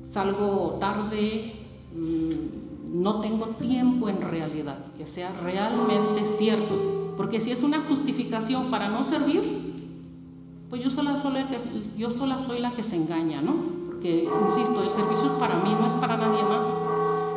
salgo 0.02 0.78
tarde, 0.80 1.54
mm, 1.94 3.00
no 3.00 3.20
tengo 3.20 3.46
tiempo 3.60 4.08
en 4.08 4.20
realidad, 4.20 4.84
que 4.98 5.06
sea 5.06 5.32
realmente 5.42 6.24
cierto. 6.24 7.14
Porque 7.16 7.40
si 7.40 7.52
es 7.52 7.62
una 7.62 7.80
justificación 7.82 8.70
para 8.70 8.88
no 8.88 9.04
servir, 9.04 9.72
pues 10.68 10.82
yo 10.82 10.90
sola, 10.90 11.20
sola, 11.20 11.48
yo 11.96 12.10
sola 12.10 12.38
soy 12.38 12.60
la 12.60 12.72
que 12.72 12.82
se 12.82 12.96
engaña, 12.96 13.40
¿no? 13.40 13.81
Que, 14.02 14.28
insisto, 14.44 14.82
el 14.82 14.90
servicio 14.90 15.26
es 15.26 15.32
para 15.32 15.54
mí, 15.56 15.74
no 15.78 15.86
es 15.86 15.94
para 15.94 16.16
nadie 16.16 16.42
más. 16.42 16.66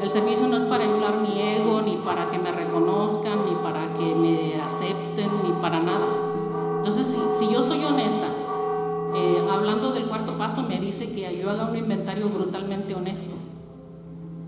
El 0.01 0.09
servicio 0.09 0.47
no 0.47 0.57
es 0.57 0.65
para 0.65 0.83
inflar 0.83 1.21
mi 1.21 1.39
ego, 1.39 1.81
ni 1.81 1.97
para 1.97 2.29
que 2.29 2.39
me 2.39 2.51
reconozcan, 2.51 3.45
ni 3.45 3.55
para 3.55 3.93
que 3.93 4.15
me 4.15 4.59
acepten, 4.61 5.29
ni 5.43 5.51
para 5.61 5.79
nada. 5.79 6.07
Entonces, 6.77 7.17
si, 7.39 7.51
yo 7.51 7.63
soy 7.63 7.83
honesta, 7.83 8.27
eh, 9.15 9.47
hablando 9.49 9.91
del 9.91 10.05
cuarto 10.05 10.37
paso, 10.37 10.63
me 10.63 10.79
dice 10.79 11.11
que 11.11 11.37
yo 11.37 11.49
haga 11.49 11.69
un 11.69 11.77
inventario 11.77 12.29
brutalmente 12.29 12.93
honesto, 12.93 13.35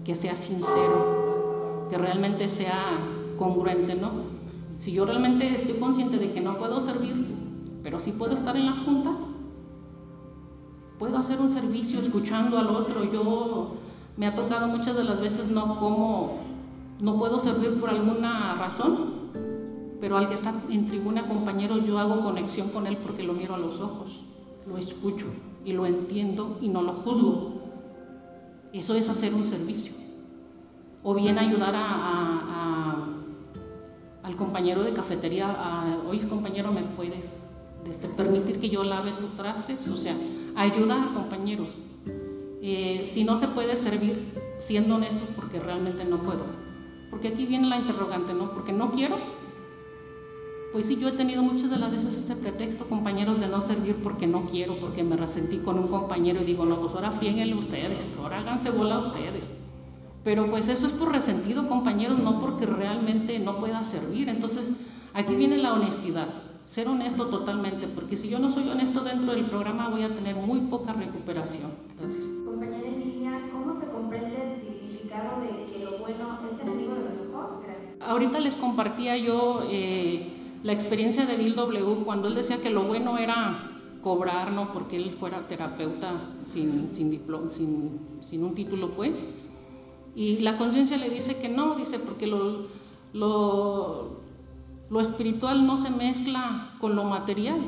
que 0.04 0.16
sea 0.16 0.36
sincero, 0.36 1.88
que 1.90 1.98
realmente 1.98 2.50
sea 2.50 3.00
congruente, 3.38 3.96
¿no? 3.96 4.12
Si 4.76 4.92
yo 4.92 5.06
realmente 5.06 5.54
estoy 5.54 5.80
consciente 5.80 6.18
de 6.18 6.34
que 6.34 6.42
no 6.42 6.58
puedo 6.58 6.80
servir, 6.80 7.26
pero 7.84 8.00
sí 8.00 8.12
puedo 8.12 8.34
estar 8.34 8.56
en 8.56 8.68
las 8.68 8.80
juntas, 8.80 9.16
puedo 11.00 11.18
hacer 11.18 11.40
un 11.40 11.52
servicio 11.52 12.00
escuchando 12.00 12.58
al 12.58 12.68
otro. 12.68 13.04
Yo 13.12 13.76
me 14.18 14.28
ha 14.28 14.36
tocado 14.36 14.68
muchas 14.68 14.96
de 14.96 15.04
las 15.04 15.20
veces 15.20 15.50
no 15.50 15.76
como, 15.78 16.40
no 17.00 17.18
puedo 17.18 17.40
servir 17.40 17.80
por 17.80 17.90
alguna 17.90 18.56
razón, 18.56 19.18
pero 20.00 20.18
al 20.18 20.28
que 20.28 20.34
está 20.34 20.54
en 20.70 20.88
tribuna, 20.88 21.28
compañeros, 21.28 21.86
yo 21.86 22.00
hago 22.00 22.22
conexión 22.24 22.70
con 22.70 22.88
él 22.88 22.98
porque 22.98 23.24
lo 23.24 23.34
miro 23.34 23.56
a 23.56 23.58
los 23.58 23.80
ojos, 23.80 24.22
lo 24.68 24.78
escucho 24.78 25.28
y 25.66 25.74
lo 25.74 25.86
entiendo 25.86 26.58
y 26.62 26.70
no 26.70 26.82
lo 26.82 26.94
juzgo. 26.94 27.54
Eso 28.74 28.96
es 28.96 29.10
hacer 29.10 29.34
un 29.34 29.46
servicio. 29.46 29.94
O 31.04 31.14
bien 31.14 31.40
ayudar 31.40 31.74
a, 31.76 33.06
al 34.24 34.36
compañero 34.36 34.84
de 34.84 34.94
cafetería, 34.94 35.50
a, 35.50 36.00
oye 36.08 36.28
compañero, 36.28 36.72
¿me 36.72 36.82
puedes 36.82 37.46
este, 37.90 38.10
permitir 38.10 38.60
que 38.60 38.70
yo 38.70 38.84
lave 38.84 39.14
tus 39.14 39.32
trastes? 39.32 39.88
O 39.88 39.96
sea, 39.96 40.16
ayuda 40.58 41.12
compañeros. 41.14 41.80
Eh, 42.62 43.04
si 43.06 43.24
no 43.24 43.38
se 43.38 43.48
puede 43.48 43.76
servir, 43.76 44.34
siendo 44.58 44.96
honestos, 44.96 45.30
porque 45.36 45.60
realmente 45.60 46.04
no 46.04 46.18
puedo. 46.18 46.46
Porque 47.12 47.30
aquí 47.30 47.46
viene 47.46 47.68
la 47.68 47.78
interrogante, 47.78 48.34
¿no? 48.34 48.52
Porque 48.52 48.74
no 48.74 48.92
quiero. 48.92 49.18
Pues 50.74 50.88
sí, 50.88 50.98
yo 51.00 51.10
he 51.10 51.14
tenido 51.14 51.44
muchas 51.44 51.70
de 51.70 51.78
las 51.78 51.92
veces 51.92 52.18
este 52.18 52.36
pretexto, 52.36 52.86
compañeros, 52.88 53.40
de 53.40 53.48
no 53.48 53.62
servir 53.62 53.96
porque 54.04 54.28
no 54.28 54.48
quiero, 54.48 54.80
porque 54.80 55.04
me 55.04 55.16
resentí 55.16 55.58
con 55.60 55.80
un 55.80 55.88
compañero 55.88 56.42
y 56.42 56.46
digo, 56.46 56.66
no, 56.66 56.82
pues 56.82 56.94
ahora 56.94 57.12
fíenle 57.12 57.56
ustedes, 57.56 58.14
ahora 58.18 58.40
háganse 58.40 58.72
bola 58.72 59.00
ustedes. 59.00 59.52
Pero 60.24 60.50
pues 60.50 60.68
eso 60.68 60.88
es 60.88 60.94
por 60.94 61.12
resentido, 61.14 61.70
compañeros, 61.70 62.20
no 62.20 62.40
porque 62.40 62.66
realmente 62.66 63.40
no 63.40 63.60
pueda 63.60 63.84
servir. 63.84 64.28
Entonces, 64.28 64.74
aquí 65.14 65.36
viene 65.36 65.58
la 65.58 65.74
honestidad 65.74 66.28
ser 66.68 66.90
honesto 66.90 67.28
totalmente, 67.28 67.88
porque 67.88 68.18
si 68.18 68.28
yo 68.28 68.40
no 68.40 68.52
soy 68.52 68.68
honesto 68.68 69.00
dentro 69.00 69.34
del 69.34 69.46
programa 69.46 69.88
voy 69.88 70.04
a 70.04 70.14
tener 70.14 70.36
muy 70.36 70.60
poca 70.60 70.92
recuperación. 70.92 71.72
Entonces, 71.92 72.44
compañera 72.46 72.86
Emilia, 72.86 73.40
¿cómo 73.54 73.74
se 73.74 73.88
comprende 73.88 74.54
el 74.54 74.60
significado 74.60 75.40
de 75.40 75.72
que 75.72 75.86
lo 75.86 75.98
bueno 75.98 76.38
es 76.46 76.60
enemigo 76.60 76.94
de 76.94 77.04
lo 77.06 77.24
mejor? 77.24 77.64
Gracias. 77.66 77.96
Ahorita 78.02 78.40
les 78.42 78.58
compartía 78.58 79.16
yo 79.16 79.62
eh, 79.64 80.60
la 80.64 80.74
experiencia 80.74 81.26
de 81.26 81.38
Bill 81.38 81.56
W. 81.56 82.04
cuando 82.04 82.28
él 82.28 82.36
decía 82.36 82.62
que 82.62 82.70
lo 82.70 82.84
bueno 82.84 83.18
era 83.18 83.72
cobrar, 84.02 84.52
¿no? 84.52 84.74
Porque 84.74 84.98
él 84.98 85.10
fuera 85.12 85.48
terapeuta 85.48 86.36
sin, 86.40 86.92
sin, 86.92 87.10
diploma, 87.10 87.48
sin, 87.48 87.98
sin 88.20 88.44
un 88.44 88.54
título, 88.56 88.92
pues. 88.92 89.24
Y 90.16 90.40
la 90.40 90.58
conciencia 90.58 90.98
le 90.98 91.10
dice 91.10 91.38
que 91.38 91.48
no, 91.48 91.76
dice, 91.76 91.98
porque 91.98 92.28
lo, 92.28 92.68
lo, 93.14 94.17
lo 94.90 95.02
espiritual 95.02 95.68
no 95.68 95.78
se 95.78 95.90
mezcla 95.90 96.72
con 96.80 96.96
lo 96.96 97.04
material. 97.04 97.60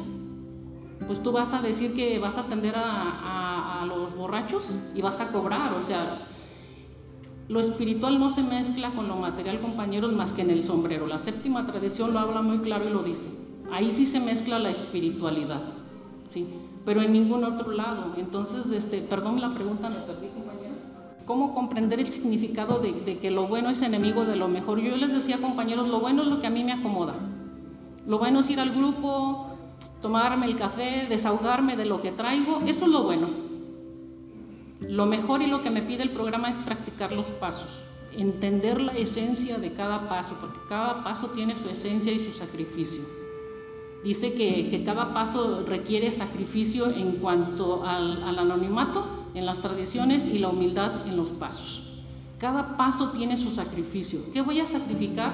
Pues 1.06 1.22
tú 1.22 1.32
vas 1.32 1.54
a 1.54 1.62
decir 1.62 1.96
que 1.96 2.20
vas 2.20 2.38
a 2.38 2.42
atender 2.42 2.76
a, 2.78 3.86
los 3.88 4.14
borrachos 4.16 4.76
y 4.94 5.02
vas 5.02 5.20
a 5.20 5.32
cobrar, 5.32 5.74
o 5.74 5.82
sea, 5.82 6.28
lo 7.48 7.60
espiritual 7.60 8.20
no 8.20 8.30
se 8.30 8.44
mezcla 8.44 8.92
con 8.92 9.08
lo 9.08 9.16
material, 9.16 9.62
compañeros, 9.62 10.14
más 10.14 10.34
que 10.34 10.42
en 10.42 10.52
el 10.52 10.64
sombrero. 10.64 11.08
La 11.08 11.18
séptima 11.18 11.66
tradición 11.66 12.14
lo 12.14 12.20
habla 12.20 12.42
muy 12.42 12.60
claro 12.60 12.88
y 12.88 12.92
lo 12.92 13.02
dice. 13.02 13.30
Ahí 13.72 13.92
sí 13.92 14.06
se 14.06 14.20
mezcla 14.20 14.60
la 14.60 14.70
espiritualidad, 14.70 15.62
¿sí? 16.28 16.46
Pero 16.86 17.02
en 17.02 17.14
ningún 17.14 17.44
otro 17.44 17.72
lado. 17.72 18.14
Entonces, 18.18 18.68
este, 18.68 19.00
perdón 19.02 19.42
la 19.42 19.54
pregunta, 19.54 19.90
me 19.90 20.02
perdí. 20.02 20.28
¿Cómo 21.30 21.54
comprender 21.54 22.00
el 22.00 22.12
significado 22.12 22.80
de, 22.80 23.20
que 23.20 23.30
lo 23.30 23.46
bueno 23.48 23.70
es 23.70 23.84
enemigo 23.84 24.26
de 24.26 24.36
lo 24.36 24.48
mejor? 24.48 24.80
Yo 24.80 24.98
les 24.98 25.14
decía, 25.14 25.38
compañeros, 25.38 25.88
lo 25.88 26.00
bueno 26.00 26.24
es 26.24 26.28
lo 26.28 26.42
que 26.42 26.48
a 26.48 26.50
mí 26.50 26.64
me 26.64 26.72
acomoda. 26.72 27.14
Lo 28.08 28.18
bueno 28.18 28.40
es 28.40 28.50
ir 28.50 28.60
al 28.60 28.72
grupo, 28.72 29.48
tomarme 30.02 30.48
el 30.48 30.56
café, 30.56 31.06
desahogarme 31.08 31.76
de 31.76 31.86
lo 31.86 32.02
que 32.02 32.12
traigo. 32.12 32.62
Eso 32.66 32.86
es 32.86 32.92
lo 32.92 33.04
bueno. 33.04 33.28
Lo 34.82 35.06
mejor 35.06 35.44
y 35.44 35.46
lo 35.46 35.62
que 35.62 35.70
me 35.70 35.84
pide 35.84 36.02
el 36.02 36.10
programa 36.10 36.50
es 36.50 36.58
practicar 36.58 37.12
los 37.12 37.28
pasos, 37.28 37.84
entender 38.12 38.82
la 38.82 38.94
esencia 38.94 39.60
de 39.60 39.72
cada 39.72 40.10
paso, 40.10 40.36
porque 40.42 40.58
cada 40.68 41.04
paso 41.04 41.28
tiene 41.28 41.56
su 41.62 41.70
esencia 41.70 42.12
y 42.12 42.18
su 42.22 42.32
sacrificio. 42.32 43.04
Dice 44.04 44.34
que, 44.34 44.82
cada 44.84 45.14
paso 45.14 45.64
requiere 45.68 46.10
sacrificio 46.10 46.90
en 46.90 47.18
cuanto 47.18 47.84
al, 47.86 48.24
al 48.24 48.40
anonimato 48.40 49.19
en 49.34 49.46
las 49.46 49.62
tradiciones 49.62 50.28
y 50.28 50.40
la 50.40 50.50
humildad 50.50 51.08
en 51.08 51.18
los 51.18 51.30
pasos. 51.30 51.84
Cada 52.40 52.78
paso 52.78 53.12
tiene 53.12 53.36
su 53.38 53.52
sacrificio. 53.52 54.20
¿Qué 54.32 54.42
voy 54.42 54.62
a 54.62 54.68
sacrificar? 54.68 55.34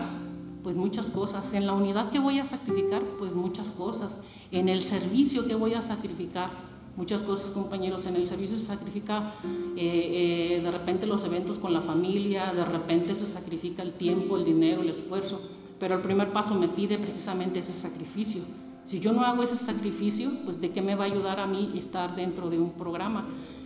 Pues 0.64 0.76
muchas 0.76 1.12
cosas. 1.12 1.54
En 1.54 1.68
la 1.68 1.74
unidad, 1.74 2.10
¿qué 2.10 2.18
voy 2.18 2.39
a 2.39 2.46
sacrificar? 2.46 3.04
Pues 3.20 3.36
muchas 3.36 3.70
cosas. 3.70 4.20
En 4.52 4.70
el 4.70 4.84
servicio, 4.84 5.48
¿qué 5.48 5.54
voy 5.54 5.76
a 5.76 5.84
sacrificar? 5.84 6.50
Muchas 6.98 7.22
cosas, 7.22 7.52
compañeros. 7.52 8.08
En 8.08 8.16
el 8.16 8.26
servicio 8.26 8.58
se 8.58 8.66
sacrifica 8.66 9.34
eh, 9.76 10.58
eh, 10.58 10.62
de 10.64 10.72
repente 10.72 11.06
los 11.06 11.24
eventos 11.24 11.60
con 11.60 11.74
la 11.74 11.82
familia, 11.82 12.54
de 12.54 12.66
repente 12.66 13.14
se 13.14 13.28
sacrifica 13.28 13.84
el 13.84 13.93
tiempo, 13.93 14.38
el 14.38 14.46
dinero, 14.46 14.82
el 14.82 14.89
esfuerzo. 14.89 15.41
Pero 15.80 15.96
el 15.96 16.02
primer 16.02 16.34
paso 16.34 16.56
me 16.56 16.70
pide 16.70 16.98
precisamente 16.98 17.60
ese 17.60 17.74
sacrificio. 17.74 18.41
Si 18.84 19.00
yo 19.00 19.14
no 19.14 19.22
hago 19.22 19.43
ese 19.43 19.58
sacrificio, 19.58 20.32
pues 20.46 20.60
de 20.60 20.72
qué 20.72 20.82
me 20.82 20.96
va 20.96 21.04
a 21.04 21.08
ayudar 21.08 21.39
a 21.39 21.46
mí 21.46 21.74
estar 21.76 22.16
dentro 22.16 22.50
de 22.50 22.58
un 22.58 22.72
programa 22.72 23.26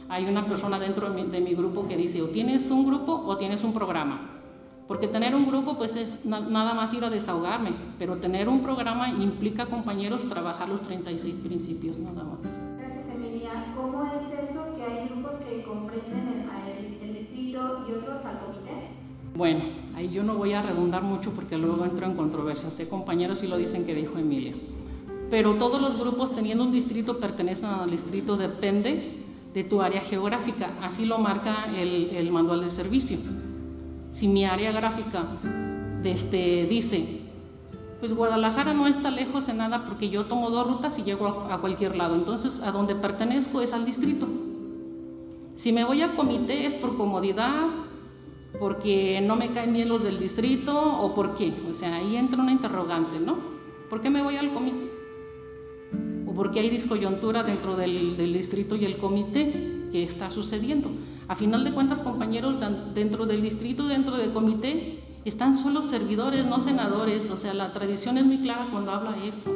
hay 0.10 0.26
una 0.26 0.46
persona 0.48 0.80
dentro 0.80 1.10
de 1.12 1.40
mi, 1.40 1.54
grupo 1.54 1.88
que 1.88 1.96
dice, 1.96 2.22
o 2.22 2.30
tienes 2.30 2.70
un 2.72 2.86
grupo 2.86 3.14
o 3.14 3.38
tienes 3.38 3.64
un 3.64 3.74
programa. 3.74 4.36
Porque 4.88 5.08
tener 5.08 5.36
un 5.36 5.46
grupo 5.46 5.78
pues 5.78 5.96
es 5.96 6.26
nada 6.26 6.74
más 6.74 6.92
ir 6.96 7.04
a 7.04 7.12
desahogarme, 7.12 7.74
pero 8.00 8.18
tener 8.18 8.50
un 8.50 8.64
programa 8.64 9.10
implica, 9.10 9.68
compañeros, 9.68 10.28
trabajar 10.28 10.68
los 10.68 10.82
36 10.82 11.38
principios, 11.38 12.00
nada 12.00 12.24
más. 12.24 12.40
Gracias, 12.80 13.06
Emilia. 13.14 13.52
¿Cómo 13.78 14.04
es 14.04 14.50
eso 14.50 14.76
que 14.76 14.84
hay 14.84 15.10
grupos 15.10 15.36
que 15.36 15.62
comprenden 15.62 16.50
el, 16.66 17.08
el 17.08 17.14
distrito 17.14 17.86
y 17.88 17.94
otros 17.94 18.26
al 18.26 18.40
comité? 18.40 18.90
Bueno, 19.36 19.62
ahí 19.96 20.10
yo 20.10 20.24
no 20.24 20.36
voy 20.36 20.54
a 20.54 20.64
redundar 20.64 21.04
mucho 21.04 21.32
porque 21.34 21.56
luego 21.56 21.86
entro 21.86 22.08
en 22.08 22.16
controversia. 22.16 22.72
Sé 22.72 22.90
compañeros 22.90 23.44
y 23.44 23.48
lo 23.48 23.58
dicen 23.58 23.86
que 23.86 23.94
dijo 23.94 24.18
Emilia. 24.18 24.56
Pero 25.30 25.54
todos 25.58 25.80
los 25.80 26.00
grupos 26.00 26.34
teniendo 26.34 26.64
un 26.64 26.72
distrito 26.72 27.20
pertenecen 27.20 27.70
al 27.70 27.92
distrito, 27.92 28.38
depende 28.38 29.19
de 29.54 29.64
tu 29.64 29.82
área 29.82 30.02
geográfica. 30.02 30.74
Así 30.82 31.06
lo 31.06 31.18
marca 31.18 31.66
el, 31.76 32.32
manual 32.32 32.62
de 32.62 32.70
servicio. 32.70 33.18
Si 34.12 34.28
mi 34.28 34.46
área 34.46 34.72
gráfica 34.72 35.26
este, 36.04 36.66
dice, 36.68 37.22
pues 38.00 38.14
Guadalajara 38.14 38.74
no 38.74 38.88
está 38.88 39.12
lejos 39.12 39.50
en 39.50 39.58
nada 39.58 39.86
porque 39.86 40.10
yo 40.10 40.26
tomo 40.26 40.50
dos 40.50 40.68
rutas 40.68 40.98
y 41.00 41.04
llego 41.04 41.28
a, 41.28 41.60
cualquier 41.60 41.96
lado. 41.96 42.16
Entonces, 42.16 42.62
a 42.62 42.72
donde 42.72 42.96
pertenezco 42.96 43.62
es 43.62 43.74
al 43.74 43.86
distrito. 43.86 44.28
Si 45.56 45.74
me 45.74 45.84
voy 45.84 46.02
a 46.02 46.16
comité 46.16 46.66
es 46.66 46.76
por 46.76 46.96
comodidad, 46.96 47.68
porque 48.60 49.22
no 49.22 49.36
me 49.36 49.52
caen 49.52 49.74
bien 49.74 49.90
los 49.90 50.04
del 50.04 50.20
distrito 50.20 50.74
o 51.02 51.14
por 51.14 51.36
qué. 51.36 51.54
O 51.70 51.74
sea, 51.74 51.96
ahí 51.96 52.16
entra 52.16 52.42
una 52.42 52.52
interrogante, 52.52 53.20
¿no? 53.20 53.38
¿Por 53.90 54.02
qué 54.02 54.10
me 54.10 54.24
voy 54.24 54.38
al 54.38 54.54
comité? 54.54 54.99
¿O 56.40 56.42
por 56.42 56.52
qué 56.52 56.62
hay 56.62 56.70
discoyuntura 56.70 57.44
dentro 57.44 57.76
del, 57.76 58.16
del 58.16 58.32
distrito 58.32 58.78
y 58.78 58.86
el 58.86 58.96
comité? 58.96 59.90
¿Qué 59.92 60.04
está 60.04 60.30
sucediendo? 60.30 60.90
A 61.28 61.36
final 61.36 61.66
de 61.66 61.74
cuentas, 61.74 62.02
compañeros, 62.02 62.56
dentro 62.94 63.26
del 63.26 63.42
distrito, 63.42 63.88
dentro 63.90 64.16
del 64.16 64.32
comité, 64.32 65.04
están 65.26 65.58
solo 65.58 65.82
servidores, 65.82 66.46
no 66.46 66.62
senadores. 66.62 67.30
O 67.30 67.36
sea, 67.36 67.54
la 67.54 67.74
tradición 67.74 68.18
es 68.18 68.26
muy 68.26 68.38
clara 68.38 68.70
cuando 68.72 68.92
habla 68.92 69.22
eso. 69.26 69.52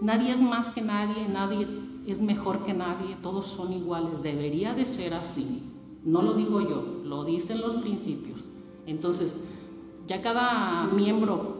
Nadie 0.00 0.30
es 0.30 0.40
más 0.40 0.70
que 0.70 0.80
nadie, 0.80 1.26
nadie 1.28 1.66
es 2.06 2.22
mejor 2.22 2.64
que 2.64 2.72
nadie, 2.72 3.16
todos 3.20 3.46
son 3.46 3.72
iguales. 3.72 4.22
Debería 4.22 4.74
de 4.74 4.86
ser 4.86 5.14
así. 5.14 5.64
No 6.04 6.22
lo 6.22 6.34
digo 6.34 6.60
yo, 6.60 7.00
lo 7.02 7.24
dicen 7.24 7.60
los 7.60 7.74
principios. 7.74 8.44
Entonces, 8.86 9.34
ya 10.06 10.22
cada 10.22 10.86
miembro, 10.86 11.57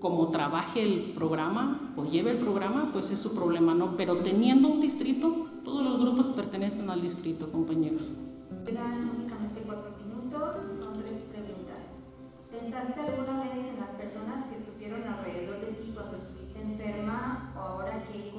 como 0.00 0.28
trabaje 0.28 0.82
el 0.82 1.12
programa 1.12 1.92
o 1.96 2.04
lleve 2.04 2.30
el 2.30 2.38
programa, 2.38 2.88
pues 2.92 3.10
es 3.10 3.18
su 3.18 3.34
problema, 3.34 3.74
¿no? 3.74 3.96
Pero 3.96 4.16
teniendo 4.18 4.68
un 4.68 4.80
distrito, 4.80 5.46
todos 5.62 5.84
los 5.84 6.00
grupos 6.00 6.28
pertenecen 6.28 6.88
al 6.88 7.02
distrito, 7.02 7.52
compañeros. 7.52 8.10
Quedan 8.66 9.10
únicamente 9.16 9.62
cuatro 9.66 9.92
minutos, 10.04 10.56
son 10.78 11.02
tres 11.02 11.20
preguntas. 11.30 11.76
¿Pensaste 12.50 13.00
alguna 13.00 13.42
vez 13.42 13.52
en 13.52 13.78
las 13.78 13.90
personas 13.90 14.46
que 14.46 14.56
estuvieron 14.56 15.02
alrededor 15.04 15.60
de 15.60 15.72
ti 15.72 15.92
cuando 15.94 16.16
estuviste 16.16 16.60
enferma 16.60 17.52
o 17.54 17.58
ahora 17.58 18.02
qué, 18.10 18.32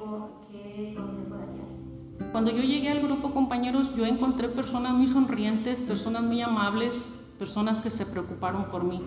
qué 0.50 0.94
consejo 0.96 1.36
darías? 1.36 2.32
Cuando 2.32 2.50
yo 2.50 2.62
llegué 2.62 2.90
al 2.90 3.02
grupo, 3.02 3.32
compañeros, 3.32 3.94
yo 3.94 4.04
encontré 4.04 4.48
personas 4.48 4.94
muy 4.94 5.06
sonrientes, 5.06 5.80
personas 5.80 6.24
muy 6.24 6.40
amables, 6.40 7.04
personas 7.38 7.80
que 7.80 7.90
se 7.90 8.04
preocuparon 8.04 8.64
por 8.64 8.82
mí. 8.84 9.00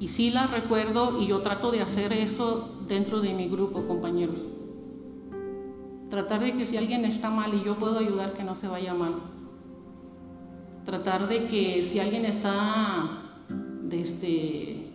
Y 0.00 0.08
sí 0.08 0.30
las 0.30 0.50
recuerdo 0.50 1.20
y 1.20 1.26
yo 1.26 1.42
trato 1.42 1.70
de 1.70 1.82
hacer 1.82 2.14
eso 2.14 2.70
dentro 2.88 3.20
de 3.20 3.34
mi 3.34 3.48
grupo, 3.48 3.86
compañeros. 3.86 4.48
Tratar 6.08 6.40
de 6.40 6.56
que 6.56 6.64
si 6.64 6.78
alguien 6.78 7.04
está 7.04 7.28
mal 7.28 7.52
y 7.52 7.62
yo 7.62 7.76
puedo 7.76 7.98
ayudar, 7.98 8.32
que 8.32 8.42
no 8.42 8.54
se 8.54 8.66
vaya 8.66 8.94
mal. 8.94 9.16
Tratar 10.86 11.28
de 11.28 11.46
que 11.48 11.84
si 11.84 12.00
alguien 12.00 12.24
está 12.24 13.24
este, 13.90 14.90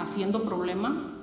haciendo 0.00 0.42
problema, 0.42 1.14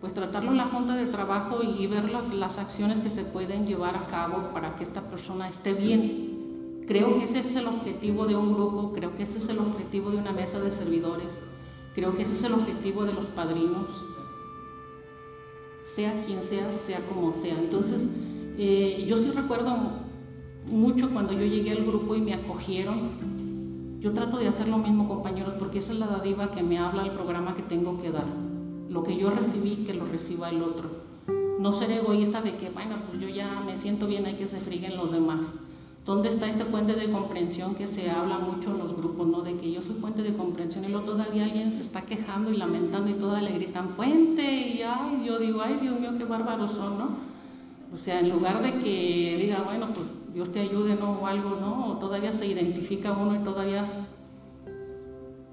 pues 0.00 0.14
tratarlo 0.14 0.52
en 0.52 0.58
la 0.58 0.68
junta 0.68 0.94
de 0.94 1.06
trabajo 1.06 1.64
y 1.64 1.88
ver 1.88 2.08
las, 2.08 2.32
las 2.32 2.58
acciones 2.58 3.00
que 3.00 3.10
se 3.10 3.24
pueden 3.24 3.66
llevar 3.66 3.96
a 3.96 4.06
cabo 4.06 4.52
para 4.54 4.76
que 4.76 4.84
esta 4.84 5.02
persona 5.02 5.48
esté 5.48 5.74
bien. 5.74 6.37
Creo 6.88 7.18
que 7.18 7.24
ese 7.24 7.40
es 7.40 7.54
el 7.54 7.66
objetivo 7.66 8.24
de 8.24 8.34
un 8.34 8.54
grupo, 8.54 8.94
creo 8.94 9.14
que 9.14 9.24
ese 9.24 9.36
es 9.36 9.50
el 9.50 9.58
objetivo 9.58 10.10
de 10.10 10.16
una 10.16 10.32
mesa 10.32 10.58
de 10.58 10.70
servidores, 10.70 11.42
creo 11.94 12.16
que 12.16 12.22
ese 12.22 12.32
es 12.32 12.42
el 12.44 12.54
objetivo 12.54 13.04
de 13.04 13.12
los 13.12 13.26
padrinos, 13.26 14.02
sea 15.84 16.22
quien 16.22 16.42
sea, 16.48 16.72
sea 16.72 17.06
como 17.06 17.30
sea. 17.30 17.58
Entonces, 17.58 18.08
eh, 18.56 19.04
yo 19.06 19.18
sí 19.18 19.30
recuerdo 19.30 19.76
mucho 20.64 21.10
cuando 21.10 21.34
yo 21.34 21.44
llegué 21.44 21.72
al 21.72 21.84
grupo 21.84 22.14
y 22.14 22.22
me 22.22 22.32
acogieron. 22.32 23.98
Yo 24.00 24.14
trato 24.14 24.38
de 24.38 24.48
hacer 24.48 24.68
lo 24.68 24.78
mismo, 24.78 25.08
compañeros, 25.08 25.52
porque 25.58 25.80
esa 25.80 25.92
es 25.92 25.98
la 25.98 26.06
dadiva 26.06 26.52
que 26.52 26.62
me 26.62 26.78
habla 26.78 27.02
el 27.02 27.10
programa 27.10 27.54
que 27.54 27.64
tengo 27.64 28.00
que 28.00 28.10
dar. 28.10 28.26
Lo 28.88 29.02
que 29.02 29.14
yo 29.14 29.28
recibí, 29.28 29.84
que 29.84 29.92
lo 29.92 30.06
reciba 30.06 30.48
el 30.48 30.62
otro. 30.62 30.88
No 31.58 31.70
ser 31.74 31.90
egoísta 31.90 32.40
de 32.40 32.56
que, 32.56 32.70
bueno, 32.70 32.96
pues 33.06 33.20
yo 33.20 33.28
ya 33.28 33.60
me 33.60 33.76
siento 33.76 34.06
bien, 34.06 34.24
hay 34.24 34.36
que 34.36 34.46
se 34.46 34.60
friguen 34.60 34.96
los 34.96 35.12
demás. 35.12 35.52
¿Dónde 36.08 36.30
está 36.30 36.48
ese 36.48 36.64
puente 36.64 36.94
de 36.94 37.12
comprensión 37.12 37.74
que 37.74 37.86
se 37.86 38.08
habla 38.08 38.38
mucho 38.38 38.70
en 38.70 38.78
los 38.78 38.96
grupos, 38.96 39.26
¿no? 39.26 39.42
De 39.42 39.58
que 39.58 39.70
yo 39.70 39.82
soy 39.82 39.96
puente 39.96 40.22
de 40.22 40.34
comprensión 40.34 40.86
y 40.86 40.88
luego 40.88 41.04
todavía 41.04 41.44
alguien 41.44 41.70
se 41.70 41.82
está 41.82 42.00
quejando 42.00 42.50
y 42.50 42.56
lamentando 42.56 43.10
y 43.10 43.12
toda 43.12 43.42
le 43.42 43.52
gritan 43.52 43.88
puente 43.88 44.42
y 44.42 44.80
ay, 44.80 45.22
yo 45.26 45.38
digo, 45.38 45.60
ay, 45.60 45.76
Dios 45.82 46.00
mío, 46.00 46.12
qué 46.16 46.24
bárbaros 46.24 46.72
son, 46.72 46.96
¿no? 46.98 47.10
O 47.92 47.96
sea, 47.98 48.20
en 48.20 48.30
lugar 48.30 48.62
de 48.62 48.78
que 48.78 49.36
diga, 49.38 49.60
bueno, 49.66 49.88
pues 49.92 50.16
Dios 50.32 50.50
te 50.50 50.60
ayude, 50.60 50.94
¿no? 50.94 51.18
O 51.20 51.26
algo, 51.26 51.58
¿no? 51.60 51.88
O 51.88 51.98
todavía 51.98 52.32
se 52.32 52.46
identifica 52.46 53.12
uno 53.12 53.34
y 53.38 53.44
todavía, 53.44 53.84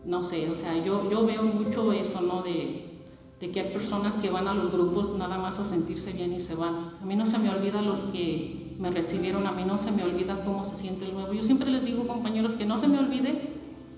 no 0.05 0.23
sé, 0.23 0.49
o 0.49 0.55
sea, 0.55 0.73
yo, 0.85 1.11
yo 1.11 1.25
veo 1.25 1.43
mucho 1.43 1.91
eso, 1.91 2.21
¿no? 2.21 2.43
De, 2.43 3.01
de 3.41 3.51
que 3.51 3.59
hay 3.59 3.73
personas 3.73 4.15
que 4.15 4.29
van 4.29 4.47
a 4.47 4.53
los 4.53 4.71
grupos 4.71 5.15
nada 5.17 5.37
más 5.37 5.59
a 5.59 5.65
sentirse 5.65 6.13
bien 6.13 6.31
y 6.31 6.39
se 6.39 6.55
van. 6.55 6.93
A 7.01 7.05
mí 7.05 7.17
no 7.17 7.25
se 7.25 7.39
me 7.39 7.49
olvida 7.49 7.81
los 7.81 7.99
que 8.05 8.64
me 8.79 8.91
recibieron, 8.91 9.47
a 9.47 9.51
mí 9.51 9.63
no 9.63 9.77
se 9.77 9.91
me 9.91 10.03
olvida 10.03 10.43
cómo 10.43 10.63
se 10.63 10.75
siente 10.75 11.05
el 11.05 11.13
nuevo. 11.13 11.33
Yo 11.33 11.43
siempre 11.43 11.69
les 11.69 11.85
digo, 11.85 12.07
compañeros, 12.07 12.55
que 12.55 12.65
no 12.65 12.77
se 12.77 12.87
me 12.87 12.99
olvide 12.99 13.53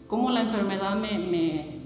cómo 0.07 0.29
la 0.29 0.41
enfermedad 0.41 0.95
me, 0.95 1.17
me, 1.19 1.77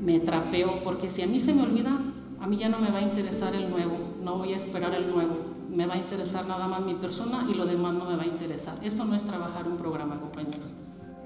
me 0.00 0.20
trapeó, 0.20 0.82
porque 0.84 1.10
si 1.10 1.22
a 1.22 1.26
mí 1.26 1.40
se 1.40 1.52
me 1.54 1.62
olvida, 1.62 1.98
a 2.40 2.46
mí 2.46 2.56
ya 2.56 2.68
no 2.68 2.78
me 2.78 2.90
va 2.90 2.98
a 2.98 3.02
interesar 3.02 3.54
el 3.54 3.70
nuevo, 3.70 3.96
no 4.22 4.38
voy 4.38 4.52
a 4.52 4.56
esperar 4.56 4.94
el 4.94 5.10
nuevo, 5.10 5.36
me 5.68 5.86
va 5.86 5.94
a 5.94 5.98
interesar 5.98 6.46
nada 6.46 6.66
más 6.66 6.82
mi 6.82 6.94
persona 6.94 7.46
y 7.48 7.54
lo 7.54 7.66
demás 7.66 7.94
no 7.94 8.04
me 8.04 8.16
va 8.16 8.22
a 8.22 8.26
interesar. 8.26 8.74
Eso 8.82 9.04
no 9.04 9.14
es 9.14 9.24
trabajar 9.24 9.66
un 9.66 9.76
programa, 9.76 10.20
compañeros. 10.20 10.72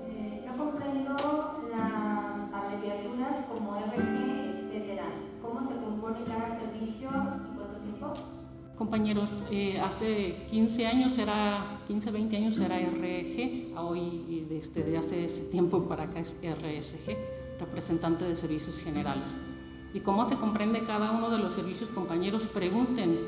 Eh, 0.09 0.44
no 0.46 0.52
comprendo 0.52 1.16
las 1.70 2.52
abreviaturas 2.52 3.44
como 3.48 3.74
RG, 3.76 4.70
etcétera. 4.70 5.04
¿Cómo 5.42 5.62
se 5.62 5.74
compone 5.74 6.18
cada 6.26 6.59
servicio? 6.59 7.09
Compañeros, 8.76 9.42
eh, 9.50 9.80
hace 9.80 10.36
15 10.50 10.86
años 10.86 11.16
era, 11.16 11.80
15, 11.86 12.10
20 12.10 12.36
años 12.36 12.60
era 12.60 12.78
RG, 12.78 13.74
hoy 13.74 14.44
desde 14.50 14.84
de 14.84 14.98
hace 14.98 15.24
ese 15.24 15.44
tiempo 15.44 15.88
para 15.88 16.04
acá 16.04 16.20
es 16.20 16.36
RSG, 16.42 17.16
representante 17.58 18.26
de 18.26 18.34
servicios 18.34 18.78
generales. 18.78 19.34
Y 19.94 20.00
cómo 20.00 20.26
se 20.26 20.36
comprende 20.36 20.84
cada 20.84 21.10
uno 21.12 21.30
de 21.30 21.38
los 21.38 21.54
servicios, 21.54 21.88
compañeros, 21.88 22.48
pregunten. 22.48 23.18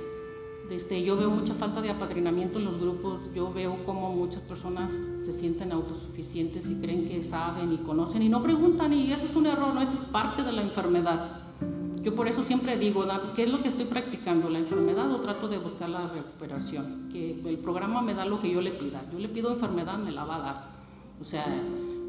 Desde, 0.69 1.03
yo 1.03 1.17
veo 1.17 1.31
mucha 1.31 1.55
falta 1.55 1.81
de 1.81 1.89
apadrinamiento 1.89 2.59
en 2.59 2.67
los 2.67 2.79
grupos, 2.79 3.31
yo 3.35 3.51
veo 3.51 3.87
cómo 3.87 4.15
muchas 4.15 4.43
personas 4.43 4.93
se 5.23 5.33
sienten 5.33 5.73
autosuficientes 5.73 6.71
y 6.71 6.75
creen 6.75 7.09
que 7.09 7.23
saben 7.23 7.73
y 7.73 7.79
conocen 7.79 8.23
y 8.23 8.29
no 8.29 8.43
preguntan 8.43 8.93
y 8.93 9.11
eso 9.13 9.25
es 9.25 9.35
un 9.35 9.47
error, 9.47 9.73
no, 9.73 9.81
eso 9.81 9.95
es 9.95 10.03
parte 10.03 10.43
de 10.43 10.53
la 10.53 10.61
enfermedad. 10.61 11.48
Yo 12.09 12.15
por 12.15 12.27
eso 12.27 12.43
siempre 12.43 12.79
digo, 12.79 13.05
¿qué 13.37 13.43
es 13.43 13.51
lo 13.51 13.61
que 13.61 13.69
estoy 13.69 13.85
practicando? 13.85 14.49
¿La 14.49 14.59
enfermedad 14.59 15.13
o 15.13 15.21
trato 15.21 15.47
de 15.47 15.59
buscar 15.59 15.91
la 15.91 16.09
recuperación? 16.09 17.11
Que 17.13 17.33
el 17.33 17.59
programa 17.59 18.01
me 18.01 18.15
da 18.15 18.25
lo 18.25 18.41
que 18.41 18.51
yo 18.51 18.63
le 18.63 18.71
pida. 18.71 19.05
Yo 19.13 19.19
le 19.19 19.29
pido 19.29 19.53
enfermedad, 19.53 19.99
me 19.99 20.11
la 20.11 20.25
va 20.25 20.37
a 20.37 20.39
dar. 20.39 20.71
O 21.21 21.25
sea, 21.25 21.45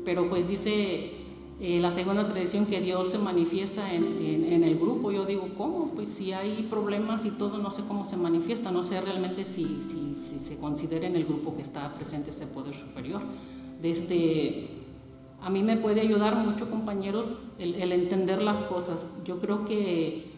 pero 0.05 0.29
pues 0.29 0.47
dice 0.47 1.11
eh, 1.59 1.79
la 1.81 1.91
segunda 1.91 2.25
tradición 2.25 2.65
que 2.65 2.79
Dios 2.79 3.09
se 3.09 3.17
manifiesta 3.17 3.93
en, 3.93 4.05
en, 4.23 4.63
el 4.63 4.79
grupo. 4.79 5.11
Yo 5.11 5.25
digo, 5.25 5.49
¿cómo? 5.57 5.91
Pues 5.93 6.07
si 6.07 6.31
hay 6.31 6.65
problemas 6.69 7.25
y 7.25 7.31
todo, 7.31 7.57
no 7.57 7.69
sé 7.69 7.83
cómo 7.85 8.05
se 8.05 8.15
manifiesta. 8.15 8.71
No 8.71 8.83
sé 8.83 9.01
realmente 9.01 9.43
si, 9.43 9.81
si, 9.81 10.15
si 10.15 10.39
se 10.39 10.57
considera 10.61 11.07
en 11.07 11.17
el 11.17 11.25
grupo 11.25 11.57
que 11.57 11.61
está 11.61 11.93
presente 11.95 12.29
ese 12.29 12.47
poder 12.47 12.73
superior. 12.73 13.21
De 13.81 13.91
este 13.91 14.69
a 15.41 15.49
mí 15.49 15.63
me 15.63 15.77
puede 15.77 16.01
ayudar 16.01 16.35
mucho, 16.35 16.69
compañeros, 16.69 17.37
el, 17.57 17.91
entender 17.91 18.41
las 18.41 18.61
cosas. 18.63 19.21
Yo 19.23 19.39
creo 19.39 19.65
que 19.65 20.31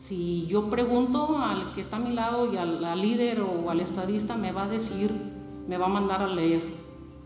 si 0.00 0.46
yo 0.46 0.68
pregunto 0.68 1.38
al 1.38 1.74
que 1.74 1.80
está 1.80 1.96
a 1.96 2.00
mi 2.00 2.12
lado 2.12 2.52
y 2.52 2.56
al, 2.56 3.00
líder 3.00 3.40
o 3.40 3.70
al 3.70 3.80
estadista, 3.80 4.36
me 4.36 4.52
va 4.52 4.64
a 4.64 4.68
decir, 4.68 5.12
me 5.68 5.78
va 5.78 5.86
a 5.86 5.90
mandar 5.90 6.22
a 6.22 6.26
leer. 6.26 6.62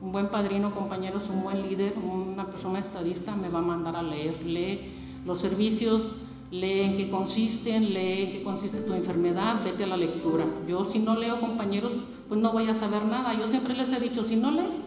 Un 0.03 0.13
buen 0.13 0.29
padrino, 0.29 0.75
compañeros, 0.75 1.29
un 1.31 1.43
buen 1.43 1.63
líder, 1.63 1.95
una 1.99 2.47
persona 2.47 2.79
estadista 2.79 3.35
me 3.35 3.49
va 3.49 3.61
a 3.61 3.63
mandar 3.63 3.97
a 3.97 4.03
leer. 4.03 4.43
Lee 4.45 4.93
los 5.25 5.39
servicios, 5.39 6.15
lee 6.51 6.81
en 6.81 6.97
qué 6.97 7.11
consisten, 7.11 7.95
lee 7.95 8.25
en 8.25 8.33
qué 8.33 8.43
consiste 8.43 8.81
tu 8.81 8.93
enfermedad, 8.93 9.65
vete 9.65 9.85
a 9.85 9.87
la 9.87 9.97
lectura. 9.97 10.47
Yo 10.69 10.85
si 10.85 10.99
no 10.99 11.17
leo, 11.17 11.41
compañeros, 11.41 11.99
pues 12.29 12.41
no 12.41 12.53
voy 12.53 12.69
a 12.69 12.75
saber 12.75 13.05
nada. 13.05 13.39
Yo 13.39 13.47
siempre 13.47 13.75
les 13.75 13.93
he 13.93 14.01
dicho, 14.01 14.23
si 14.23 14.37
no 14.37 14.51
lees, 14.51 14.81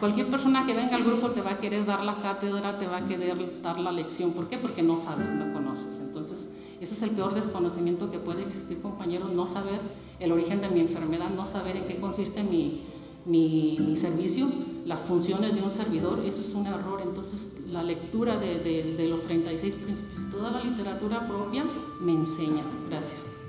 Cualquier 0.00 0.28
persona 0.28 0.66
que 0.66 0.74
venga 0.74 0.96
al 0.96 1.04
grupo 1.04 1.30
te 1.30 1.40
va 1.40 1.52
a 1.52 1.58
querer 1.58 1.86
dar 1.86 2.04
la 2.04 2.20
cátedra, 2.20 2.78
te 2.78 2.86
va 2.86 2.98
a 2.98 3.06
querer 3.06 3.62
dar 3.62 3.78
la 3.78 3.92
lección. 3.92 4.32
¿Por 4.32 4.48
qué? 4.48 4.58
Porque 4.58 4.82
no 4.82 4.96
sabes, 4.96 5.30
no 5.30 5.52
conoces. 5.52 6.00
Entonces, 6.00 6.50
ese 6.80 6.94
es 6.94 7.02
el 7.02 7.10
peor 7.10 7.34
desconocimiento 7.34 8.10
que 8.10 8.18
puede 8.18 8.42
existir, 8.42 8.80
compañeros, 8.82 9.32
no 9.32 9.46
saber 9.46 9.80
el 10.20 10.32
origen 10.32 10.60
de 10.60 10.68
mi 10.68 10.80
enfermedad, 10.80 11.30
no 11.30 11.46
saber 11.46 11.76
en 11.76 11.86
qué 11.86 11.96
consiste 11.96 12.42
mi, 12.42 12.82
mi, 13.24 13.96
servicio, 13.96 14.48
las 14.84 15.02
funciones 15.02 15.54
de 15.54 15.62
un 15.62 15.70
servidor, 15.70 16.20
eso 16.24 16.40
es 16.40 16.54
un 16.54 16.66
error. 16.66 17.00
Entonces, 17.02 17.52
la 17.70 17.82
lectura 17.82 18.36
de, 18.36 18.58
de, 18.58 18.94
de 18.96 19.08
los 19.08 19.22
36 19.22 19.74
principios 19.76 20.20
y 20.20 20.30
toda 20.30 20.50
la 20.50 20.62
literatura 20.62 21.26
propia 21.26 21.64
me 22.00 22.12
enseña. 22.12 22.62
Gracias. 22.90 23.40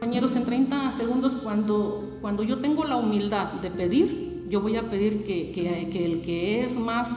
Compañeros, 0.00 0.34
en 0.34 0.44
30 0.46 0.90
segundos, 0.92 1.32
cuando, 1.42 2.18
cuando 2.22 2.42
yo 2.42 2.58
tengo 2.58 2.84
la 2.84 2.96
humildad 2.96 3.52
de 3.60 3.70
pedir, 3.70 4.29
yo 4.50 4.60
voy 4.60 4.76
a 4.76 4.90
pedir 4.90 5.24
que, 5.24 5.52
el 5.52 6.22
que 6.22 6.64
es 6.64 6.76
más, 6.76 7.08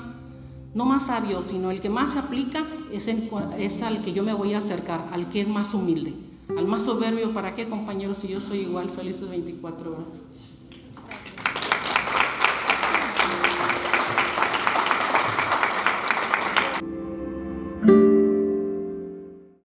no 0.76 0.86
más 0.86 1.08
sabio, 1.08 1.42
sino 1.42 1.72
el 1.72 1.82
que 1.82 1.90
más 1.90 2.14
se 2.14 2.20
aplica, 2.20 2.64
es, 2.92 3.08
es 3.08 3.82
al 3.82 4.04
que 4.04 4.14
yo 4.14 4.24
me 4.24 4.34
voy 4.34 4.54
a 4.54 4.60
acercar, 4.60 5.10
al 5.12 5.30
que 5.30 5.42
es 5.42 5.48
más 5.48 5.74
humilde, 5.74 6.14
al 6.56 6.68
más 6.68 6.84
soberbio. 6.84 7.34
¿Para 7.34 7.56
qué, 7.56 7.68
compañeros? 7.68 8.20
Si 8.20 8.28
yo 8.28 8.40
soy 8.40 8.60
igual, 8.60 8.92
feliz 8.92 9.20
de 9.20 9.28
24 9.28 9.92
horas. 9.92 10.30